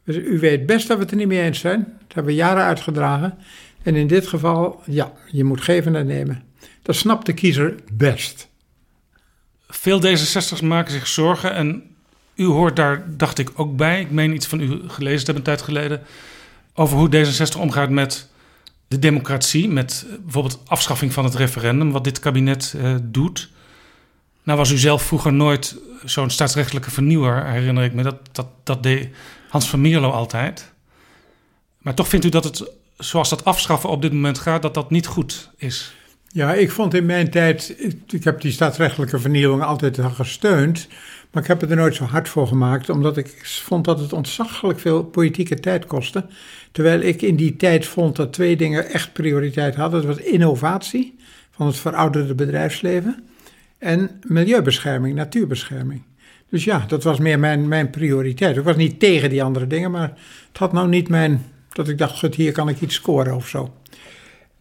[0.03, 1.79] Dus u weet best dat we het er niet mee eens zijn.
[1.79, 3.37] Dat hebben we jaren uitgedragen.
[3.83, 6.43] En in dit geval, ja, je moet geven en nemen.
[6.81, 8.47] Dat snapt de kiezer best.
[9.67, 11.83] Veel D66'ers maken zich zorgen en
[12.35, 14.01] u hoort daar, dacht ik, ook bij.
[14.01, 16.01] Ik meen iets van u gelezen te hebben een tijd geleden...
[16.73, 18.29] over hoe D66 omgaat met
[18.87, 19.69] de democratie...
[19.69, 21.91] met eh, bijvoorbeeld afschaffing van het referendum...
[21.91, 23.49] wat dit kabinet eh, doet.
[24.43, 28.03] Nou was u zelf vroeger nooit zo'n staatsrechtelijke vernieuwer, herinner ik me.
[28.03, 29.15] Dat, dat, dat deed
[29.49, 30.71] Hans van Mierlo altijd.
[31.77, 34.61] Maar toch vindt u dat het, zoals dat afschaffen op dit moment gaat...
[34.61, 35.93] dat dat niet goed is?
[36.27, 37.75] Ja, ik vond in mijn tijd,
[38.07, 40.87] ik, heb die staatsrechtelijke vernieuwing altijd al gesteund,
[41.31, 44.13] maar ik heb het er nooit zo hard voor gemaakt, omdat ik vond dat het
[44.13, 46.25] ontzaglijk veel politieke tijd kostte.
[46.71, 50.01] Terwijl ik in die tijd vond dat twee dingen echt prioriteit hadden.
[50.01, 51.15] Dat was innovatie
[51.51, 53.23] van het verouderde bedrijfsleven
[53.77, 56.01] en milieubescherming, natuurbescherming.
[56.49, 58.57] Dus ja, dat was meer mijn, mijn prioriteit.
[58.57, 60.13] Ik was niet tegen die andere dingen, maar
[60.47, 63.47] het had nou niet mijn, dat ik dacht, goed, hier kan ik iets scoren of
[63.47, 63.73] zo.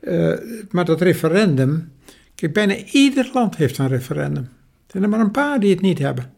[0.00, 0.38] Uh,
[0.70, 1.92] maar dat referendum,
[2.34, 4.42] kijk, bijna ieder land heeft een referendum.
[4.42, 6.32] Er zijn er maar een paar die het niet hebben.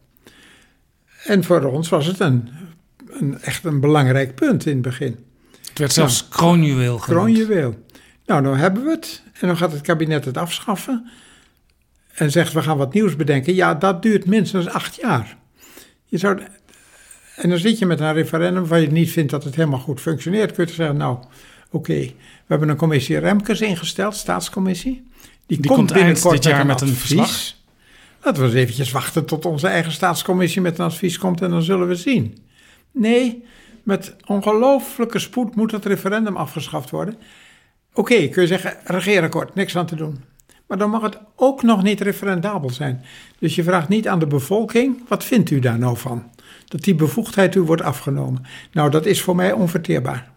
[1.24, 2.48] En voor ons was het een,
[3.08, 5.18] een echt een belangrijk punt in het begin.
[5.68, 7.24] Het werd zelfs ja, kroonjuweel genoemd.
[7.24, 7.84] Kroonjuweel.
[8.26, 9.22] Nou, nou hebben we het.
[9.40, 11.10] En dan gaat het kabinet het afschaffen.
[12.14, 13.54] En zegt, we gaan wat nieuws bedenken.
[13.54, 15.36] Ja, dat duurt minstens acht jaar.
[16.04, 16.38] Je zou,
[17.36, 20.00] en dan zit je met een referendum waar je niet vindt dat het helemaal goed
[20.00, 20.52] functioneert.
[20.52, 21.26] Kun je zeggen, nou, oké,
[21.70, 25.06] okay, we hebben een commissie Remkes ingesteld, staatscommissie.
[25.46, 27.54] Die, Die komt, komt eind dit jaar met een, met een verslag.
[28.22, 31.62] Laten we eens eventjes wachten tot onze eigen staatscommissie met een advies komt en dan
[31.62, 32.38] zullen we zien.
[32.90, 33.44] Nee,
[33.82, 37.14] met ongelooflijke spoed moet het referendum afgeschaft worden.
[37.14, 40.24] Oké, okay, kun je zeggen, regeerakkoord, niks aan te doen.
[40.66, 43.04] Maar dan mag het ook nog niet referendabel zijn.
[43.38, 46.30] Dus je vraagt niet aan de bevolking, wat vindt u daar nou van?
[46.74, 48.42] Dat die bevoegdheid u wordt afgenomen.
[48.72, 50.30] Nou, dat is voor mij onverteerbaar.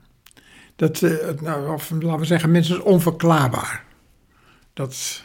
[0.75, 3.83] Dat, uh, nou, of laten we zeggen, minstens onverklaarbaar.
[4.73, 5.23] Dat,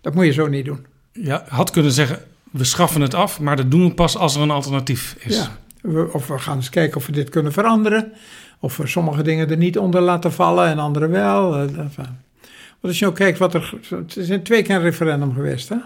[0.00, 0.86] dat moet je zo niet doen.
[1.12, 4.42] Ja, had kunnen zeggen, we schaffen het af, maar dat doen we pas als er
[4.42, 5.36] een alternatief is.
[5.36, 8.12] Ja, we, of we gaan eens kijken of we dit kunnen veranderen.
[8.58, 11.62] Of we sommige dingen er niet onder laten vallen en andere wel.
[11.62, 12.06] Uh, want
[12.80, 13.74] als je ook kijkt wat er...
[13.88, 15.76] Het is twee keer een referendum geweest, hè?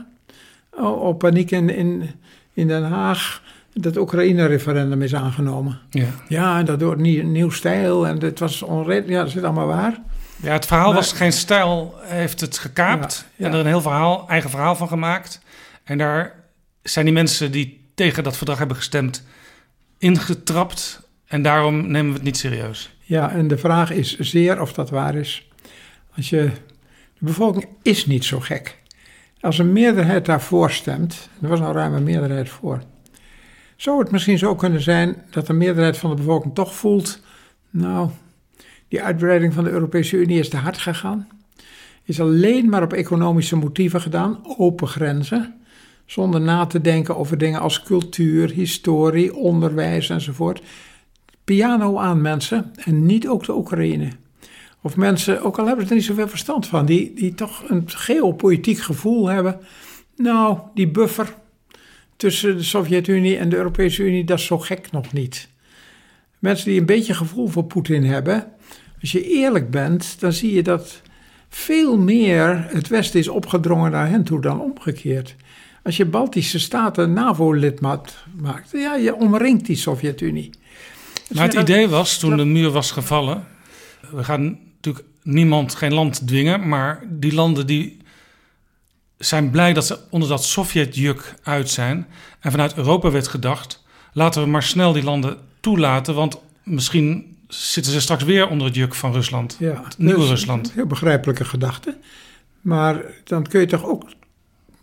[0.71, 2.11] Oh, op paniek in, in,
[2.53, 3.43] in Den Haag
[3.83, 5.79] dat Oekraïne-referendum is aangenomen.
[5.91, 9.09] Ja, ja en dat door nieuw, nieuw stijl en het was onredelijk.
[9.09, 10.01] Ja, dat zit allemaal waar.
[10.37, 13.47] Ja, het verhaal maar, was geen stijl, heeft het gekaapt ja, ja.
[13.47, 15.41] en er een heel verhaal, eigen verhaal van gemaakt.
[15.85, 16.35] En daar
[16.83, 19.23] zijn die mensen die tegen dat verdrag hebben gestemd
[19.99, 22.97] ingetrapt en daarom nemen we het niet serieus.
[23.01, 25.49] Ja, en de vraag is zeer of dat waar is.
[26.17, 26.51] Als je,
[27.19, 28.77] de bevolking is niet zo gek.
[29.41, 32.83] Als een meerderheid daarvoor stemt, er was een meerderheid voor,
[33.79, 37.21] zou het misschien zo kunnen zijn dat de meerderheid van de bevolking toch voelt,
[37.71, 38.11] nou,
[38.89, 41.29] die uitbreiding van de Europese Unie is te hard gegaan,
[42.05, 45.55] is alleen maar op economische motieven gedaan, open grenzen,
[46.07, 50.63] zonder na te denken over dingen als cultuur, historie, onderwijs enzovoort.
[51.45, 54.09] Piano aan mensen en niet ook de Oekraïne.
[54.83, 57.83] Of mensen, ook al hebben ze er niet zoveel verstand van, die, die toch een
[57.87, 59.61] geopolitiek gevoel hebben.
[60.17, 61.35] Nou, die buffer
[62.19, 65.49] tussen de Sovjet-Unie en de Europese Unie, dat is zo gek nog niet.
[66.39, 68.47] Mensen die een beetje gevoel voor Poetin hebben,
[69.01, 71.03] als je eerlijk bent, dan zie je dat
[71.49, 75.35] veel meer het Westen is opgedrongen naar hen toe dan omgekeerd.
[75.83, 80.51] Als je Baltische staten NAVO-lidmaat maakt, ja, je omringt die Sovjet-Unie.
[81.35, 83.47] Maar het idee was, toen de muur was gevallen,
[84.11, 87.97] we gaan natuurlijk niemand, geen land dwingen, maar die landen die
[89.19, 92.07] zijn blij dat ze onder dat Sovjetjuk uit zijn.
[92.41, 97.93] En vanuit Europa werd gedacht, laten we maar snel die landen toelaten, want misschien zitten
[97.93, 99.57] ze straks weer onder het juk van Rusland.
[99.59, 100.73] Ja, het nieuwe dus Rusland.
[100.73, 101.97] Heel begrijpelijke gedachte.
[102.61, 104.03] Maar dan kun je toch ook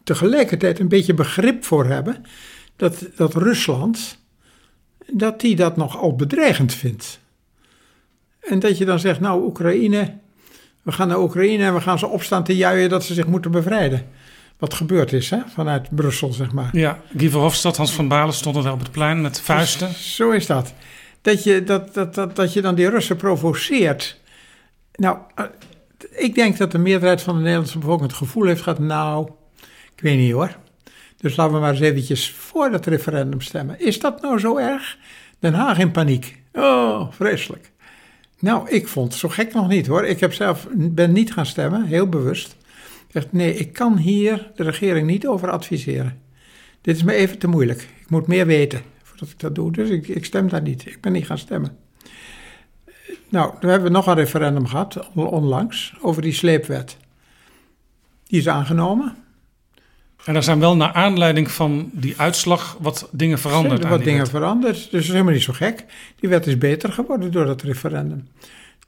[0.04, 2.26] tegelijkertijd een beetje begrip voor hebben
[2.76, 4.18] dat, dat Rusland,
[5.12, 7.20] dat die dat nogal bedreigend vindt.
[8.42, 10.18] En dat je dan zegt, nou Oekraïne,
[10.82, 13.52] we gaan naar Oekraïne en we gaan ze opstaan te juichen dat ze zich moeten
[13.52, 14.08] bevrijden.
[14.58, 16.70] Wat gebeurd is, hè, vanuit Brussel, zeg maar.
[16.78, 19.94] Ja, Guy Verhofstadt, Hans van Balen stonden daar op het plein met vuisten.
[19.94, 20.74] Zo is dat.
[21.22, 24.20] Dat je, dat, dat, dat, dat je dan die Russen provoceert.
[24.96, 25.46] Nou, eh,
[26.10, 29.30] ik denk dat de meerderheid van de Nederlandse bevolking het gevoel heeft gehad, nou,
[29.96, 30.56] ik weet niet hoor.
[31.18, 33.80] Dus laten we maar eens eventjes voor dat referendum stemmen.
[33.80, 34.98] Is dat nou zo erg?
[35.40, 36.42] Den Haag in paniek.
[36.54, 37.72] Oh, vreselijk.
[38.40, 40.06] Nou, ik vond het zo gek nog niet hoor.
[40.06, 42.56] Ik heb zelf, ben niet gaan stemmen, heel bewust.
[43.16, 46.22] Dacht, nee, ik kan hier de regering niet over adviseren.
[46.82, 47.82] Dit is me even te moeilijk.
[48.00, 49.72] Ik moet meer weten voordat ik dat doe.
[49.72, 50.86] Dus ik, ik stem daar niet.
[50.86, 51.78] Ik ben niet gaan stemmen.
[53.30, 56.98] Nou, we hebben nog een referendum gehad, onlangs, over die sleepwet.
[58.28, 59.16] Die is aangenomen.
[60.26, 63.84] En er zijn wel naar aanleiding van die uitslag wat dingen veranderd.
[63.84, 64.30] Er wat dingen wet.
[64.30, 64.76] veranderd.
[64.76, 65.86] Dus dat is helemaal niet zo gek.
[66.20, 68.28] Die wet is beter geworden door dat referendum.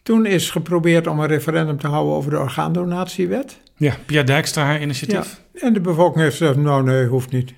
[0.08, 3.58] Toen is geprobeerd om een referendum te houden over de orgaandonatiewet.
[3.76, 5.42] Ja, Pia Dijkstra, haar initiatief.
[5.54, 7.54] Ja, en de bevolking heeft gezegd, nou nee, hoeft niet.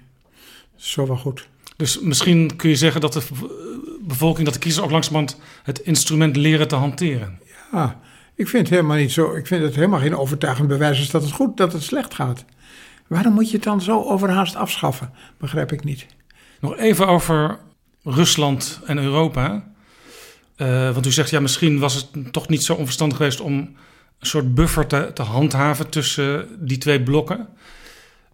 [0.75, 1.47] Zo wel goed.
[1.75, 3.21] Dus misschien kun je zeggen dat de
[4.01, 7.39] bevolking, dat de kiezers ook langzamerhand het instrument leren te hanteren.
[7.71, 7.99] Ja,
[8.35, 9.35] ik vind het helemaal niet zo.
[9.35, 12.45] Ik vind het helemaal geen overtuigend bewijs is dat het goed, dat het slecht gaat.
[13.07, 15.11] Waarom moet je het dan zo overhaast afschaffen?
[15.37, 16.05] Begrijp ik niet.
[16.59, 17.59] Nog even over
[18.03, 19.68] Rusland en Europa.
[20.59, 23.53] Eh, want u zegt, ja, misschien was het toch niet zo onverstandig geweest om
[24.19, 27.47] een soort buffer te, te handhaven tussen die twee blokken.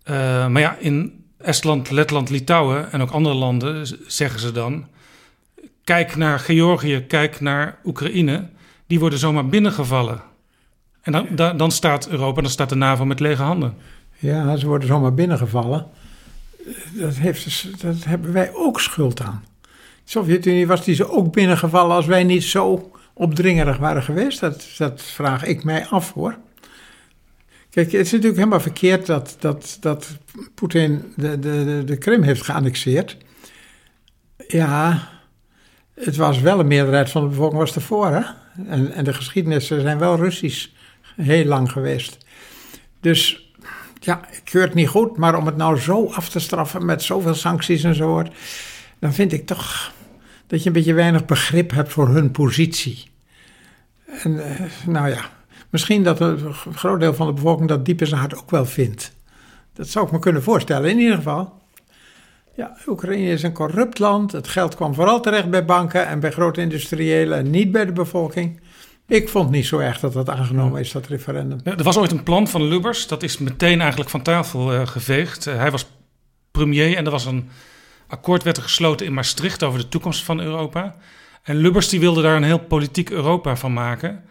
[0.03, 4.88] Eh, maar ja, in Estland, Letland, Litouwen en ook andere landen zeggen ze dan:
[5.84, 8.49] kijk naar Georgië, kijk naar Oekraïne,
[8.88, 10.22] die worden zomaar binnengevallen.
[11.02, 13.73] En dan, da- dan staat Europa, dan staat de NAVO met lege handen.
[14.18, 15.88] Ja, ze worden zomaar binnengevallen.
[16.93, 19.43] Dat, dus- dat hebben wij ook schuld aan.
[20.06, 24.40] Sovjet-Unie was die ze ook binnengevallen als wij niet zo opdringerig waren geweest.
[24.40, 26.38] Dat, dat vraag ik mij af hoor.
[27.69, 30.18] Kijk, het is natuurlijk helemaal verkeerd dat, dat, dat
[30.56, 33.18] Poetin de, de, de, de Krim heeft geannexeerd.
[34.48, 35.07] Ja,
[35.94, 38.07] het was wel een meerderheid van de bevolking was ervoor.
[38.07, 38.22] Hè?
[38.68, 40.68] En, en de geschiedenissen zijn wel Russisch
[41.15, 42.18] heel lang geweest.
[42.99, 43.53] Dus
[43.99, 47.03] ja, ik keur het niet goed, maar om het nou zo af te straffen met
[47.03, 48.23] zoveel sancties en zo,
[48.99, 49.94] dan vind ik toch
[50.48, 53.04] dat je een beetje weinig begrip hebt voor hun positie.
[54.06, 55.30] En eh, nou ja,
[55.70, 58.66] misschien dat een groot deel van de bevolking dat diep in zijn hart ook wel
[58.66, 59.16] vindt.
[59.74, 61.54] Dat zou ik me kunnen voorstellen, in ieder geval.
[62.56, 64.32] Ja, Oekraïne is een corrupt land.
[64.32, 67.92] Het geld kwam vooral terecht bij banken en bij grote industriëlen en niet bij de
[67.92, 68.60] bevolking.
[69.08, 71.60] Ik vond niet zo erg dat dat aangenomen is, dat referendum.
[71.64, 75.48] Er was ooit een plan van Lubbers, dat is meteen eigenlijk van tafel eh, geveegd.
[75.48, 75.86] Eh, hij was
[76.52, 77.50] premier en er was een
[78.07, 80.95] akkoord werd er gesloten in Maastricht over de toekomst van Europa.
[81.44, 84.23] En Lubbers die wilde daar een heel politiek Europa van maken.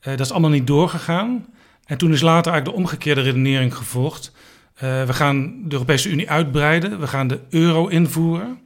[0.00, 1.46] Eh, dat is allemaal niet doorgegaan.
[1.84, 4.32] En toen is later eigenlijk de omgekeerde redenering gevolgd.
[4.74, 8.58] Eh, we gaan de Europese Unie uitbreiden, we gaan de euro invoeren.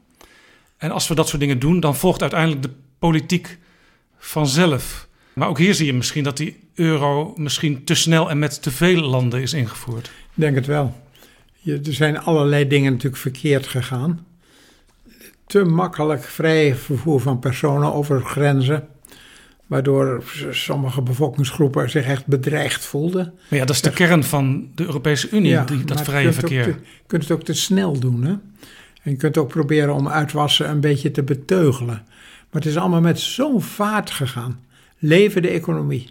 [0.77, 3.59] En als we dat soort dingen doen, dan volgt uiteindelijk de politiek
[4.19, 5.09] vanzelf.
[5.33, 8.71] Maar ook hier zie je misschien dat die euro misschien te snel en met te
[8.71, 10.07] veel landen is ingevoerd.
[10.07, 11.05] Ik denk het wel.
[11.65, 14.27] Er zijn allerlei dingen natuurlijk verkeerd gegaan.
[15.47, 18.89] Te makkelijk vrij vervoer van personen over grenzen.
[19.67, 23.33] Waardoor sommige bevolkingsgroepen zich echt bedreigd voelden.
[23.49, 26.67] Maar ja, dat is de kern van de Europese Unie, die, dat vrije verkeer.
[26.67, 28.25] Je kunt het ook te snel doen.
[28.25, 28.31] Hè?
[29.03, 32.03] En je kunt ook proberen om uitwassen een beetje te beteugelen.
[32.51, 34.61] Maar het is allemaal met zo'n vaart gegaan.
[34.99, 36.11] Leven de economie.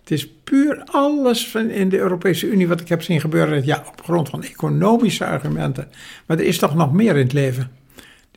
[0.00, 3.64] Het is puur alles van in de Europese Unie wat ik heb zien gebeuren.
[3.64, 5.88] Ja, op grond van economische argumenten.
[6.26, 7.70] Maar er is toch nog meer in het leven.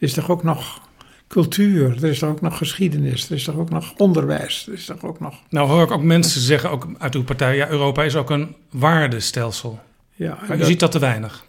[0.06, 0.82] Er is toch ook nog
[1.28, 4.86] cultuur, er is toch ook nog geschiedenis, er is toch ook nog onderwijs, er is
[4.86, 5.36] toch ook nog...
[5.50, 8.56] Nou hoor ik ook mensen zeggen, ook uit uw partij, ja, Europa is ook een
[8.70, 9.80] waardestelsel.
[10.16, 11.46] Ja, Maar u ziet dat te weinig.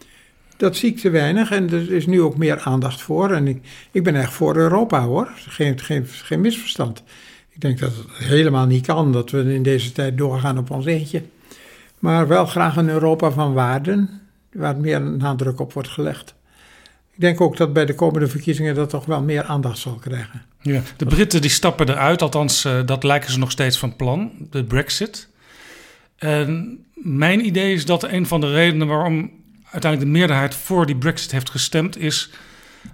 [0.57, 3.31] Dat zie ik te weinig en er is nu ook meer aandacht voor.
[3.31, 7.03] En ik, ik ben echt voor Europa hoor, geen, geen, geen misverstand.
[7.49, 10.85] Ik denk dat het helemaal niet kan dat we in deze tijd doorgaan op ons
[10.85, 11.23] eentje.
[11.99, 14.21] Maar wel graag een Europa van waarden,
[14.53, 16.35] waar meer nadruk op wordt gelegd.
[17.17, 20.41] Ik denk ook dat bij de komende verkiezingen dat toch wel meer aandacht zal krijgen.
[20.61, 20.81] Ja.
[20.97, 24.63] De Britten die stappen eruit, althans eh, dat lijken ze nog steeds van plan, de
[24.63, 25.27] Brexit.
[26.17, 29.31] En mijn idee is dat een van de redenen waarom
[29.71, 32.29] uiteindelijk de meerderheid voor die Brexit heeft gestemd, is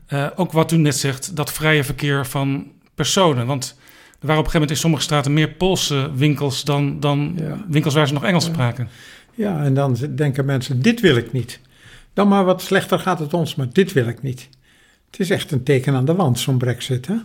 [0.07, 3.45] eh, ook wat u net zegt, dat vrije verkeer van personen.
[3.45, 3.75] Want
[4.19, 7.65] er waren op een gegeven moment in sommige straten meer Poolse winkels dan, dan Ja.
[7.69, 8.89] winkels waar ze nog Engels spraken.
[9.35, 11.59] Ja, en dan denken mensen, dit wil ik niet.
[12.13, 14.49] Dan maar wat slechter gaat het ons, maar dit wil ik niet.
[15.11, 17.07] Het is echt een teken aan de wand, zo'n brexit.
[17.07, 17.15] Hè?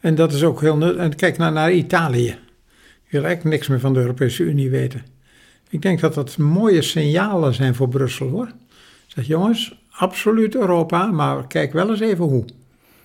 [0.00, 0.96] En dat is ook heel nut.
[0.96, 2.24] En kijk nou naar Italië.
[2.24, 5.02] Die wil eigenlijk niks meer van de Europese Unie weten.
[5.68, 8.52] Ik denk dat dat mooie signalen zijn voor Brussel, hoor.
[9.06, 12.44] Zeg, jongens, absoluut Europa, maar kijk wel eens even hoe.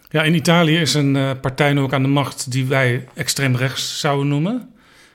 [0.09, 3.55] Ja, in Italië is een eh, partij nu ook aan de macht die wij extreem
[3.55, 4.69] rechts zouden noemen.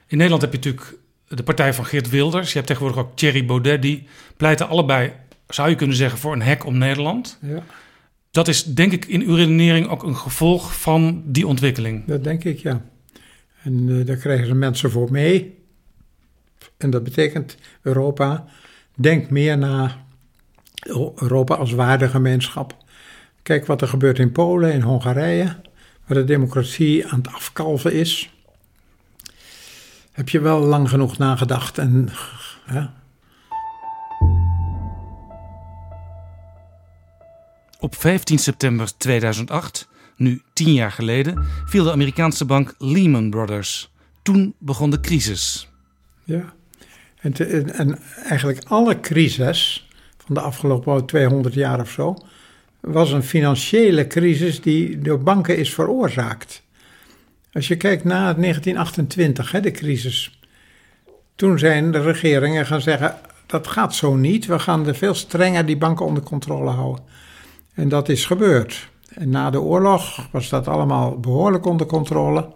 [0.07, 0.99] In Nederland heb je natuurlijk
[1.29, 2.49] de partij van Geert Wilders.
[2.49, 3.83] Je hebt tegenwoordig ook Thierry Baudet.
[3.83, 4.07] Die
[4.37, 5.13] pleiten allebei,
[5.49, 7.39] zou je kunnen zeggen, voor een hek om Nederland.
[7.41, 7.63] Ja,
[8.31, 12.05] Dat is denk ik in uw redenering ook een gevolg van die ontwikkeling.
[12.07, 12.85] dat denk ik, ja.
[13.63, 15.65] En eh, daar krijgen ze mensen voor mee.
[16.77, 18.45] En dat betekent Europa
[18.95, 20.05] denkt meer naar
[21.15, 22.77] Europa als waardegemeenschap.
[23.43, 25.57] Kijk wat er gebeurt in Polen en Hongarije,
[26.07, 28.31] waar de democratie aan het afkalven is.
[30.13, 32.09] Heb je wel lang genoeg nagedacht en
[32.65, 32.87] hè,
[37.87, 43.91] Op 15 september 2008, nu tien jaar geleden, viel de Amerikaanse bank Lehman Brothers.
[44.23, 45.69] Toen begon de crisis.
[46.25, 46.53] Ja.
[47.21, 47.35] En,
[47.75, 52.17] en eigenlijk alle crisis van de afgelopen 200 jaar of zo
[52.81, 56.63] was een financiële crisis die door banken is veroorzaakt.
[57.53, 60.41] Als je kijkt na 1928, hè, de crisis.
[61.35, 64.47] Toen zijn de regeringen gaan zeggen, dat gaat zo niet.
[64.47, 67.05] We gaan er veel strenger die banken onder controle houden.
[67.77, 68.89] En dat is gebeurd.
[69.15, 72.55] En na de oorlog was dat allemaal behoorlijk onder controle.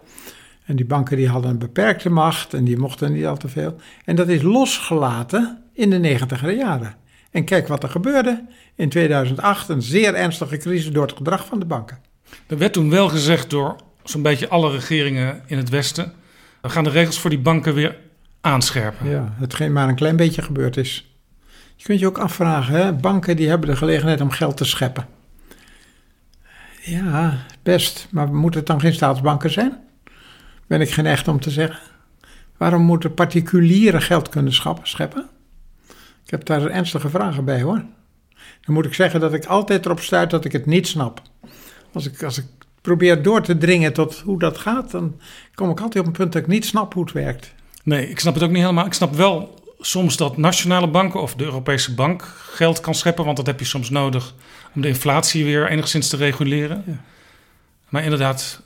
[0.65, 3.75] En die banken die hadden een beperkte macht en die mochten niet al te veel.
[4.05, 6.95] En dat is losgelaten in de negentiger jaren.
[7.31, 8.45] En kijk wat er gebeurde.
[8.75, 11.99] In 2008 een zeer ernstige crisis door het gedrag van de banken.
[12.47, 16.13] Er werd toen wel gezegd door zo'n beetje alle regeringen in het Westen...
[16.61, 17.97] we gaan de regels voor die banken weer
[18.41, 19.09] aanscherpen.
[19.09, 21.10] Ja, hetgeen maar een klein beetje gebeurd is.
[21.81, 22.93] Je kunt je ook afvragen, hè?
[22.93, 25.07] banken die hebben de gelegenheid om geld te scheppen.
[26.81, 28.07] Ja, best.
[28.11, 29.79] Maar moeten het dan geen staatsbanken zijn?
[30.67, 31.79] Ben ik geneigd om te zeggen.
[32.57, 35.29] Waarom moeten particulieren geld kunnen scheppen?
[36.23, 37.83] Ik heb daar ernstige vragen bij hoor.
[38.61, 41.21] Dan moet ik zeggen dat ik altijd erop stuit dat ik het niet snap.
[41.93, 42.45] Als ik, als ik
[42.81, 45.19] probeer door te dringen tot hoe dat gaat, dan
[45.53, 47.53] kom ik altijd op een punt dat ik niet snap hoe het werkt.
[47.83, 48.85] Nee, ik snap het ook niet helemaal.
[48.85, 53.37] Ik snap wel soms dat nationale banken of de Europese bank geld kan scheppen, want
[53.37, 54.33] dat heb je soms nodig
[54.75, 56.83] om de inflatie weer enigszins te reguleren.
[56.85, 57.01] Ja.
[57.89, 58.61] Maar inderdaad,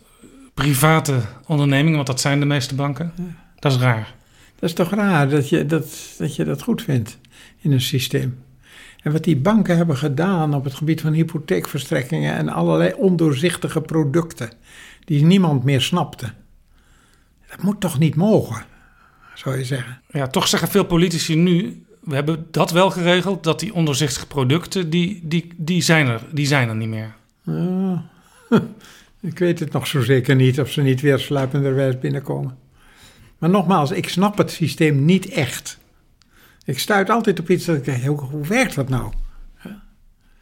[0.54, 3.14] private ondernemingen, want dat zijn de meeste banken,
[3.60, 4.16] dat is raar.
[4.60, 7.18] Dat is toch raar dat je dat, dat je dat goed vindt
[7.60, 8.44] in een systeem.
[9.02, 14.50] En wat die banken hebben gedaan op het gebied van hypotheekverstrekkingen en allerlei ondoorzichtige producten
[15.06, 16.34] die niemand meer snapte.
[17.50, 18.66] Dat moet toch niet mogen,
[19.36, 20.02] zou je zeggen.
[20.10, 24.90] Ja, toch zeggen veel politici nu, we hebben dat wel geregeld, dat die ondoorzichtige producten,
[24.90, 27.16] die, die, die, zijn, er, die zijn er niet meer.
[27.44, 28.10] Ja,
[29.22, 32.58] ik weet het nog zo zeker niet of ze niet weer sluipenderwijs binnenkomen.
[33.38, 35.78] Maar nogmaals, ik snap het systeem niet echt.
[36.66, 39.12] Ik stuit altijd op iets dat ik denk, hoe, hoe werkt dat nou?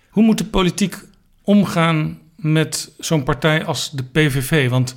[0.10, 0.96] Hoe moet de politiek
[1.42, 4.70] omgaan met zo'n partij als de PVV?
[4.70, 4.96] Want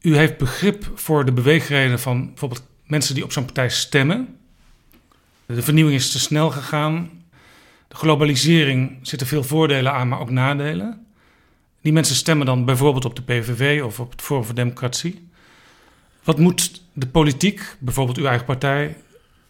[0.00, 4.36] u heeft begrip voor de beweegreden van bijvoorbeeld mensen die op zo'n partij stemmen.
[5.46, 7.10] De vernieuwing is te snel gegaan.
[7.88, 11.06] De globalisering zitten veel voordelen aan, maar ook nadelen.
[11.80, 15.28] Die mensen stemmen dan bijvoorbeeld op de PVV of op het Forum voor Democratie.
[16.22, 18.96] Wat moet de politiek, bijvoorbeeld uw eigen partij,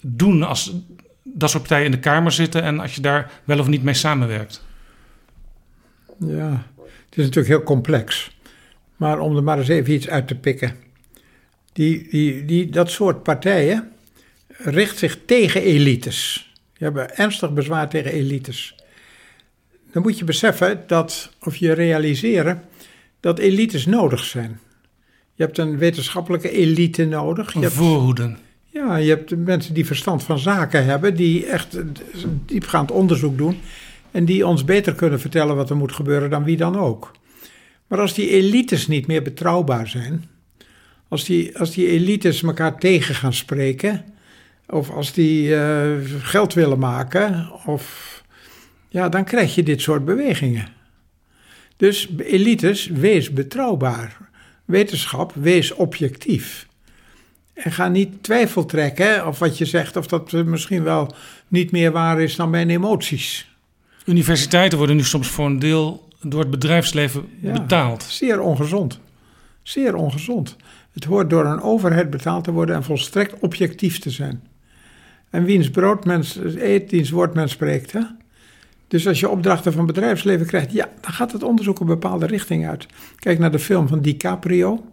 [0.00, 0.72] doen als
[1.22, 3.94] dat soort partijen in de Kamer zitten en als je daar wel of niet mee
[3.94, 4.64] samenwerkt?
[6.18, 8.36] Ja, het is natuurlijk heel complex.
[8.96, 10.76] Maar om er maar eens even iets uit te pikken.
[11.72, 13.90] Die, die, die, dat soort partijen,
[14.48, 16.50] richt zich tegen elites.
[16.72, 18.74] Die hebben ernstig bezwaar tegen elites.
[19.92, 22.62] Dan moet je beseffen dat, of je realiseren,
[23.20, 24.60] dat elites nodig zijn.
[25.34, 27.48] Je hebt een wetenschappelijke elite nodig.
[27.50, 28.36] Je Een hebt, voorhoede.
[28.70, 31.78] ja, je hebt mensen die verstand van zaken hebben, die echt
[32.46, 33.58] diepgaand onderzoek doen.
[34.10, 37.10] En die ons beter kunnen vertellen wat er moet gebeuren dan wie dan ook.
[37.86, 40.24] Maar als die elites niet meer betrouwbaar zijn,
[41.12, 44.04] als die, als die elites elkaar tegen gaan spreken,
[44.66, 45.90] of als die eh,
[46.20, 48.22] geld willen maken, of,
[48.88, 50.68] ja, dan krijg je dit soort bewegingen.
[51.76, 54.16] Dus elites, wees betrouwbaar.
[54.64, 56.66] Wetenschap, wees objectief.
[57.52, 61.14] En ga niet twijfel trekken of wat je zegt, of dat misschien wel
[61.48, 63.50] niet meer waar is dan mijn emoties.
[64.04, 67.52] Universiteiten worden nu soms voor een deel door het bedrijfsleven Ja.
[67.52, 68.02] betaald.
[68.02, 69.00] Zeer ongezond.
[69.62, 70.56] Zeer ongezond.
[70.92, 74.42] Het hoort door een overheid betaald te worden en volstrekt objectief te zijn.
[75.30, 77.92] En wiens brood mens eet, diens woord men spreekt.
[77.92, 78.00] Hè?
[78.88, 82.68] Dus als je opdrachten van bedrijfsleven krijgt, ja, dan gaat het onderzoek een bepaalde richting
[82.68, 82.86] uit.
[83.16, 84.84] Kijk naar de film van DiCaprio.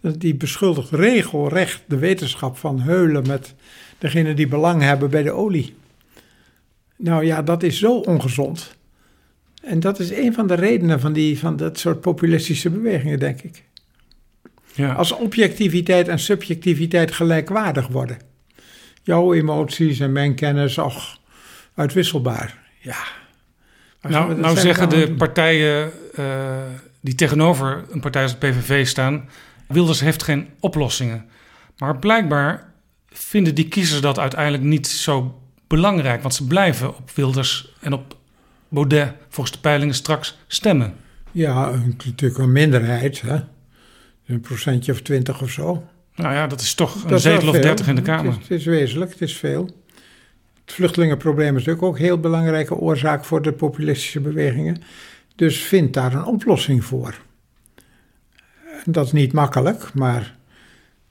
[0.00, 3.54] Die beschuldigt regelrecht de wetenschap van heulen met
[3.98, 5.74] degene die belang hebben bij de olie.
[6.96, 8.76] Nou ja, dat is zo ongezond.
[9.62, 13.40] En dat is een van de redenen van, die, van dat soort populistische bewegingen, denk
[13.42, 13.64] ik.
[14.72, 14.92] Ja.
[14.92, 18.18] Als objectiviteit en subjectiviteit gelijkwaardig worden.
[19.02, 21.18] Jouw emoties en mijn kennis, ach,
[21.74, 22.58] uitwisselbaar.
[22.78, 22.96] Ja.
[24.00, 26.24] Nou, nou zeggen dan de het partijen eh,
[27.00, 29.28] die tegenover een partij als de PVV staan...
[29.66, 31.24] Wilders heeft geen oplossingen.
[31.78, 32.72] Maar blijkbaar
[33.08, 36.22] vinden die kiezers dat uiteindelijk niet zo belangrijk.
[36.22, 38.16] Want ze blijven op Wilders en op
[38.68, 40.94] Baudet volgens de peilingen straks stemmen.
[41.30, 43.40] Ja, een, natuurlijk een minderheid, hè.
[44.32, 45.84] Een procentje of twintig of zo.
[46.14, 48.32] Nou ja, dat is toch een Dat zetel of dertig in de Kamer.
[48.32, 49.64] Het is, het is wezenlijk, het is veel.
[50.64, 54.82] Het vluchtelingenprobleem is natuurlijk ook een heel belangrijke oorzaak voor de populistische bewegingen.
[55.36, 57.20] Dus vind daar een oplossing voor.
[58.84, 60.36] Dat is niet makkelijk, maar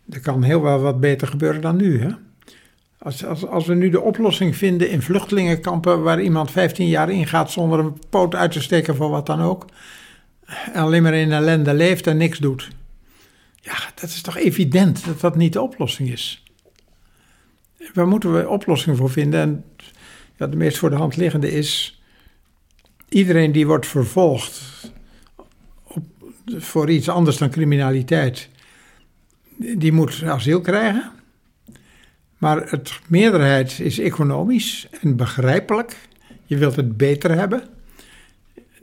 [0.09, 2.01] er kan heel wel wat beter gebeuren dan nu.
[2.01, 2.09] Hè?
[2.97, 7.51] Als, als, als we nu de oplossing vinden in vluchtelingenkampen waar iemand 15 jaar ingaat
[7.51, 9.65] zonder een poot uit te steken voor wat dan ook,
[10.73, 12.69] en alleen maar in ellende leeft en niks doet.
[13.61, 16.43] Ja, dat is toch evident dat dat niet de oplossing is.
[17.93, 19.39] Waar moeten we oplossing voor vinden?
[19.39, 19.65] En
[20.37, 22.01] ja, de meest voor de hand liggende is...
[23.09, 24.61] iedereen die wordt vervolgd
[25.83, 26.03] op,
[26.45, 28.49] voor iets anders dan criminaliteit...
[29.57, 31.11] die moet asiel krijgen.
[32.37, 35.97] Maar het meerderheid is economisch en begrijpelijk.
[36.45, 37.63] Je wilt het beter hebben.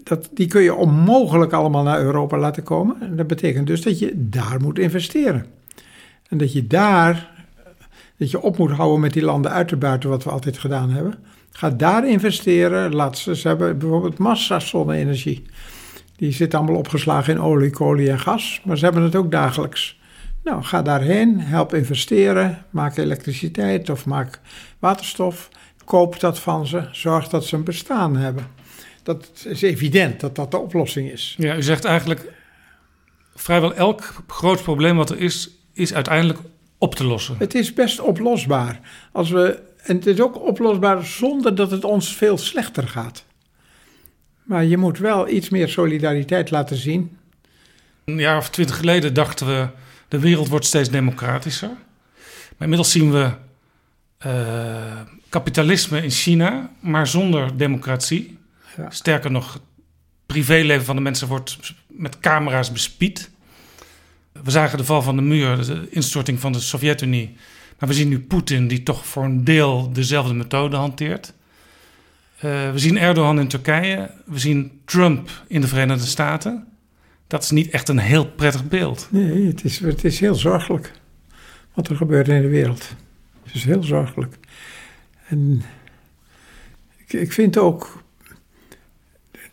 [0.09, 2.97] Dat, die kun je onmogelijk allemaal naar Europa laten komen.
[3.01, 5.47] En dat betekent dus dat je daar moet investeren.
[6.29, 7.31] En dat je daar,
[8.17, 10.91] dat je op moet houden met die landen uit te buiten, wat we altijd gedaan
[10.91, 11.15] hebben.
[11.51, 12.95] Ga daar investeren.
[12.95, 15.43] Laat ze, hebben bijvoorbeeld massa zonne-energie.
[16.17, 18.61] Die zit allemaal opgeslagen in olie, kolie en gas.
[18.65, 20.01] Maar ze hebben het ook dagelijks.
[20.45, 24.41] Nou, ga daarheen, help investeren, maak elektriciteit of maak
[24.79, 25.49] waterstof.
[25.85, 28.58] Koop dat van ze, zorg dat ze een bestaan hebben.
[29.09, 31.35] Dat is evident dat dat de oplossing is.
[31.39, 32.33] Ja, u zegt eigenlijk
[33.35, 36.39] vrijwel elk groot probleem wat er is, is uiteindelijk
[36.79, 37.37] op te lossen.
[37.39, 38.81] Het is best oplosbaar.
[39.13, 43.25] Als we, en het is ook oplosbaar zonder dat het ons veel slechter gaat.
[44.43, 47.17] Maar je moet wel iets meer solidariteit laten zien.
[48.05, 49.69] Een jaar of twintig geleden dachten we,
[50.09, 51.71] de wereld wordt steeds democratischer.
[52.49, 53.31] Maar inmiddels zien we
[54.19, 58.38] eh, kapitalisme in China, maar zonder democratie.
[58.79, 58.91] Ja.
[58.91, 59.63] Sterker nog, het
[60.27, 63.31] privéleven van de mensen wordt met camera's bespied.
[64.33, 67.37] We zagen de val van de muur, de instorting van de Sovjet-Unie.
[67.79, 71.33] Maar we zien nu Poetin die toch voor een deel dezelfde methode hanteert.
[72.39, 74.11] Eh, we zien Erdogan in Turkije.
[74.25, 76.67] We zien Trump in de Verenigde Staten.
[77.27, 79.09] Dat is niet echt een heel prettig beeld.
[79.11, 80.93] Nee, het is, het is heel zorgelijk
[81.75, 82.95] wat er gebeurt in de wereld.
[83.45, 84.39] Het is heel zorgelijk.
[85.27, 85.63] En
[86.97, 88.03] ik, ik vind ook,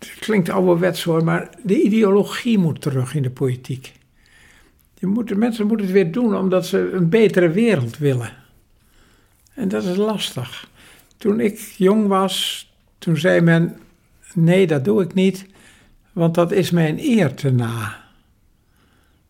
[0.10, 3.94] het klinkt ouderwets hoor, maar de ideologie moet terug in de politiek.
[5.00, 8.34] De mensen moeten het weer doen omdat ze een betere wereld willen.
[9.54, 10.70] En dat is lastig.
[11.18, 12.68] Toen ik jong was,
[12.98, 13.78] toen zei men,
[14.34, 15.46] nee dat doe ik niet,
[16.14, 18.04] want dat is mijn eer te na.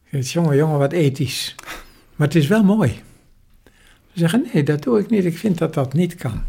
[0.04, 1.56] Het jongen, jongen, wat ethisch.
[2.16, 3.02] Maar het is wel mooi.
[4.12, 5.26] Ze zeggen, nee, dat doe ik niet.
[5.26, 6.44] Ik vind dat dat niet kan.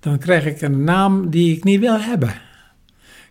[0.00, 2.34] Dan krijg ik een naam die ik niet wil hebben.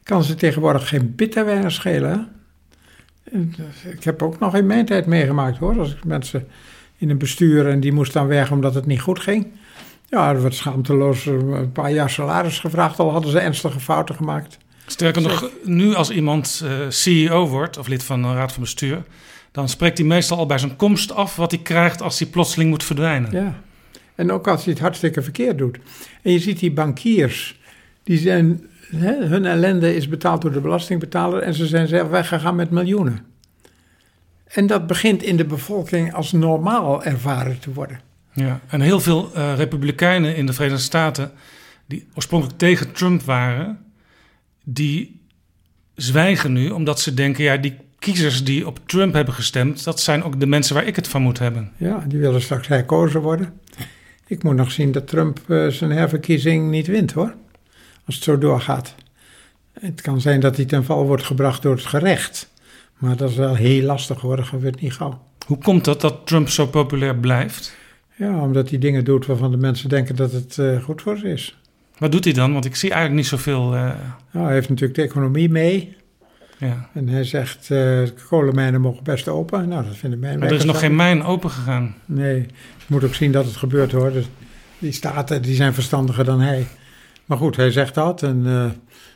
[0.03, 2.31] Kan ze tegenwoordig geen bitter weinig schelen.
[3.23, 3.39] eh,
[3.91, 5.80] Ik heb ook nog in mijn tijd meegemaakt hoor.
[5.80, 6.47] Als ik mensen
[6.97, 9.47] in een bestuur en die moest dan weg omdat het niet goed ging.
[10.09, 14.57] Ja, er werd schaamteloos een paar jaar salaris gevraagd, al hadden ze ernstige fouten gemaakt.
[14.85, 19.03] Sterker nog, nu als iemand uh, CEO wordt of lid van een raad van bestuur,
[19.51, 22.69] dan spreekt hij meestal al bij zijn komst af wat hij krijgt als hij plotseling
[22.69, 23.31] moet verdwijnen.
[23.31, 23.61] Ja,
[24.15, 25.77] en ook als hij het hartstikke verkeerd doet.
[26.21, 27.59] En je ziet die bankiers,
[28.03, 28.67] die zijn,
[29.01, 33.25] hun ellende is betaald door de belastingbetaler en ze zijn zelf weggegaan met miljoenen.
[34.45, 37.99] En dat begint in de bevolking als normaal ervaren te worden.
[38.33, 41.31] Ja, en heel veel uh, republikeinen in de Verenigde Staten,
[41.85, 43.79] die oorspronkelijk tegen Trump waren,
[44.63, 45.21] die
[45.95, 50.23] zwijgen nu omdat ze denken, ja, die kiezers die op Trump hebben gestemd, dat zijn
[50.23, 51.71] ook de mensen waar ik het van moet hebben.
[51.77, 53.53] Ja, die willen straks herkozen worden.
[54.27, 57.35] Ik moet nog zien dat Trump uh, zijn herverkiezing niet wint hoor.
[58.05, 58.95] Als het zo doorgaat.
[59.80, 62.51] Het kan zijn dat hij ten val wordt gebracht door het gerecht.
[62.97, 65.21] Maar dat is wel heel lastig hoor, dat gebeurt niet gauw.
[65.45, 67.75] Hoe komt dat dat Trump zo populair blijft?
[68.15, 71.30] Ja, omdat hij dingen doet waarvan de mensen denken dat het uh, goed voor ze
[71.30, 71.57] is.
[71.97, 72.53] Wat doet hij dan?
[72.53, 73.75] Want ik zie eigenlijk niet zoveel.
[73.75, 73.91] Uh...
[74.31, 75.95] Nou, hij heeft natuurlijk de economie mee.
[76.57, 76.89] Ja.
[76.93, 79.67] En hij zegt, uh, kolenmijnen mogen best open.
[79.67, 81.95] Nou, dat vinden mijn Maar er is nog geen mijn open gegaan.
[82.05, 82.35] Nee,
[82.77, 84.11] je moet ook zien dat het gebeurt hoor.
[84.11, 84.25] Dus
[84.80, 86.67] die staten die zijn verstandiger dan hij.
[87.34, 88.65] Maar goed, hij zegt dat en uh,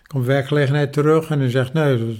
[0.07, 1.29] komt werkgelegenheid terug.
[1.29, 2.19] En hij zegt, nee,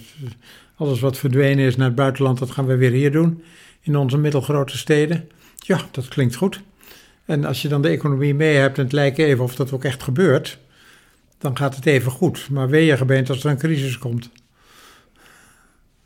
[0.76, 3.44] alles wat verdwenen is naar het buitenland, dat gaan we weer hier doen.
[3.82, 5.30] In onze middelgrote steden.
[5.56, 6.62] Ja, dat klinkt goed.
[7.26, 9.84] En als je dan de economie mee hebt en het lijkt even of dat ook
[9.84, 10.60] echt gebeurt,
[11.38, 12.50] dan gaat het even goed.
[12.50, 14.30] Maar wee je gebeent als er een crisis komt.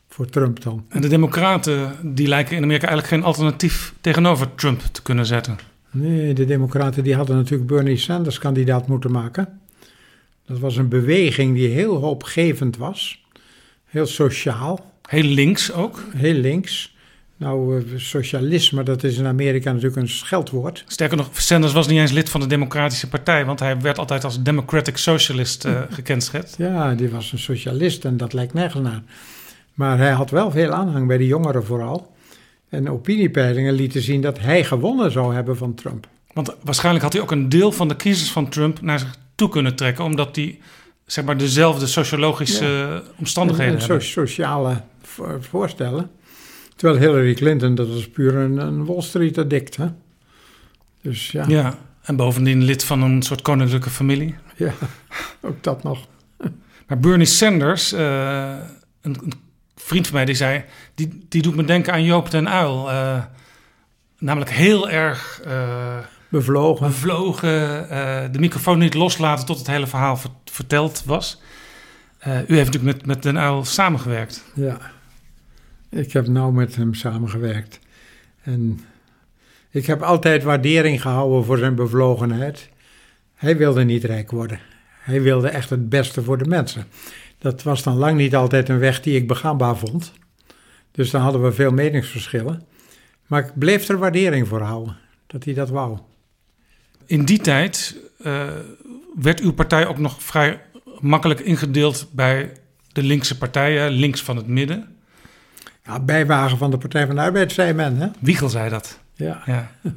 [0.08, 0.86] Voor Trump dan.
[0.90, 5.58] En de Democraten die lijken in Amerika eigenlijk geen alternatief tegenover Trump te kunnen zetten.
[5.92, 9.61] Nee, de Democraten die hadden natuurlijk Bernie Sanders kandidaat moeten maken.
[10.46, 13.26] Dat was een beweging die heel hoopgevend was.
[13.86, 14.92] Heel sociaal.
[15.10, 16.04] Heel links ook.
[16.16, 16.96] Heel links.
[17.42, 20.84] Nou, socialisme, dat is in Amerika natuurlijk een scheldwoord.
[20.88, 24.24] Sterker nog, Sanders was niet eens lid van de Democratische Partij, want hij werd altijd
[24.24, 26.58] als Democratic Socialist uh, gekenschetst.
[26.58, 29.02] Ja, die was een socialist en dat lijkt nergens naar.
[29.74, 32.16] Maar hij had wel veel aanhang bij de jongeren vooral.
[32.70, 36.08] En opiniepeilingen lieten zien dat hij gewonnen zou hebben van Trump.
[36.34, 39.50] Want waarschijnlijk had hij ook een deel van de kiezers van Trump naar zich toe
[39.50, 40.60] kunnen trekken, omdat die
[41.06, 43.02] zeg maar dezelfde sociologische ja.
[43.18, 44.06] omstandigheden en, en hebben.
[44.06, 44.82] sociale
[45.40, 46.12] voorstellen.
[46.76, 49.88] Terwijl Hillary Clinton, dat was puur een, een Wall Street addict, hè?
[51.02, 51.46] Dus ja.
[51.48, 54.36] Ja, en bovendien lid van een soort koninklijke familie.
[54.56, 54.74] Ja,
[55.42, 56.08] ook dat nog.
[56.88, 58.00] Maar Bernie Sanders, uh,
[59.02, 59.34] een, een,
[59.76, 60.64] vriend van mij, die zei...
[60.96, 62.90] die, die doet me denken aan Joop den Uil.
[62.90, 63.24] Uh,
[64.18, 65.42] namelijk heel erg...
[65.48, 65.98] Uh,
[66.32, 66.88] bevlogen.
[66.88, 67.52] Bevlogen,
[68.32, 71.42] de microfoon niet loslaten tot het hele verhaal verteld was.
[72.26, 74.44] u heeft natuurlijk met, met den Uil samengewerkt.
[74.54, 74.78] Ja.
[75.90, 77.80] Ik heb nauw met hem samengewerkt.
[78.44, 78.80] En
[79.70, 82.70] ik heb altijd waardering gehouden voor zijn bevlogenheid.
[83.36, 84.60] Hij wilde niet rijk worden.
[85.02, 86.86] Hij wilde echt het beste voor de mensen.
[87.38, 90.14] Dat was dan lang niet altijd een weg die ik begaanbaar vond.
[90.92, 92.64] Dus dan hadden we veel meningsverschillen.
[93.28, 94.98] Maar ik bleef er waardering voor houden,
[95.28, 95.98] dat hij dat wou.
[97.12, 98.48] In die tijd uh,
[99.16, 100.62] werd uw partij ook nog vrij
[101.00, 102.52] makkelijk ingedeeld bij
[102.92, 104.96] de linkse partijen, links van het midden.
[105.86, 107.98] Ja, bijwagen van de Partij van de Arbeid, zei men.
[107.98, 108.08] Hè?
[108.20, 109.00] Wiegel zei dat.
[109.14, 109.44] Ja.
[109.46, 109.72] ja.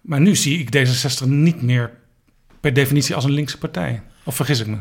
[0.00, 1.90] Maar nu zie ik D66 niet meer
[2.60, 4.02] per definitie als een linkse partij.
[4.24, 4.78] Of vergis ik me?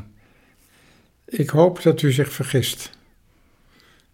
[1.25, 2.91] Ik hoop dat u zich vergist.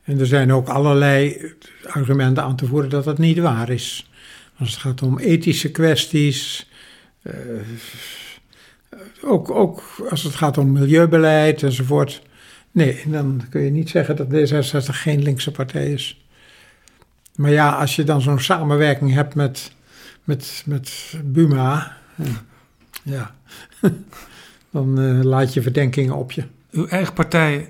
[0.03, 1.41] En er zijn ook allerlei
[1.85, 4.09] argumenten aan te voeren dat dat niet waar is.
[4.57, 6.66] Als het gaat om ethische kwesties,
[7.27, 7.33] uh,
[9.21, 12.21] ook, ook als het gaat om milieubeleid enzovoort.
[12.71, 16.25] Nee, dan kun je niet zeggen dat D66 geen linkse partij is.
[17.35, 19.71] Maar ja, als je dan zo'n samenwerking hebt met,
[20.23, 21.97] met, met Buma,
[23.03, 23.35] ja,
[24.71, 26.43] dan uh, laat je verdenkingen op je.
[26.71, 27.69] Uw eigen partij,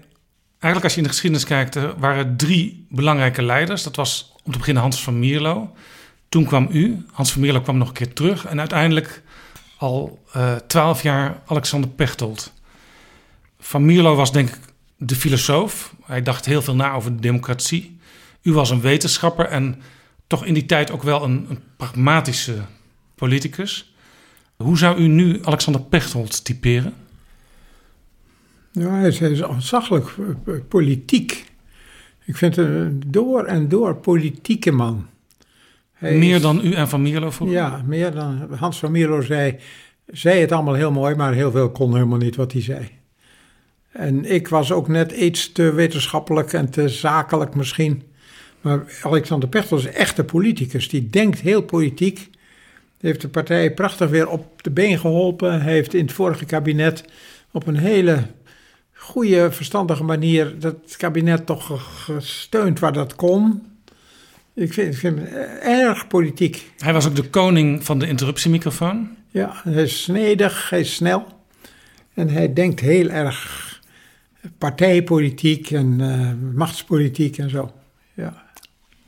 [0.60, 3.84] eigenlijk als je in de geschiedenis kijkt, er waren drie belangrijke leiders.
[3.84, 5.76] Dat was om te beginnen Hans van Mierlo.
[6.30, 8.46] Toen kwam u, Hans van Mierlo kwam nog een keer terug.
[8.46, 9.22] En uiteindelijk
[9.78, 10.24] al
[10.68, 12.54] twaalf uh, jaar Alexander Pechtold.
[13.60, 14.60] Van Mierlo was denk ik
[14.98, 15.96] de filosoof.
[16.06, 18.00] Hij dacht heel veel na over de democratie.
[18.42, 19.82] U was een wetenschapper en
[20.28, 22.58] toch in die tijd ook wel een, een pragmatische
[23.16, 23.94] politicus.
[24.56, 26.94] Hoe zou u nu Alexander Pechtold typeren?
[28.72, 30.16] Ja, hij is, hij is ontzaglijk
[30.68, 31.46] politiek.
[32.26, 35.08] Ik vind hem een door en door politieke man.
[35.98, 37.58] Hij meer is, dan u en Van Mierlo vroeger?
[37.58, 39.56] Ja, meer dan Hans van Mierlo zei,
[40.06, 42.90] zei het allemaal heel mooi, maar heel veel kon helemaal niet wat hij zei.
[43.92, 48.04] En ik was ook net iets te wetenschappelijk en te zakelijk misschien.
[48.62, 50.90] Maar Alexander Pechtold is een echte politicus.
[50.90, 52.30] Die denkt heel politiek.
[53.00, 55.62] Heeft de partij prachtig weer op de been geholpen.
[55.62, 57.06] Hij heeft in het vorige kabinet
[57.52, 58.24] op een hele
[58.94, 63.67] goede, verstandige manier dat kabinet toch gesteund waar dat kon.
[64.58, 65.28] Ik vind, ik vind hem
[65.62, 66.72] erg politiek.
[66.78, 69.10] Hij was ook de koning van de interruptiemicrofoon.
[69.30, 71.28] Ja, hij is snedig, hij is snel.
[72.14, 73.66] En hij denkt heel erg
[74.58, 77.72] partijpolitiek en uh, machtspolitiek en zo.
[78.14, 78.44] Ja.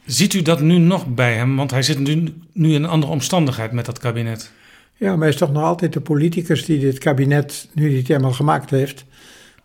[0.05, 1.55] Ziet u dat nu nog bij hem?
[1.55, 4.51] Want hij zit nu, nu in een andere omstandigheid met dat kabinet.
[4.95, 8.07] Ja, maar hij is toch nog altijd de politicus die dit kabinet, nu hij het
[8.07, 9.05] helemaal gemaakt heeft,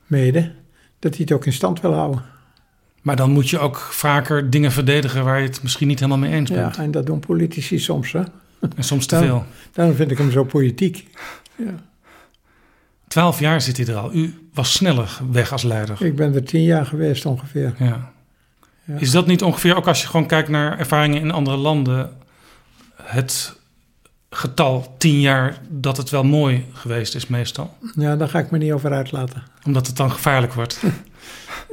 [0.06, 0.52] mede,
[0.98, 2.33] dat hij het ook in stand wil houden.
[3.04, 6.32] Maar dan moet je ook vaker dingen verdedigen waar je het misschien niet helemaal mee
[6.32, 6.76] eens bent.
[6.76, 8.22] Ja, en dat doen politici soms, hè.
[8.76, 9.44] En soms te veel.
[9.72, 11.08] Daarom vind ik hem zo politiek.
[11.56, 11.74] Ja.
[13.08, 14.14] Twaalf jaar zit hij er al.
[14.14, 16.04] U was sneller weg als leider.
[16.04, 17.74] Ik ben er tien jaar geweest ongeveer.
[17.78, 18.12] Ja.
[18.84, 18.98] ja.
[18.98, 22.10] Is dat niet ongeveer, ook als je gewoon kijkt naar ervaringen in andere landen,
[23.02, 23.56] het
[24.30, 27.76] getal tien jaar dat het wel mooi geweest is meestal?
[27.94, 29.42] Ja, daar ga ik me niet over uitlaten.
[29.64, 30.82] Omdat het dan gevaarlijk wordt?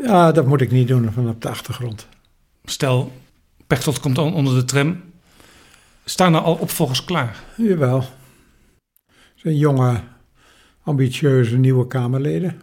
[0.03, 2.07] ja, dat moet ik niet doen van op de achtergrond.
[2.65, 3.11] Stel,
[3.67, 5.01] Pechtold komt onder de tram.
[6.05, 7.43] Staan er al opvolgers klaar?
[7.57, 8.03] Jawel.
[9.35, 10.01] Zijn jonge
[10.83, 12.61] ambitieuze nieuwe Kamerleden.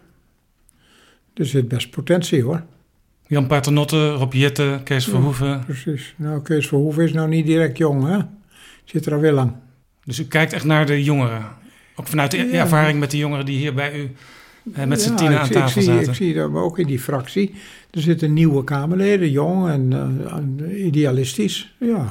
[1.34, 2.62] Er zit best potentie hoor.
[3.26, 5.64] Jan Paternotte, Rob Jette, Kees Verhoeven.
[5.64, 6.14] precies.
[6.16, 8.18] Nou, Kees Verhoeven is nou niet direct jong, hè?
[8.84, 9.52] Zit er al wel lang.
[10.04, 11.46] Dus u kijkt echt naar de jongeren?
[11.96, 14.10] Ook vanuit de ervaring met de jongeren die hier bij u
[14.86, 16.02] met z'n ja, tienen aan tafel ik zaten?
[16.02, 17.54] Zie, ik zie dat ook in die fractie.
[17.90, 19.90] Er zitten nieuwe Kamerleden, jong en
[20.60, 21.74] uh, idealistisch.
[21.78, 22.04] Ja,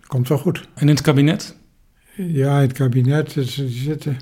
[0.00, 0.68] dat komt wel goed.
[0.74, 1.56] En in het kabinet?
[2.16, 4.18] Ja, in het kabinet ze zitten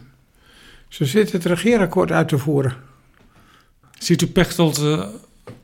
[0.88, 2.76] ze zitten het regeerakkoord uit te voeren.
[3.98, 5.12] Ziet u Pechtold uh, aan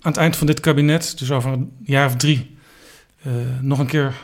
[0.01, 2.57] het eind van dit kabinet, dus over een jaar of drie,
[3.27, 4.15] uh, nog een keer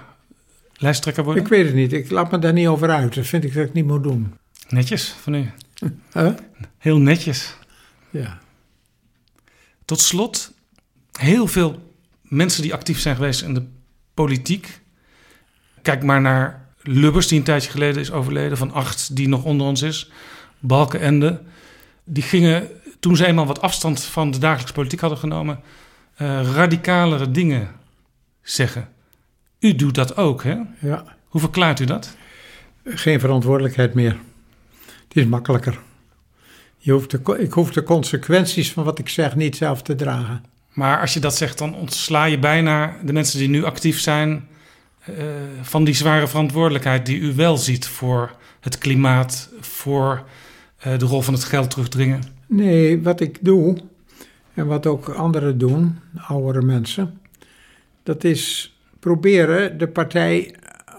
[0.77, 1.43] lijsttrekker worden?
[1.43, 1.93] Ik weet het niet.
[1.93, 3.15] Ik laat me daar niet over uit.
[3.15, 4.35] Dat vind ik dat ik niet moet doen.
[4.69, 5.51] Netjes van u.
[6.13, 6.33] Huh?
[6.79, 7.57] Heel netjes.
[8.21, 8.39] Ja.
[9.85, 10.53] Tot slot,
[11.13, 13.67] heel veel mensen die actief zijn geweest in de
[14.15, 14.81] politiek.
[15.83, 19.67] Kijk maar naar Lubbers, die een tijdje geleden is overleden, van acht, die nog onder
[19.67, 20.11] ons is.
[20.59, 21.43] Balkenende,
[22.05, 22.69] die gingen
[23.01, 25.61] toen ze eenmaal wat afstand van de dagelijkse politiek hadden genomen,
[26.19, 27.69] uh, radicalere dingen
[28.43, 28.89] zeggen.
[29.59, 30.57] U doet dat ook, hè?
[30.81, 31.17] Ja.
[31.29, 32.17] Hoe verklaart u dat?
[32.85, 34.17] Geen verantwoordelijkheid meer.
[34.85, 35.79] Het is makkelijker.
[36.87, 40.45] Je hoeft de, ik hoef de consequenties van wat ik zeg niet zelf te dragen.
[40.73, 44.49] Maar als je dat zegt, dan ontsla je bijna de mensen die nu actief zijn
[45.11, 45.17] uh,
[45.63, 50.25] van die zware verantwoordelijkheid die u wel ziet voor het klimaat, voor
[50.87, 52.23] uh, de rol van het geld terugdringen?
[52.47, 53.77] Nee, wat ik doe,
[54.55, 57.21] en wat ook anderen doen, oudere mensen,
[58.03, 60.55] dat is proberen de partij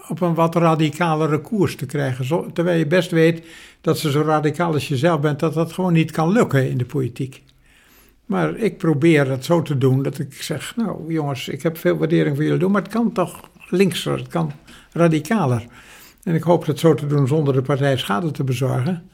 [0.08, 2.52] op een wat radicalere koers te krijgen.
[2.52, 3.46] Terwijl je best weet
[3.80, 6.78] dat ze zo radicaal als je zelf bent, dat dat gewoon niet kan lukken in
[6.78, 7.42] de politiek.
[8.26, 11.96] Maar ik probeer het zo te doen dat ik zeg, nou jongens, ik heb veel
[11.96, 14.52] waardering voor jullie doen, maar het kan toch linkser, het kan
[14.92, 15.66] radicaler.
[16.22, 19.10] En ik hoop dat zo te doen zonder de partij schade te bezorgen.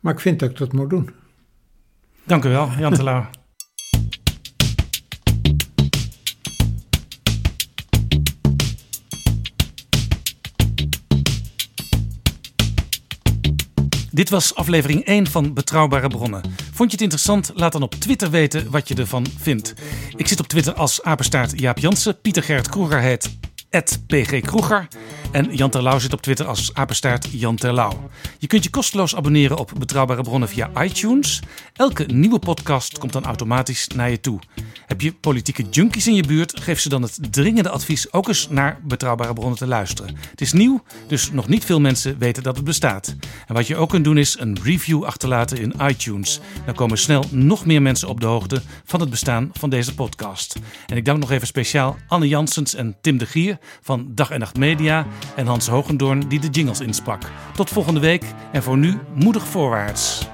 [0.00, 1.10] Maar ik vind dat ik dat moet doen.
[2.24, 3.26] Dank u wel, Jan Terlouw.
[14.16, 16.42] Dit was aflevering 1 van Betrouwbare Bronnen.
[16.72, 17.50] Vond je het interessant?
[17.54, 19.74] Laat dan op Twitter weten wat je ervan vindt.
[20.16, 22.20] Ik zit op Twitter als apenstaart Jaap Jansen.
[22.20, 23.30] Pieter Gerrit Kroeger heet
[24.06, 24.88] PG Kroeger.
[25.30, 28.10] En Jan Terlouw zit op Twitter als apenstaart Jan Terlouw.
[28.38, 31.42] Je kunt je kosteloos abonneren op Betrouwbare Bronnen via iTunes.
[31.72, 34.38] Elke nieuwe podcast komt dan automatisch naar je toe.
[34.86, 36.60] Heb je politieke junkies in je buurt?
[36.60, 40.16] Geef ze dan het dringende advies ook eens naar Betrouwbare Bronnen te luisteren.
[40.30, 43.16] Het is nieuw, dus nog niet veel mensen weten dat het bestaat.
[43.46, 46.40] En wat je ook kunt doen is een review achterlaten in iTunes.
[46.64, 50.56] Dan komen snel nog meer mensen op de hoogte van het bestaan van deze podcast.
[50.86, 54.38] En ik dank nog even speciaal Anne Jansens en Tim de Gier van Dag en
[54.38, 57.22] Nacht Media en Hans Hogendoorn die de jingles insprak.
[57.54, 60.26] Tot volgende week en voor nu moedig voorwaarts.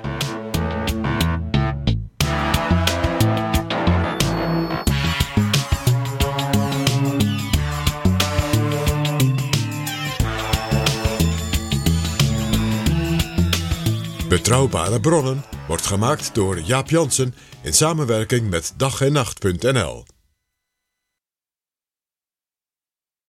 [14.32, 20.04] Betrouwbare bronnen wordt gemaakt door Jaap Jansen in samenwerking met dag en nacht.nl.